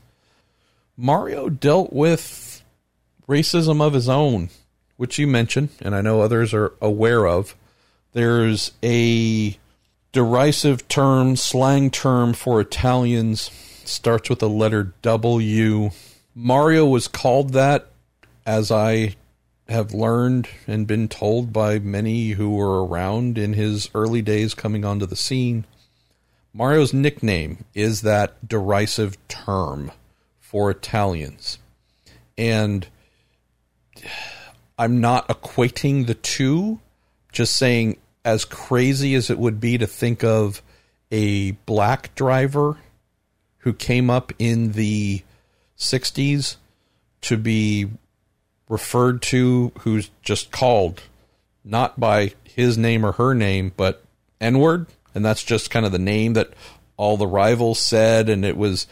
[0.97, 2.21] Mario dealt with
[3.29, 4.49] racism of his own,
[4.97, 7.55] which you mentioned, and I know others are aware of.
[8.13, 9.57] There's a
[10.13, 13.51] derisive term, slang term for Italians,
[13.85, 15.91] starts with the letter W.
[16.35, 17.91] Mario was called that,
[18.47, 19.17] as I
[19.69, 24.85] have learned and been told by many who were around in his early days coming
[24.85, 25.67] onto the scene.
[26.55, 29.93] Mario's nickname is that derisive term
[30.41, 31.59] for Italians.
[32.39, 32.87] And
[34.79, 36.81] I'm not equating the two,
[37.33, 40.63] just saying, as crazy as it would be to think of
[41.11, 42.77] a black driver
[43.59, 45.23] who came up in the
[45.79, 46.57] 60s
[47.23, 47.89] to be
[48.69, 51.03] referred to who's just called
[51.65, 54.03] not by his name or her name, but
[54.41, 54.87] N word.
[55.15, 56.53] And that's just kind of the name that
[56.97, 58.29] all the rivals said.
[58.29, 58.87] And it was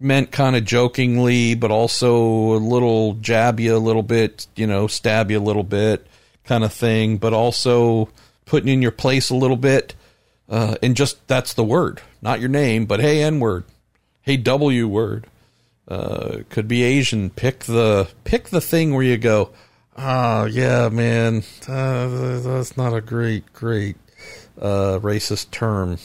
[0.00, 4.86] meant kind of jokingly, but also a little jab you a little bit, you know,
[4.86, 6.06] stab you a little bit
[6.44, 8.08] kind of thing, but also
[8.44, 9.94] putting in your place a little bit.
[10.48, 13.64] Uh, and just that's the word, not your name, but hey, N word,
[14.22, 15.26] hey, W word
[15.88, 17.30] uh, could be Asian.
[17.30, 19.50] Pick the pick the thing where you go,
[19.96, 23.96] oh yeah, man, uh, that's not a great great
[24.60, 25.98] uh, racist term.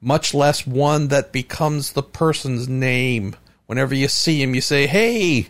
[0.00, 3.36] Much less one that becomes the person's name.
[3.66, 5.48] Whenever you see him, you say, "Hey,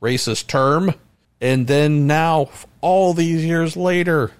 [0.00, 0.94] racist term,"
[1.40, 2.48] and then now,
[2.80, 4.32] all these years later,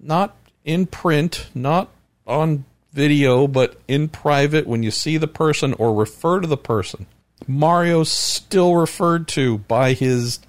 [0.00, 1.88] not in print, not
[2.26, 7.06] on video, but in private, when you see the person or refer to the person
[7.46, 10.40] Mario's still referred to by his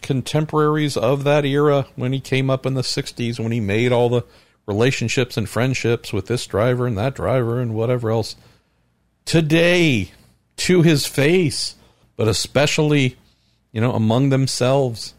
[0.00, 4.08] contemporaries of that era when he came up in the 60s when he made all
[4.08, 4.22] the
[4.66, 8.36] relationships and friendships with this driver and that driver and whatever else
[9.24, 10.10] today
[10.56, 11.76] to his face
[12.16, 13.16] but especially
[13.72, 15.14] you know among themselves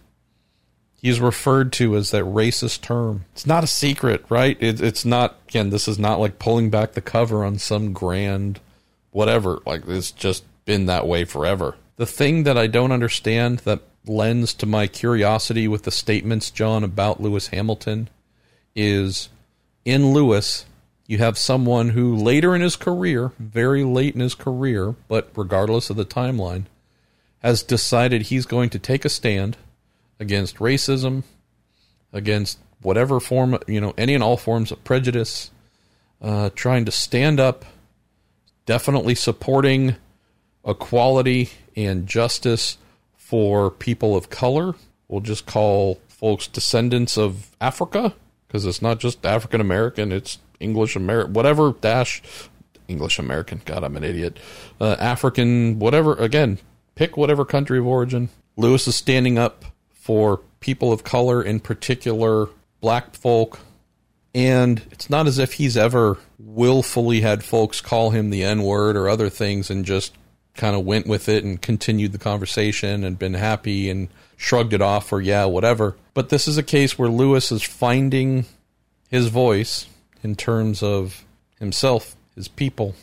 [1.03, 3.26] he's referred to as that racist term.
[3.34, 4.57] It's not a secret right?
[4.60, 8.60] It, it's not again this is not like pulling back the cover on some grand
[9.11, 9.60] whatever.
[9.68, 11.76] Like it's just been that way forever.
[11.98, 16.84] The thing that I don't understand that lends to my curiosity with the statements, John,
[16.84, 18.10] about Lewis Hamilton
[18.76, 19.30] is
[19.86, 20.66] in Lewis,
[21.08, 25.90] you have someone who later in his career, very late in his career, but regardless
[25.90, 26.66] of the timeline,
[27.40, 29.58] has decided he's going to take a stand
[30.20, 31.24] against racism,
[32.14, 35.52] against whatever form, you know, any and all forms of prejudice,
[36.22, 37.66] uh, trying to stand up,
[38.66, 39.95] definitely supporting
[40.66, 42.78] equality and justice
[43.18, 44.76] for people of color.
[45.10, 48.14] We'll just call folks descendants of Africa
[48.54, 52.22] because it's not just African American, it's English American, whatever dash
[52.88, 53.64] English American.
[53.66, 54.38] God, I'm an idiot.
[54.80, 56.14] Uh, African, whatever.
[56.14, 56.60] Again,
[56.94, 58.30] pick whatever country of origin.
[58.56, 62.48] Lewis is standing up for people of color, in particular
[62.80, 63.60] black folk.
[64.36, 68.96] And it's not as if he's ever willfully had folks call him the N word
[68.96, 70.14] or other things and just
[70.54, 74.82] kind of went with it and continued the conversation and been happy and shrugged it
[74.82, 75.96] off or yeah, whatever.
[76.14, 78.46] But this is a case where Lewis is finding
[79.10, 79.88] his voice
[80.24, 81.24] in terms of
[81.60, 82.96] himself, his people,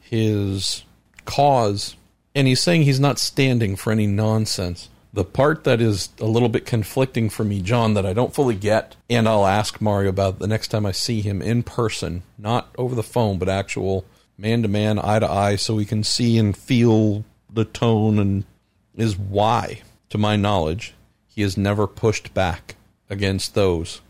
[0.00, 0.84] his
[1.24, 1.96] cause,
[2.34, 4.88] and he's saying he's not standing for any nonsense.
[5.14, 8.54] The part that is a little bit conflicting for me, John, that I don't fully
[8.54, 12.74] get, and I'll ask Mario about the next time I see him in person, not
[12.78, 14.06] over the phone, but actual
[14.38, 18.44] man to man, eye to eye, so we can see and feel the tone, and
[18.96, 20.92] is why, to my knowledge,
[21.26, 22.76] he has never pushed back
[23.08, 24.02] against those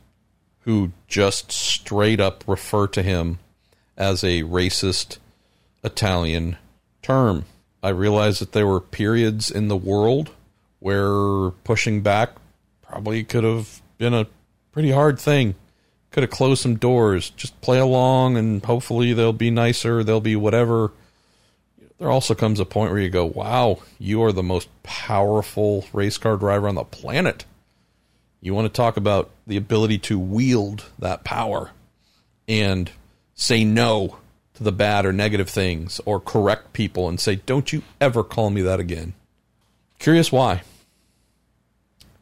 [0.63, 3.39] who just straight up refer to him
[3.97, 5.19] as a racist
[5.85, 6.57] Italian
[7.03, 7.45] term.
[7.85, 10.31] I realize that there were periods in the world
[10.81, 12.31] where pushing back
[12.83, 14.27] probably could have been a
[14.73, 15.55] pretty hard thing.
[16.11, 17.31] Could have closed some doors.
[17.31, 20.91] Just play along and hopefully they'll be nicer, they'll be whatever.
[22.03, 26.19] There also comes a point where you go, wow, you are the most powerful race
[26.19, 27.45] car driver on the planet.
[28.41, 31.71] You want to talk about the ability to wield that power
[32.49, 32.91] and
[33.37, 34.19] say no
[34.55, 38.51] to the bad or negative things or correct people and say, don't you ever call
[38.51, 39.15] me that again.
[40.01, 40.63] Curious why.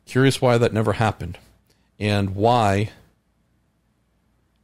[0.04, 1.38] Curious why that never happened.
[1.98, 2.90] And why,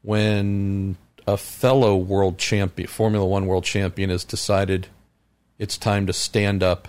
[0.03, 4.89] when a fellow world champion, Formula One world champion, has decided
[5.59, 6.89] it's time to stand up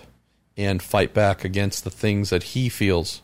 [0.56, 3.22] and fight back against the things that he feels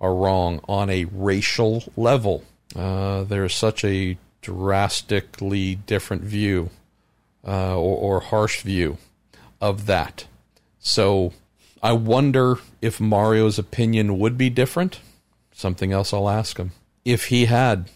[0.00, 2.44] are wrong on a racial level.
[2.74, 6.70] Uh, there is such a drastically different view
[7.46, 8.98] uh, or, or harsh view
[9.60, 10.26] of that.
[10.78, 11.32] So
[11.82, 15.00] I wonder if Mario's opinion would be different.
[15.52, 16.72] Something else I'll ask him.
[17.04, 17.90] If he had,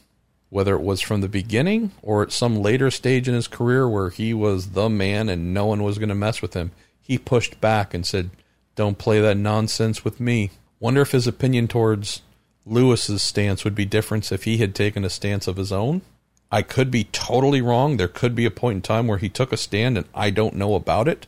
[0.49, 4.11] whether it was from the beginning or at some later stage in his career where
[4.11, 7.61] he was the man and no one was going to mess with him, he pushed
[7.61, 8.31] back and said,
[8.75, 10.51] Don't play that nonsense with me.
[10.79, 12.23] Wonder if his opinion towards
[12.65, 16.03] Lewis's stance would be different if he had taken a stance of his own.
[16.53, 17.97] I could be totally wrong.
[17.97, 20.57] There could be a point in time where he took a stand and I don't
[20.57, 21.27] know about it.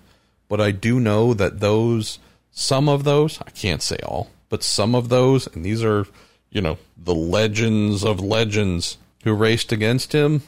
[0.49, 2.19] But I do know that those,
[2.51, 6.07] some of those, I can't say all, but some of those, and these are,
[6.51, 10.43] you know, the legends of legends who raced against him,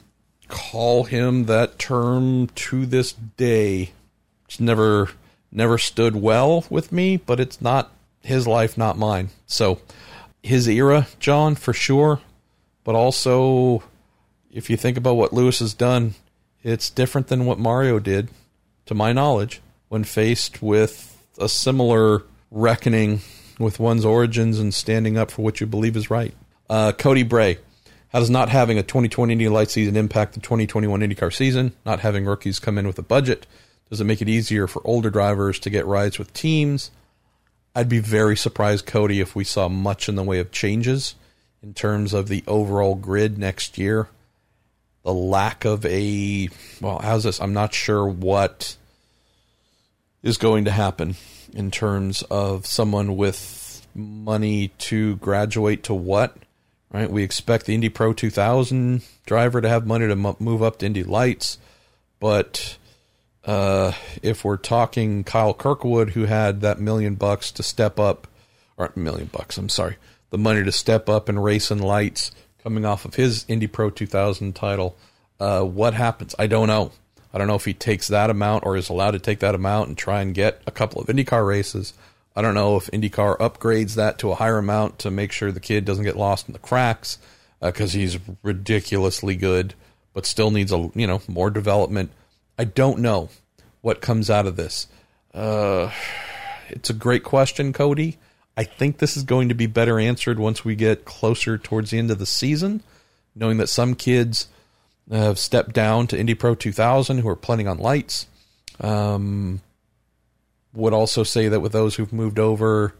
[0.48, 3.92] call him that term to this day.
[4.54, 5.10] It's never,
[5.50, 7.90] never stood well with me, but it's not
[8.22, 9.30] his life, not mine.
[9.46, 9.80] So
[10.44, 12.20] his era, John, for sure.
[12.84, 13.82] But also,
[14.52, 16.14] if you think about what Lewis has done,
[16.62, 18.28] it's different than what Mario did,
[18.86, 22.22] to my knowledge, when faced with a similar
[22.52, 23.22] reckoning
[23.58, 26.32] with one's origins and standing up for what you believe is right.
[26.70, 27.58] Uh, Cody Bray.
[28.12, 31.72] How does not having a 2020 Indy Light season impact the 2021 IndyCar season?
[31.84, 33.48] Not having rookies come in with a budget?
[33.90, 36.90] Does it make it easier for older drivers to get rides with teams?
[37.74, 41.14] I'd be very surprised, Cody, if we saw much in the way of changes
[41.62, 44.08] in terms of the overall grid next year.
[45.02, 46.48] The lack of a,
[46.80, 47.40] well, how's this?
[47.40, 48.76] I'm not sure what
[50.22, 51.16] is going to happen
[51.52, 56.36] in terms of someone with money to graduate to what,
[56.92, 57.10] right?
[57.10, 61.04] We expect the Indy Pro 2000 driver to have money to move up to Indy
[61.04, 61.58] Lights,
[62.18, 62.78] but
[63.44, 63.92] uh,
[64.22, 68.26] if we're talking Kyle Kirkwood, who had that million bucks to step up,
[68.76, 69.96] or million bucks, I'm sorry,
[70.30, 73.90] the money to step up and race in lights coming off of his Indy Pro
[73.90, 74.96] 2000 title,
[75.38, 76.34] uh, what happens?
[76.38, 76.92] I don't know.
[77.32, 79.88] I don't know if he takes that amount or is allowed to take that amount
[79.88, 81.92] and try and get a couple of IndyCar races.
[82.36, 85.60] I don't know if IndyCar upgrades that to a higher amount to make sure the
[85.60, 87.18] kid doesn't get lost in the cracks
[87.60, 89.74] because uh, he's ridiculously good,
[90.12, 92.10] but still needs a you know more development.
[92.58, 93.30] I don't know
[93.80, 94.86] what comes out of this.
[95.32, 95.90] Uh,
[96.68, 98.18] it's a great question, Cody.
[98.56, 101.98] I think this is going to be better answered once we get closer towards the
[101.98, 102.82] end of the season,
[103.34, 104.48] knowing that some kids
[105.10, 108.26] have stepped down to Indy Pro 2000 who are planning on lights.
[108.80, 109.60] Um,
[110.72, 112.94] would also say that with those who've moved over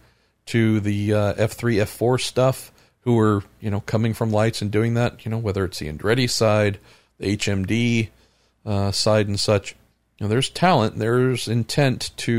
[0.46, 4.94] to the uh, F3, F4 stuff, who are you know coming from lights and doing
[4.94, 6.78] that, you know whether it's the Andretti side,
[7.18, 8.08] the HMD
[8.64, 9.76] uh, side and such.
[10.18, 12.32] You know, there's talent, there's intent to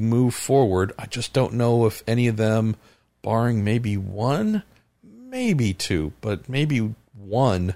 [0.00, 0.92] move forward.
[0.98, 2.76] I just don't know if any of them,
[3.22, 4.62] barring maybe one,
[5.02, 7.74] maybe two, but maybe one,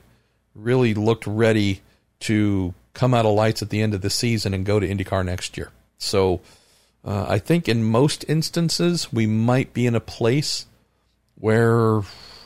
[0.54, 1.80] really looked ready
[2.20, 5.24] to come out of lights at the end of the season and go to IndyCar
[5.24, 5.70] next year.
[5.98, 6.40] So
[7.04, 10.66] Uh, I think in most instances, we might be in a place
[11.36, 11.98] where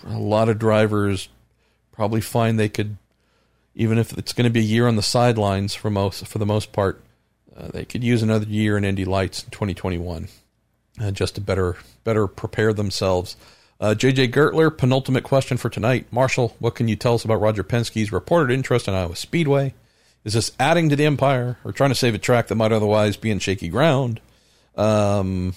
[0.05, 1.31] a lot of drivers
[1.93, 2.99] probably find they could,
[3.81, 6.45] even if it's going to be a year on the sidelines for most for the
[6.45, 7.03] most part,
[7.57, 10.29] uh, they could use another year in Indy Lights in 2021,
[11.01, 13.37] uh, just to better better prepare themselves.
[13.81, 16.07] Uh, JJ Gertler, penultimate question for tonight.
[16.11, 19.73] Marshall, what can you tell us about Roger Penske's reported interest in Iowa Speedway?
[20.25, 23.17] Is this adding to the empire or trying to save a track that might otherwise
[23.17, 24.21] be in shaky ground?
[24.77, 25.55] Um,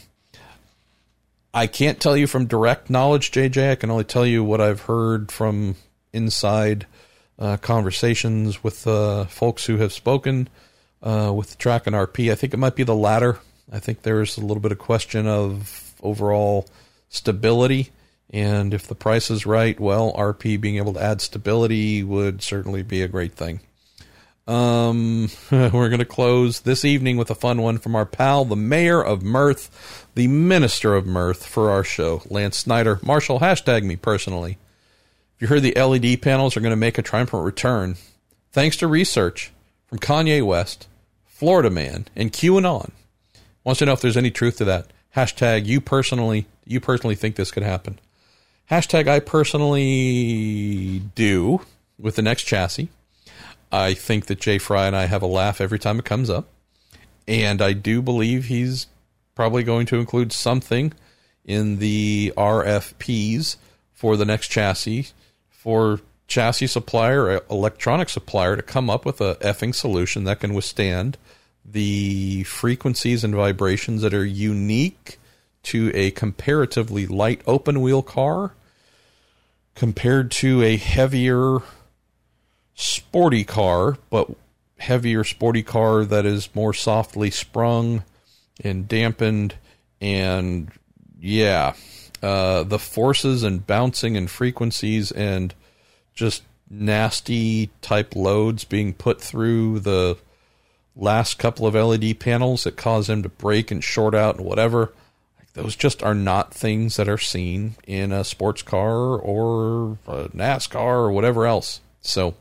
[1.54, 3.72] I can't tell you from direct knowledge, JJ.
[3.72, 5.76] I can only tell you what I've heard from
[6.14, 6.86] inside
[7.40, 10.50] uh, conversations with uh, folks who have spoken
[11.02, 12.32] uh, with track and RP.
[12.32, 13.40] I think it might be the latter.
[13.72, 16.68] I think there's a little bit of question of overall
[17.10, 17.92] stability.
[18.30, 22.82] And if the price is right, well, RP being able to add stability would certainly
[22.82, 23.60] be a great thing.
[24.48, 28.56] Um, we're going to close this evening with a fun one from our pal, the
[28.56, 33.00] mayor of Mirth, the minister of Mirth for our show, Lance Snyder.
[33.04, 34.58] Marshall, hashtag me personally.
[35.44, 37.98] You heard the LED panels are going to make a triumphant return,
[38.54, 39.52] thanks to research
[39.88, 40.88] from Kanye West,
[41.26, 42.92] Florida Man, and QAnon.
[43.66, 44.88] Wants to know if there's any truth to that.
[45.18, 48.00] Hashtag you personally, you personally think this could happen.
[48.72, 51.60] Hashtag I personally do
[52.00, 52.88] with the next chassis.
[53.70, 56.48] I think that Jay Frye and I have a laugh every time it comes up.
[57.28, 58.88] And I do believe he's
[59.36, 60.94] probably going to include something
[61.44, 63.58] in the RFPs
[63.92, 65.12] for the next chassis
[65.64, 71.18] for chassis supplier, electronic supplier to come up with a effing solution that can withstand
[71.64, 75.20] the frequencies and vibrations that are unique
[75.64, 78.52] to a comparatively light open wheel car
[79.74, 81.60] compared to a heavier
[82.76, 84.30] sporty car, but
[84.80, 88.04] heavier sporty car that is more softly sprung
[88.62, 89.56] and dampened.
[90.02, 90.70] And
[91.22, 91.76] yeah,
[92.24, 95.54] uh, the forces and bouncing and frequencies and
[96.14, 100.18] just nasty type loads being put through the
[100.96, 104.94] last couple of LED panels that cause them to break and short out and whatever.
[105.54, 110.76] Those just are not things that are seen in a sports car or a NASCAR
[110.76, 111.82] or whatever else.
[112.00, 112.36] So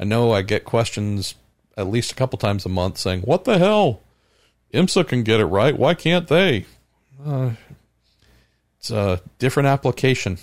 [0.00, 1.36] I know I get questions
[1.76, 4.00] at least a couple times a month saying, What the hell?
[4.74, 5.78] IMSA can get it right.
[5.78, 6.66] Why can't they?
[7.24, 7.52] Uh,
[8.78, 10.38] it's a different application.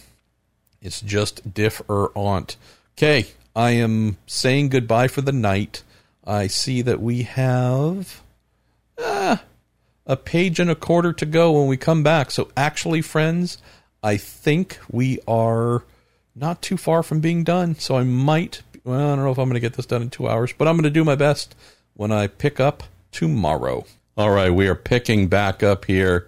[0.81, 2.57] It's just different.
[2.97, 5.83] Okay, I am saying goodbye for the night.
[6.25, 8.21] I see that we have.
[8.99, 9.43] Ah,
[10.05, 12.31] a page and a quarter to go when we come back.
[12.31, 13.57] So, actually, friends,
[14.03, 15.83] I think we are
[16.35, 17.75] not too far from being done.
[17.75, 20.09] So, I might, well, I don't know if I'm going to get this done in
[20.09, 21.55] two hours, but I'm going to do my best
[21.95, 23.85] when I pick up tomorrow.
[24.17, 26.27] All right, we are picking back up here.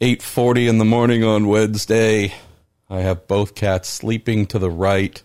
[0.00, 2.34] 8:40 in the morning on Wednesday.
[2.90, 5.22] I have both cats sleeping to the right.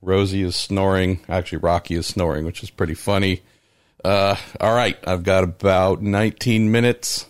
[0.00, 1.18] Rosie is snoring.
[1.28, 3.42] Actually, Rocky is snoring, which is pretty funny.
[4.04, 7.26] Uh, all right, I've got about 19 minutes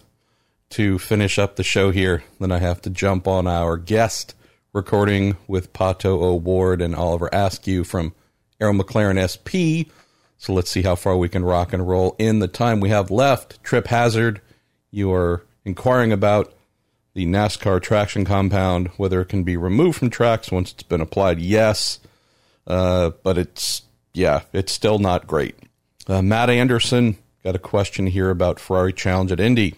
[0.70, 2.23] to finish up the show here.
[2.39, 4.35] Then I have to jump on our guest
[4.74, 8.15] recording with Pato O'Ward and Oliver Askew from
[8.61, 9.89] Arrow McLaren SP.
[10.36, 13.11] So let's see how far we can rock and roll in the time we have
[13.11, 13.65] left.
[13.65, 14.43] Trip Hazard,
[14.90, 16.53] you are inquiring about
[17.15, 21.41] the NASCAR traction compound, whether it can be removed from tracks once it's been applied.
[21.41, 21.99] Yes,
[22.67, 23.83] uh, but it's
[24.13, 25.57] yeah, it's still not great.
[26.07, 29.75] Uh, Matt Anderson got a question here about Ferrari Challenge at Indy.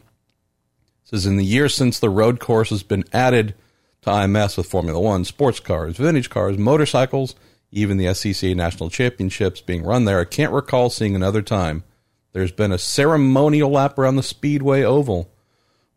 [1.05, 3.55] says in the years since the road course has been added
[4.03, 7.35] to IMS with Formula One, sports cars, vintage cars, motorcycles,
[7.71, 11.85] even the SCCA National Championships being run there, I can't recall seeing another time
[12.33, 15.31] there's been a ceremonial lap around the Speedway Oval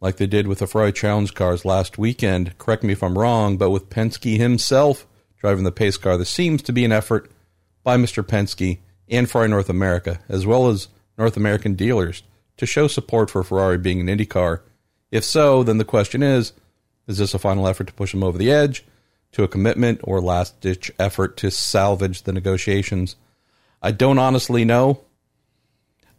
[0.04, 2.58] like they did with the Ferrari Challenge cars last weekend.
[2.58, 5.08] Correct me if I'm wrong, but with Penske himself
[5.38, 7.32] driving the pace car, there seems to be an effort
[7.84, 8.22] by Mr.
[8.22, 12.22] Penske and Ferrari North America, as well as North American dealers,
[12.58, 14.62] to show support for Ferrari being an Indy car?
[15.10, 16.52] If so, then the question is
[17.08, 18.84] is this a final effort to push them over the edge
[19.32, 23.16] to a commitment or last ditch effort to salvage the negotiations?
[23.82, 25.06] I don't honestly know.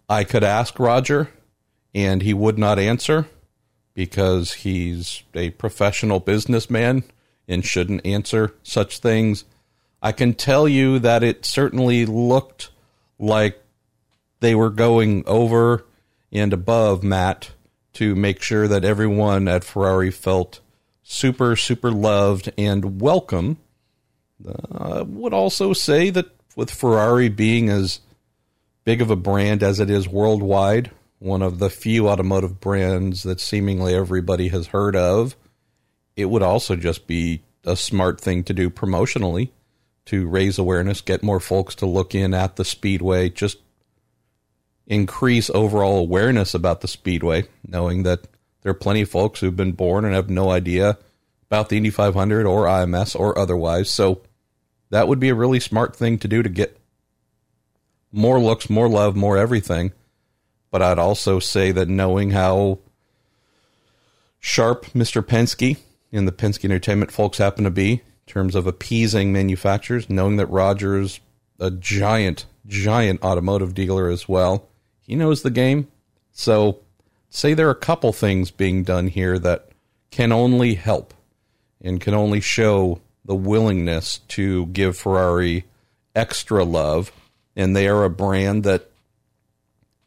[0.08, 1.28] I could ask Roger,
[1.94, 3.28] and he would not answer
[3.94, 7.04] because he's a professional businessman
[7.46, 9.44] and shouldn't answer such things.
[10.02, 12.70] I can tell you that it certainly looked
[13.18, 13.62] like
[14.40, 15.86] they were going over
[16.32, 17.52] and above Matt
[17.94, 20.60] to make sure that everyone at Ferrari felt
[21.02, 23.58] super, super loved and welcome.
[24.46, 26.26] Uh, I would also say that
[26.56, 28.00] with Ferrari being as
[28.84, 30.90] big of a brand as it is worldwide,
[31.24, 35.34] one of the few automotive brands that seemingly everybody has heard of,
[36.16, 39.48] it would also just be a smart thing to do promotionally
[40.04, 43.56] to raise awareness, get more folks to look in at the Speedway, just
[44.86, 48.28] increase overall awareness about the Speedway, knowing that
[48.60, 50.98] there are plenty of folks who've been born and have no idea
[51.50, 53.88] about the Indy 500 or IMS or otherwise.
[53.88, 54.20] So
[54.90, 56.76] that would be a really smart thing to do to get
[58.12, 59.92] more looks, more love, more everything.
[60.74, 62.80] But I'd also say that knowing how
[64.40, 65.22] sharp Mr.
[65.22, 65.76] Penske
[66.10, 70.50] and the Penske Entertainment folks happen to be in terms of appeasing manufacturers, knowing that
[70.50, 71.20] Roger's
[71.60, 74.66] a giant, giant automotive dealer as well,
[75.00, 75.86] he knows the game.
[76.32, 76.80] So,
[77.30, 79.68] say there are a couple things being done here that
[80.10, 81.14] can only help
[81.80, 85.66] and can only show the willingness to give Ferrari
[86.16, 87.12] extra love.
[87.54, 88.90] And they are a brand that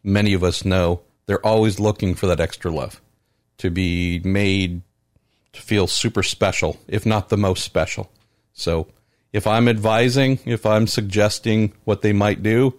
[0.08, 3.02] many of us know they're always looking for that extra love
[3.58, 4.82] to be made
[5.54, 8.10] to feel super special, if not the most special.
[8.54, 8.88] So
[9.34, 12.74] if I'm advising, if I'm suggesting what they might do,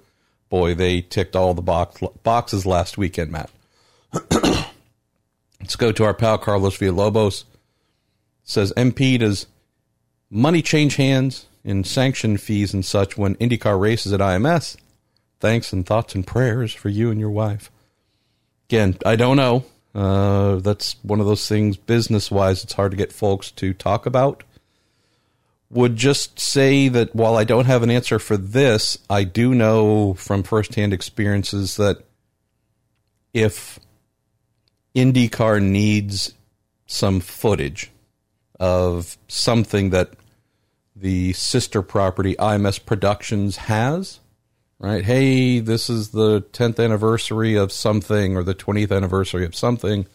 [0.49, 3.51] boy, they ticked all the box, boxes last weekend, Matt.
[5.61, 7.45] Let's go to our pal Carlos Villalobos.
[8.45, 9.47] Says MP does
[10.31, 14.77] money change hands in sanction fees and such when IndyCar races at IMS.
[15.41, 17.71] Thanks and thoughts and prayers for you and your wife.
[18.69, 19.65] Again, I don't know.
[19.95, 24.07] Uh, that's one of those things business wise, it's hard to get folks to talk
[24.07, 24.45] about.
[25.71, 30.15] Would just say that while I don't have an answer for this, I do know
[30.15, 32.05] from firsthand experiences that
[33.35, 33.79] if
[34.95, 36.35] IndyCar needs
[36.87, 37.91] some footage
[38.59, 40.13] of something that
[40.97, 44.21] the sister property IMS Productions has,
[44.79, 45.05] right?
[45.05, 50.07] Hey, this is the 10th anniversary of something or the 20th anniversary of something.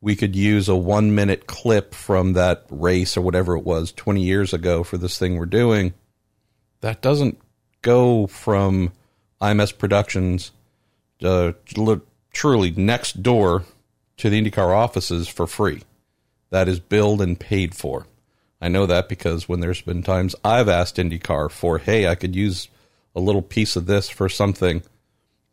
[0.00, 4.22] We could use a one minute clip from that race or whatever it was 20
[4.22, 5.94] years ago for this thing we're doing.
[6.80, 7.40] That doesn't
[7.80, 8.92] go from
[9.40, 10.52] IMS Productions
[11.22, 11.52] uh,
[12.32, 13.64] truly next door
[14.18, 15.82] to the IndyCar offices for free.
[16.50, 18.06] That is billed and paid for.
[18.60, 22.36] I know that because when there's been times I've asked IndyCar for, hey, I could
[22.36, 22.68] use
[23.14, 24.82] a little piece of this for something,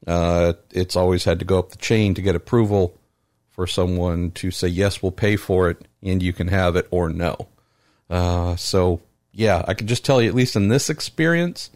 [0.07, 2.97] uh, it's always had to go up the chain to get approval
[3.49, 7.09] for someone to say, yes, we'll pay for it and you can have it or
[7.09, 7.47] no.
[8.09, 9.01] Uh, so,
[9.31, 11.69] yeah, I can just tell you, at least in this experience,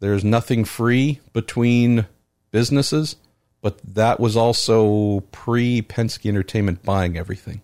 [0.00, 2.06] there's nothing free between
[2.50, 3.16] businesses,
[3.62, 7.62] but that was also pre Penske Entertainment buying everything.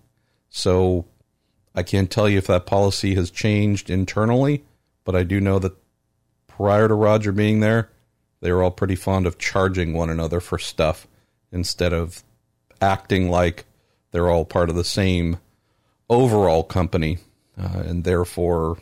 [0.49, 1.05] So
[1.75, 4.65] I can't tell you if that policy has changed internally,
[5.05, 5.77] but I do know that
[6.57, 7.91] prior to Roger being there,
[8.41, 11.07] they were all pretty fond of charging one another for stuff
[11.51, 12.23] instead of
[12.81, 13.65] acting like
[14.11, 15.39] they're all part of the same
[16.11, 17.19] overall company,
[17.59, 18.79] uh, and therefore,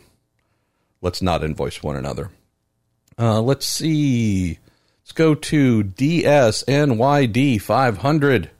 [1.01, 2.31] let's not invoice one another.
[3.19, 4.59] Uh, let's see.
[5.03, 8.51] Let's go to DSNYD 500.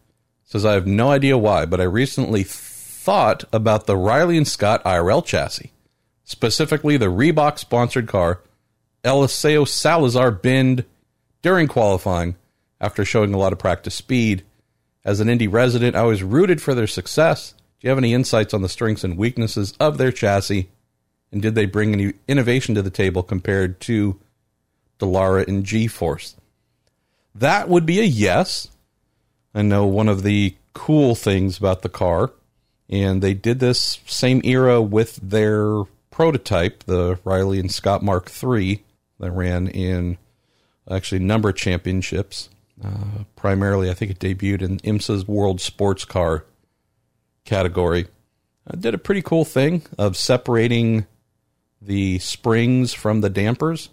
[0.45, 4.83] Says I have no idea why, but I recently thought about the Riley and Scott
[4.85, 5.73] IRL chassis,
[6.25, 8.41] specifically the Reebok sponsored car
[9.05, 10.85] Eliseo Salazar binned
[11.43, 12.37] during qualifying
[12.81, 14.45] after showing a lot of practice speed.
[15.05, 17.53] As an Indy resident, I was rooted for their success.
[17.53, 20.69] Do you have any insights on the strengths and weaknesses of their chassis?
[21.33, 24.19] And did they bring any innovation to the table compared to
[24.99, 26.37] Dallara and G Force?
[27.35, 28.69] That would be a yes.
[29.55, 32.33] I know one of the cool things about the car
[32.91, 38.83] and they did this same era with their prototype, the Riley and Scott Mark III,
[39.21, 40.19] that ran in
[40.91, 42.51] actually a number of championships.
[42.83, 46.47] Uh, primarily, I think it debuted in IMSA's World Sports Car
[47.45, 48.07] category.
[48.67, 51.07] I did a pretty cool thing of separating
[51.83, 53.91] the springs from the dampers,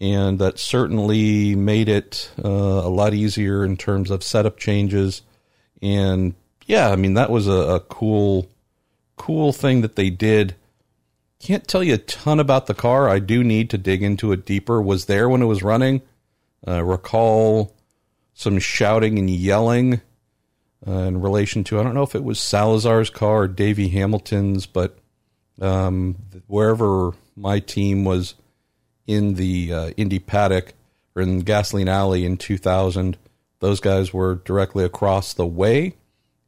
[0.00, 5.22] and that certainly made it uh, a lot easier in terms of setup changes
[5.84, 6.34] and
[6.66, 8.48] yeah, I mean that was a, a cool,
[9.16, 10.56] cool thing that they did.
[11.44, 13.06] Can't tell you a ton about the car.
[13.06, 14.80] I do need to dig into it deeper.
[14.80, 16.00] Was there when it was running.
[16.66, 17.76] Uh, recall
[18.32, 20.00] some shouting and yelling
[20.88, 24.64] uh, in relation to I don't know if it was Salazar's car or Davey Hamilton's,
[24.64, 24.96] but
[25.60, 26.16] um,
[26.46, 28.34] wherever my team was
[29.06, 30.72] in the uh, Indy paddock
[31.14, 33.18] or in Gasoline Alley in 2000,
[33.60, 35.94] those guys were directly across the way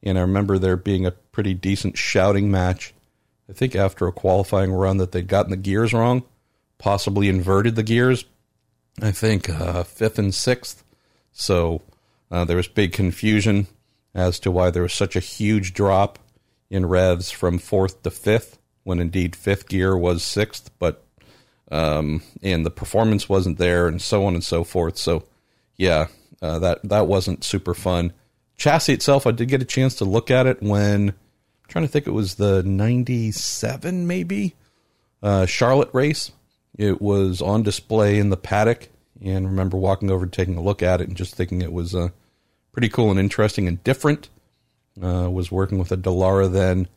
[0.02, 2.94] and I remember there being a pretty decent shouting match.
[3.48, 6.24] I think after a qualifying run that they'd gotten the gears wrong,
[6.78, 8.24] possibly inverted the gears.
[9.00, 10.82] I think uh, fifth and sixth.
[11.32, 11.82] So
[12.28, 13.68] Uh, there was big confusion
[14.12, 16.18] as to why there was such a huge drop
[16.70, 21.04] in revs from fourth to fifth, when indeed fifth gear was sixth, but
[21.70, 24.96] um, and the performance wasn't there, and so on and so forth.
[24.98, 25.22] So,
[25.76, 26.08] yeah,
[26.42, 28.12] uh, that that wasn't super fun.
[28.56, 31.14] Chassis itself, I did get a chance to look at it when
[31.68, 34.54] trying to think it was the '97 maybe
[35.22, 36.32] uh, Charlotte race.
[36.76, 38.88] It was on display in the paddock,
[39.22, 41.94] and remember walking over and taking a look at it and just thinking it was
[41.94, 42.08] uh,
[42.72, 44.28] pretty cool and interesting and different.
[45.02, 46.88] Uh, was working with a Dallara then.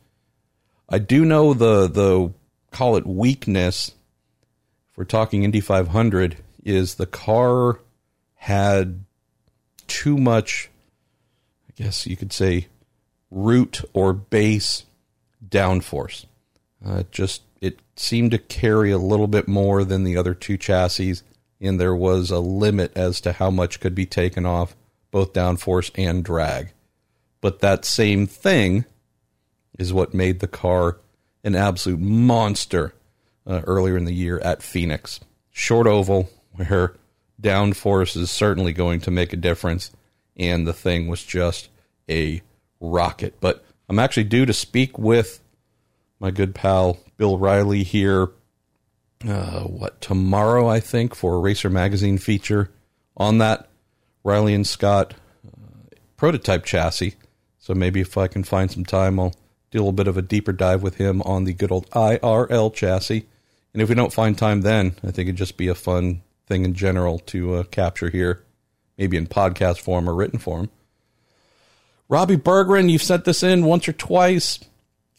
[0.88, 2.34] I do know the the
[2.72, 3.92] call it weakness.
[4.90, 7.80] If we're talking Indy 500, is the car
[8.36, 9.04] had
[9.88, 10.70] too much,
[11.70, 12.68] I guess you could say,
[13.32, 14.86] root or base
[15.48, 16.26] downforce.
[16.86, 21.16] Uh, just it seemed to carry a little bit more than the other two chassis,
[21.60, 24.76] and there was a limit as to how much could be taken off,
[25.12, 26.72] both downforce and drag.
[27.42, 28.86] But that same thing
[29.78, 30.98] is what made the car
[31.44, 32.94] an absolute monster
[33.48, 35.20] uh, earlier in the year at Phoenix.
[35.52, 36.96] Short oval, where
[37.42, 39.92] downforce is certainly going to make a difference,
[40.36, 41.70] and the thing was just
[42.10, 42.42] a
[42.80, 43.36] rocket.
[43.40, 45.40] But I'm actually due to speak with
[46.20, 48.30] my good pal Bill Riley here.
[49.28, 50.68] Uh, what tomorrow?
[50.68, 52.70] I think for a Racer Magazine feature
[53.18, 53.70] on that
[54.24, 55.14] Riley and Scott
[55.46, 57.16] uh, prototype chassis.
[57.58, 59.36] So maybe if I can find some time, I'll
[59.72, 62.74] do a little bit of a deeper dive with him on the good old IRL
[62.74, 63.28] chassis.
[63.74, 66.66] And if we don't find time then, I think it'd just be a fun thing
[66.66, 68.44] in general to uh, capture here,
[68.98, 70.72] maybe in podcast form or written form.
[72.10, 74.60] Robbie Bergeron, you've sent this in once or twice.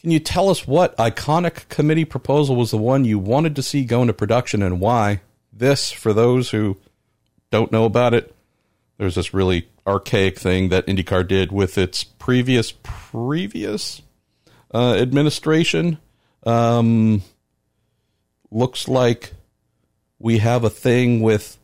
[0.00, 3.84] Can you tell us what iconic committee proposal was the one you wanted to see
[3.84, 5.20] go into production and why?
[5.52, 6.78] This, for those who
[7.50, 8.34] don't know about it,
[8.98, 14.02] there's this really archaic thing that IndyCar did with its previous previous
[14.74, 15.98] uh, administration.
[16.44, 17.22] Um,
[18.50, 19.32] looks like
[20.18, 21.56] we have a thing with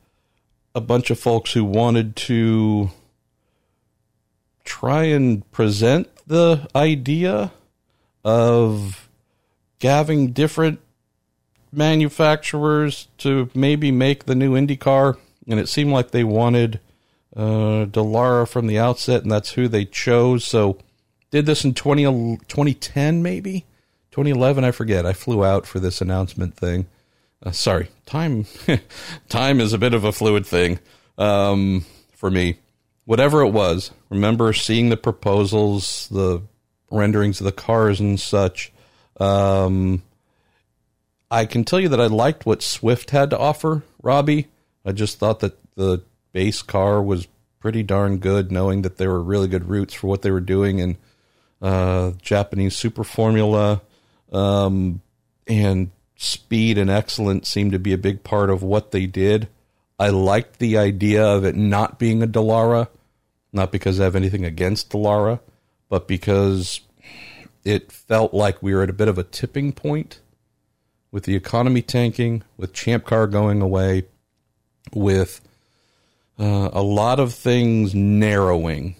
[0.74, 2.90] a bunch of folks who wanted to
[4.66, 7.52] try and present the idea
[8.24, 9.08] of
[9.80, 10.80] having different
[11.72, 15.16] manufacturers to maybe make the new IndyCar,
[15.48, 16.80] and it seemed like they wanted
[17.34, 20.44] uh, Dallara from the outset, and that's who they chose.
[20.44, 20.78] So,
[21.30, 22.04] did this in 20,
[22.48, 23.64] 2010, maybe
[24.16, 24.64] 2011.
[24.64, 25.04] I forget.
[25.04, 26.86] I flew out for this announcement thing.
[27.42, 28.46] Uh, sorry, time
[29.28, 30.78] time is a bit of a fluid thing
[31.18, 32.56] um, for me.
[33.06, 36.42] Whatever it was, remember seeing the proposals, the
[36.90, 38.72] renderings of the cars and such.
[39.18, 40.02] Um,
[41.30, 44.48] I can tell you that I liked what Swift had to offer, Robbie.
[44.84, 46.02] I just thought that the
[46.32, 47.28] base car was
[47.60, 50.78] pretty darn good, knowing that there were really good routes for what they were doing
[50.78, 50.96] in
[51.62, 53.80] uh, Japanese Super Formula.
[54.32, 55.00] Um,
[55.46, 59.48] and speed and excellence seemed to be a big part of what they did.
[59.98, 62.88] I liked the idea of it not being a Dallara,
[63.56, 65.40] not because I have anything against Dallara,
[65.88, 66.80] but because
[67.64, 70.20] it felt like we were at a bit of a tipping point
[71.10, 74.04] with the economy tanking, with Champ Car going away,
[74.92, 75.40] with
[76.38, 78.94] uh, a lot of things narrowing in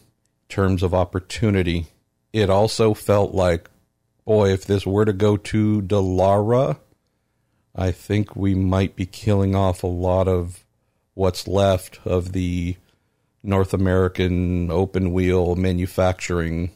[0.49, 1.87] terms of opportunity.
[2.33, 3.71] It also felt like,
[4.25, 6.79] boy, if this were to go to Dallara,
[7.75, 10.65] I think we might be killing off a lot of
[11.15, 12.77] what's left of the
[13.47, 16.71] North American open wheel manufacturing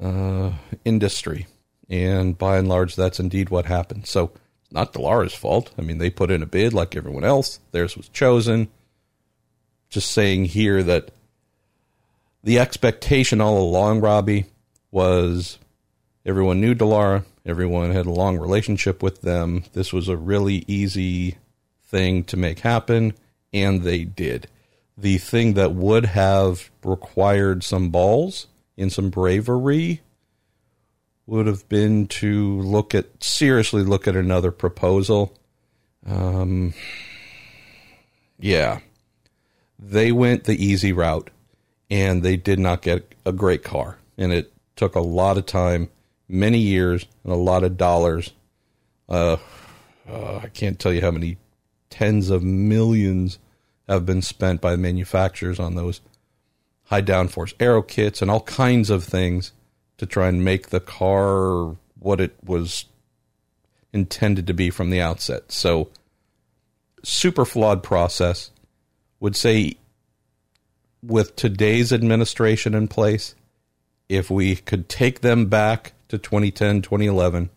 [0.00, 0.52] uh,
[0.84, 1.46] industry.
[1.88, 4.06] And by and large, that's indeed what happened.
[4.06, 4.32] So,
[4.70, 5.70] not Dallara's fault.
[5.78, 8.68] I mean, they put in a bid like everyone else, theirs was chosen.
[9.90, 11.10] Just saying here that
[12.42, 14.46] the expectation all along, Robbie,
[14.90, 15.58] was
[16.24, 19.64] everyone knew Dallara, everyone had a long relationship with them.
[19.74, 21.36] This was a really easy
[21.84, 23.12] thing to make happen,
[23.52, 24.48] and they did.
[25.02, 28.46] The thing that would have required some balls
[28.78, 30.00] and some bravery
[31.26, 35.36] would have been to look at seriously look at another proposal.
[36.06, 36.72] Um,
[38.38, 38.78] yeah,
[39.76, 41.30] they went the easy route,
[41.90, 45.90] and they did not get a great car, and it took a lot of time,
[46.28, 48.34] many years, and a lot of dollars.
[49.08, 49.38] Uh,
[50.08, 51.38] uh, I can't tell you how many
[51.90, 53.40] tens of millions
[53.88, 56.00] have been spent by the manufacturers on those
[56.84, 59.52] high downforce aero kits and all kinds of things
[59.98, 62.86] to try and make the car what it was
[63.92, 65.52] intended to be from the outset.
[65.52, 65.90] So,
[67.02, 68.50] super flawed process.
[69.20, 69.76] Would say
[71.02, 73.34] with today's administration in place,
[74.08, 77.50] if we could take them back to 2010, 2011,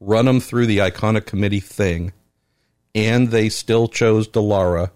[0.00, 2.12] run them through the iconic committee thing,
[2.94, 4.90] and they still chose Dallara,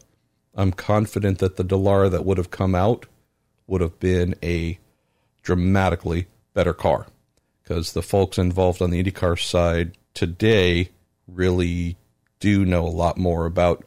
[0.55, 3.07] I'm confident that the Dallara that would have come out
[3.67, 4.79] would have been a
[5.43, 7.07] dramatically better car
[7.63, 10.91] because the folks involved on the IndyCar side today
[11.27, 11.97] really
[12.39, 13.85] do know a lot more about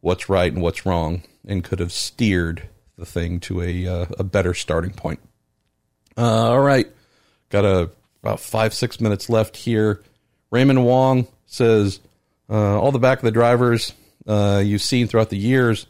[0.00, 4.24] what's right and what's wrong and could have steered the thing to a uh, a
[4.24, 5.20] better starting point.
[6.16, 6.86] Uh, all right,
[7.50, 7.90] got a
[8.22, 10.02] about five six minutes left here.
[10.50, 12.00] Raymond Wong says
[12.48, 13.92] uh, all the back of the drivers
[14.26, 15.86] uh, you've seen throughout the years.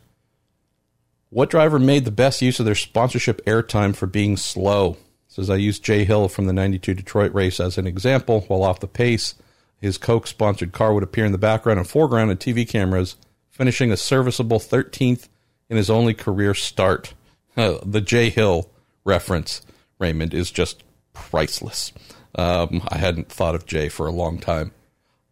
[1.30, 4.96] What driver made the best use of their sponsorship airtime for being slow?
[5.28, 8.42] Says I used Jay Hill from the 92 Detroit race as an example.
[8.48, 9.34] While off the pace,
[9.80, 13.16] his Coke sponsored car would appear in the background and foreground of TV cameras,
[13.50, 15.28] finishing a serviceable 13th
[15.70, 17.14] in his only career start.
[17.56, 18.70] Uh, the Jay Hill
[19.04, 19.62] reference,
[19.98, 20.84] Raymond, is just
[21.14, 21.92] priceless.
[22.34, 24.72] Um, I hadn't thought of Jay for a long time.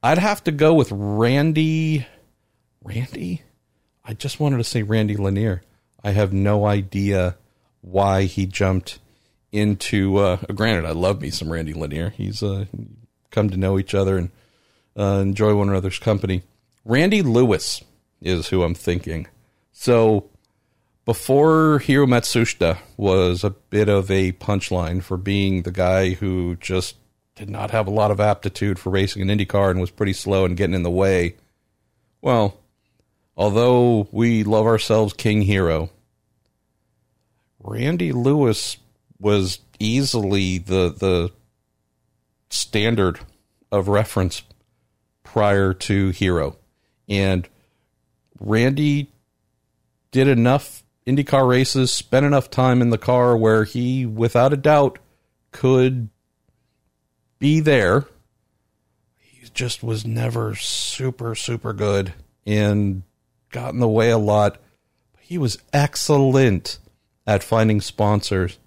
[0.02, 2.06] I'd have to go with Randy.
[2.82, 3.42] Randy?
[4.04, 5.62] I just wanted to say Randy Lanier.
[6.02, 7.36] I have no idea
[7.82, 8.98] why he jumped
[9.52, 10.16] into.
[10.16, 12.10] Uh, granted, I love me some Randy Lanier.
[12.10, 12.64] He's uh,
[13.30, 14.30] come to know each other and
[14.98, 16.42] uh, enjoy one another's company.
[16.84, 17.82] Randy Lewis
[18.20, 19.26] is who I'm thinking.
[19.72, 20.28] So
[21.04, 26.96] before Hiro Matsushita was a bit of a punchline for being the guy who just
[27.34, 30.44] did not have a lot of aptitude for racing an IndyCar and was pretty slow
[30.44, 31.36] and getting in the way.
[32.20, 32.59] Well,
[33.36, 35.90] although we love ourselves King Hiro,
[37.62, 38.76] Randy Lewis
[39.18, 41.32] was easily the the
[42.50, 43.20] standard
[43.70, 44.42] of reference
[45.22, 46.56] prior to Hiro.
[47.08, 47.48] And
[48.38, 49.10] Randy
[50.10, 54.98] did enough IndyCar races, spent enough time in the car where he, without a doubt,
[55.52, 56.08] could
[57.38, 58.06] be there.
[59.18, 62.12] He just was never super, super good
[62.46, 63.02] and
[63.50, 64.58] got in the way a lot.
[65.20, 66.78] He was excellent
[67.26, 68.58] at finding sponsors.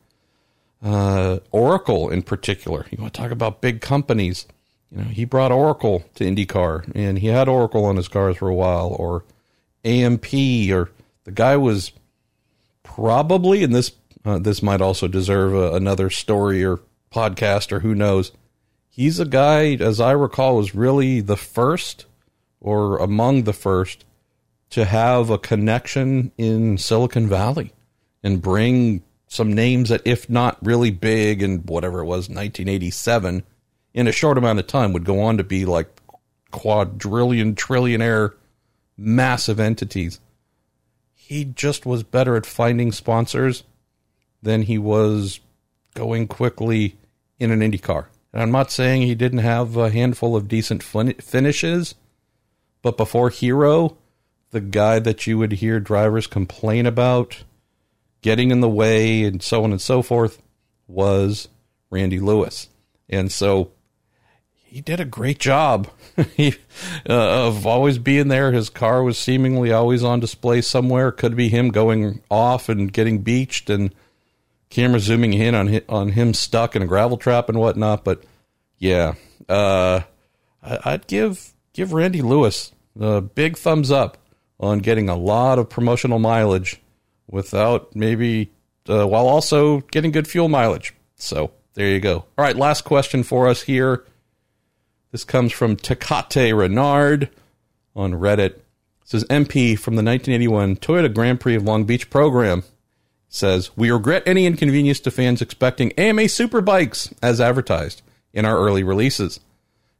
[0.82, 4.46] Uh, Oracle, in particular, you want to talk about big companies.
[4.92, 8.50] You know, he brought Oracle to IndyCar, and he had Oracle on his cars for
[8.50, 9.24] a while, or
[9.84, 10.92] AMP, or
[11.24, 11.92] the guy was
[12.84, 13.94] probably, and this
[14.26, 16.80] uh, this might also deserve a, another story or
[17.12, 18.32] podcast, or who knows.
[18.90, 22.06] He's a guy, as I recall, was really the first,
[22.62, 24.06] or among the first,
[24.74, 27.72] to have a connection in Silicon Valley
[28.24, 33.44] and bring some names that, if not really big and whatever it was, 1987,
[33.94, 35.88] in a short amount of time would go on to be like
[36.50, 38.34] quadrillion, trillionaire,
[38.98, 40.20] massive entities.
[41.14, 43.64] He just was better at finding sponsors
[44.42, 45.40] than he was
[45.94, 46.98] going quickly
[47.38, 48.10] in an Indy car.
[48.34, 51.94] And I'm not saying he didn't have a handful of decent fin- finishes,
[52.82, 53.98] but before Hiro,
[54.54, 57.44] the guy that you would hear drivers complain about
[58.22, 60.42] getting in the way and so on and so forth
[60.88, 61.50] was
[61.90, 62.70] Randy Lewis.
[63.10, 63.72] And so
[64.64, 65.90] he did a great job
[66.36, 66.56] he,
[67.10, 68.52] uh, of always being there.
[68.52, 71.12] His car was seemingly always on display somewhere.
[71.12, 73.94] Could be him going off and getting beached and
[74.70, 78.04] camera zooming in on him, on him stuck in a gravel trap and whatnot.
[78.04, 78.24] But
[78.78, 79.16] yeah,
[79.50, 80.02] uh,
[80.62, 84.18] I'd give give Randy Lewis a big thumbs up
[84.64, 86.80] on getting a lot of promotional mileage
[87.30, 88.50] without maybe
[88.90, 90.94] uh, while also getting good fuel mileage.
[91.16, 92.16] So there you go.
[92.16, 94.06] All right, last question for us here.
[95.12, 97.30] This comes from Takate Renard
[97.96, 98.56] on Reddit.
[98.56, 98.64] It
[99.04, 102.64] says MP from the 1981 Toyota Grand Prix of Long Beach program
[103.28, 108.84] says we regret any inconvenience to fans expecting AMA Superbikes as advertised in our early
[108.84, 109.40] releases.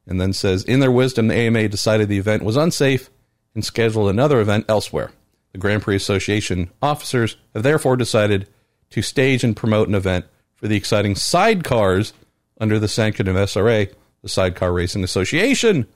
[0.08, 3.10] And then says in their wisdom the AMA decided the event was unsafe
[3.56, 5.12] and scheduled another event elsewhere.
[5.52, 8.48] The Grand Prix Association officers have therefore decided
[8.90, 10.26] to stage and promote an event
[10.56, 12.14] for the exciting sidecars
[12.60, 15.88] under the sanction of SRA, the Sidecar Racing Association.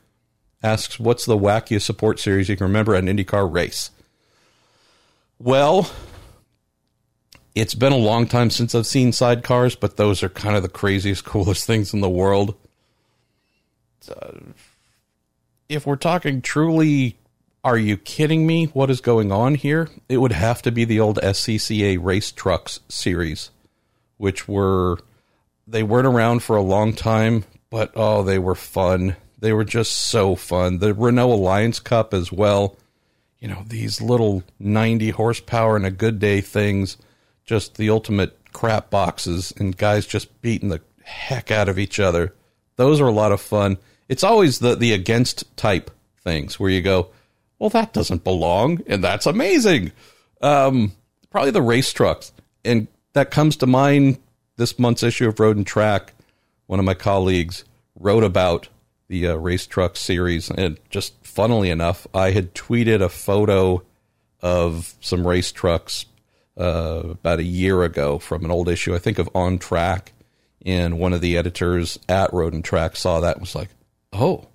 [0.64, 3.92] Asks, what's the wackiest support series you can remember at an IndyCar race?
[5.40, 5.90] Well,
[7.54, 10.70] it's been a long time since I've seen sidecars, but those are kind of the
[10.70, 12.56] craziest, coolest things in the world.
[14.10, 14.32] Uh,
[15.70, 17.18] if we're talking truly
[17.68, 18.68] are you kidding me?
[18.68, 19.90] What is going on here?
[20.08, 23.52] It would have to be the old SCCA race trucks series,
[24.16, 25.00] which were
[25.68, 29.18] they weren't around for a long time, but oh, they were fun.
[29.38, 30.78] They were just so fun.
[30.78, 32.78] The Renault Alliance Cup as well.
[33.40, 36.96] You know, these little 90 horsepower and a good day things
[37.44, 42.34] just the ultimate crap boxes and guys just beating the heck out of each other.
[42.78, 43.78] Those are a lot of fun.
[44.08, 45.92] It's always the the against type
[46.24, 47.10] things where you go,
[47.60, 49.92] well, that doesn't belong, and that's amazing.
[50.42, 50.94] Um,
[51.30, 52.32] probably the race trucks,
[52.64, 54.20] and that comes to mind.
[54.58, 56.14] This month's issue of Road and Track,
[56.66, 57.64] one of my colleagues
[58.00, 58.70] wrote about
[59.08, 63.84] the uh, race truck series, and just funnily enough, I had tweeted a photo
[64.42, 66.06] of some race trucks
[66.58, 70.14] uh, about a year ago from an old issue, I think of On Track,
[70.66, 73.70] and one of the editors at Road and Track saw that and was like,
[74.12, 74.48] "Oh,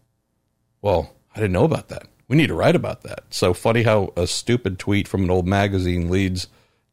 [0.82, 2.06] well, I didn't know about that.
[2.32, 5.46] We need to write about that." So funny how a stupid tweet from an old
[5.46, 6.48] magazine leads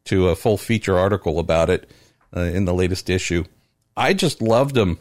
[0.06, 1.90] to a full feature article about it
[2.36, 3.45] uh, in the latest issue.
[3.95, 4.99] I just loved them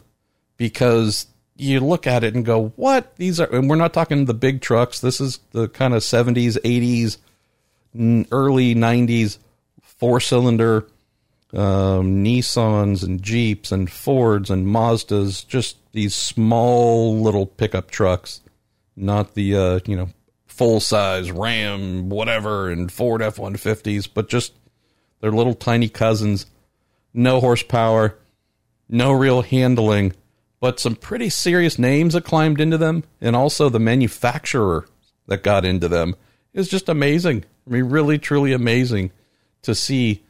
[0.55, 3.17] because you look at it and go, "What?
[3.17, 5.01] These are?" And we're not talking the big trucks.
[5.01, 7.17] This is the kind of '70s, '80s,
[8.31, 9.39] early '90s
[9.99, 10.87] four cylinder
[11.53, 15.45] um, Nissans and Jeeps and Fords and Mazdas.
[15.45, 18.39] Just these small little pickup trucks,
[18.95, 20.09] not the uh, you know
[20.59, 24.53] full size Ram whatever and Ford F one fifties, but just
[25.21, 26.45] their little tiny cousins.
[27.13, 28.19] No horsepower,
[28.87, 30.13] no real handling
[30.59, 34.85] but some pretty serious names that climbed into them, and also the manufacturer
[35.27, 36.15] that got into them
[36.53, 37.45] is just amazing.
[37.65, 39.11] I mean, really, truly amazing
[39.61, 40.25] to see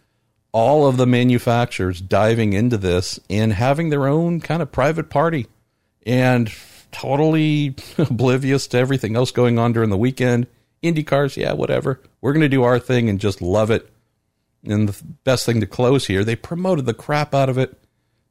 [0.51, 5.47] all of the manufacturers diving into this and having their own kind of private party
[6.05, 6.49] and
[6.91, 10.47] totally oblivious to everything else going on during the weekend.
[10.81, 12.01] Indy cars, yeah, whatever.
[12.21, 13.89] We're going to do our thing and just love it.
[14.63, 17.77] And the best thing to close here, they promoted the crap out of it.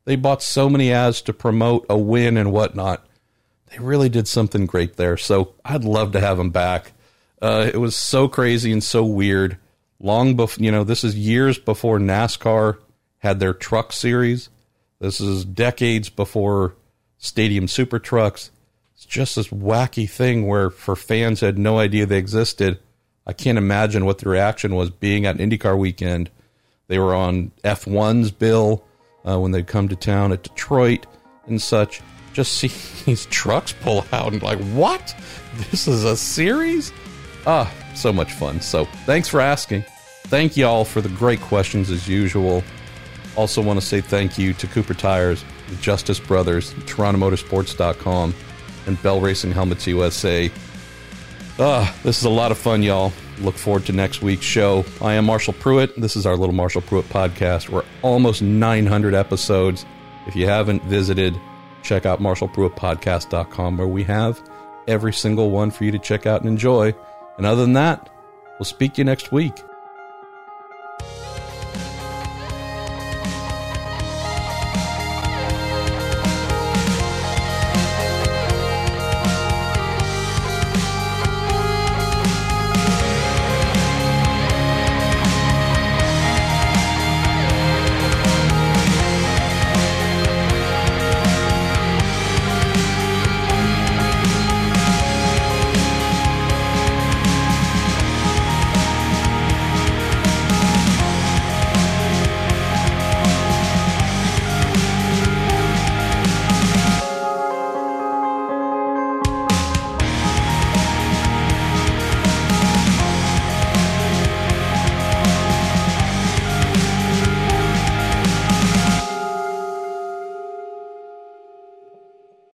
[0.05, 3.07] They bought so many ads to promote a win and whatnot.
[3.71, 5.17] They really did something great there.
[5.17, 6.93] So I'd love to have them back.
[7.41, 9.59] Uh, it was so crazy and so weird.
[10.01, 12.79] Long before, you know, this is years before NASCAR
[13.19, 14.49] had their truck series.
[15.01, 16.75] This is decades before
[17.19, 18.51] stadium super trucks.
[18.95, 22.79] It's just this wacky thing where for fans had no idea they existed.
[23.27, 26.31] I can't imagine what the reaction was being at IndyCar weekend.
[26.87, 28.85] They were on F1's bill
[29.29, 31.07] uh, when they'd come to town at Detroit
[31.47, 32.01] and such.
[32.33, 32.71] Just see
[33.05, 35.15] these trucks pull out and like, what?
[35.71, 36.93] This is a series?
[37.47, 38.61] Ah, so much fun.
[38.61, 39.85] So thanks for asking.
[40.25, 42.63] Thank you all for the great questions as usual.
[43.37, 45.45] Also want to say thank you to Cooper Tires,
[45.81, 48.35] Justice Brothers, TorontoMotorsports.com,
[48.87, 50.51] and Bell Racing Helmets USA.
[51.59, 53.13] Ah, this is a lot of fun, y'all.
[53.41, 54.85] Look forward to next week's show.
[55.01, 55.95] I am Marshall Pruett.
[55.97, 57.69] This is our little Marshall Pruett podcast.
[57.69, 59.85] We're almost 900 episodes.
[60.27, 61.39] If you haven't visited,
[61.83, 64.43] check out MarshallPruettPodcast.com where we have
[64.87, 66.95] every single one for you to check out and enjoy.
[67.37, 68.11] And other than that,
[68.59, 69.55] we'll speak to you next week.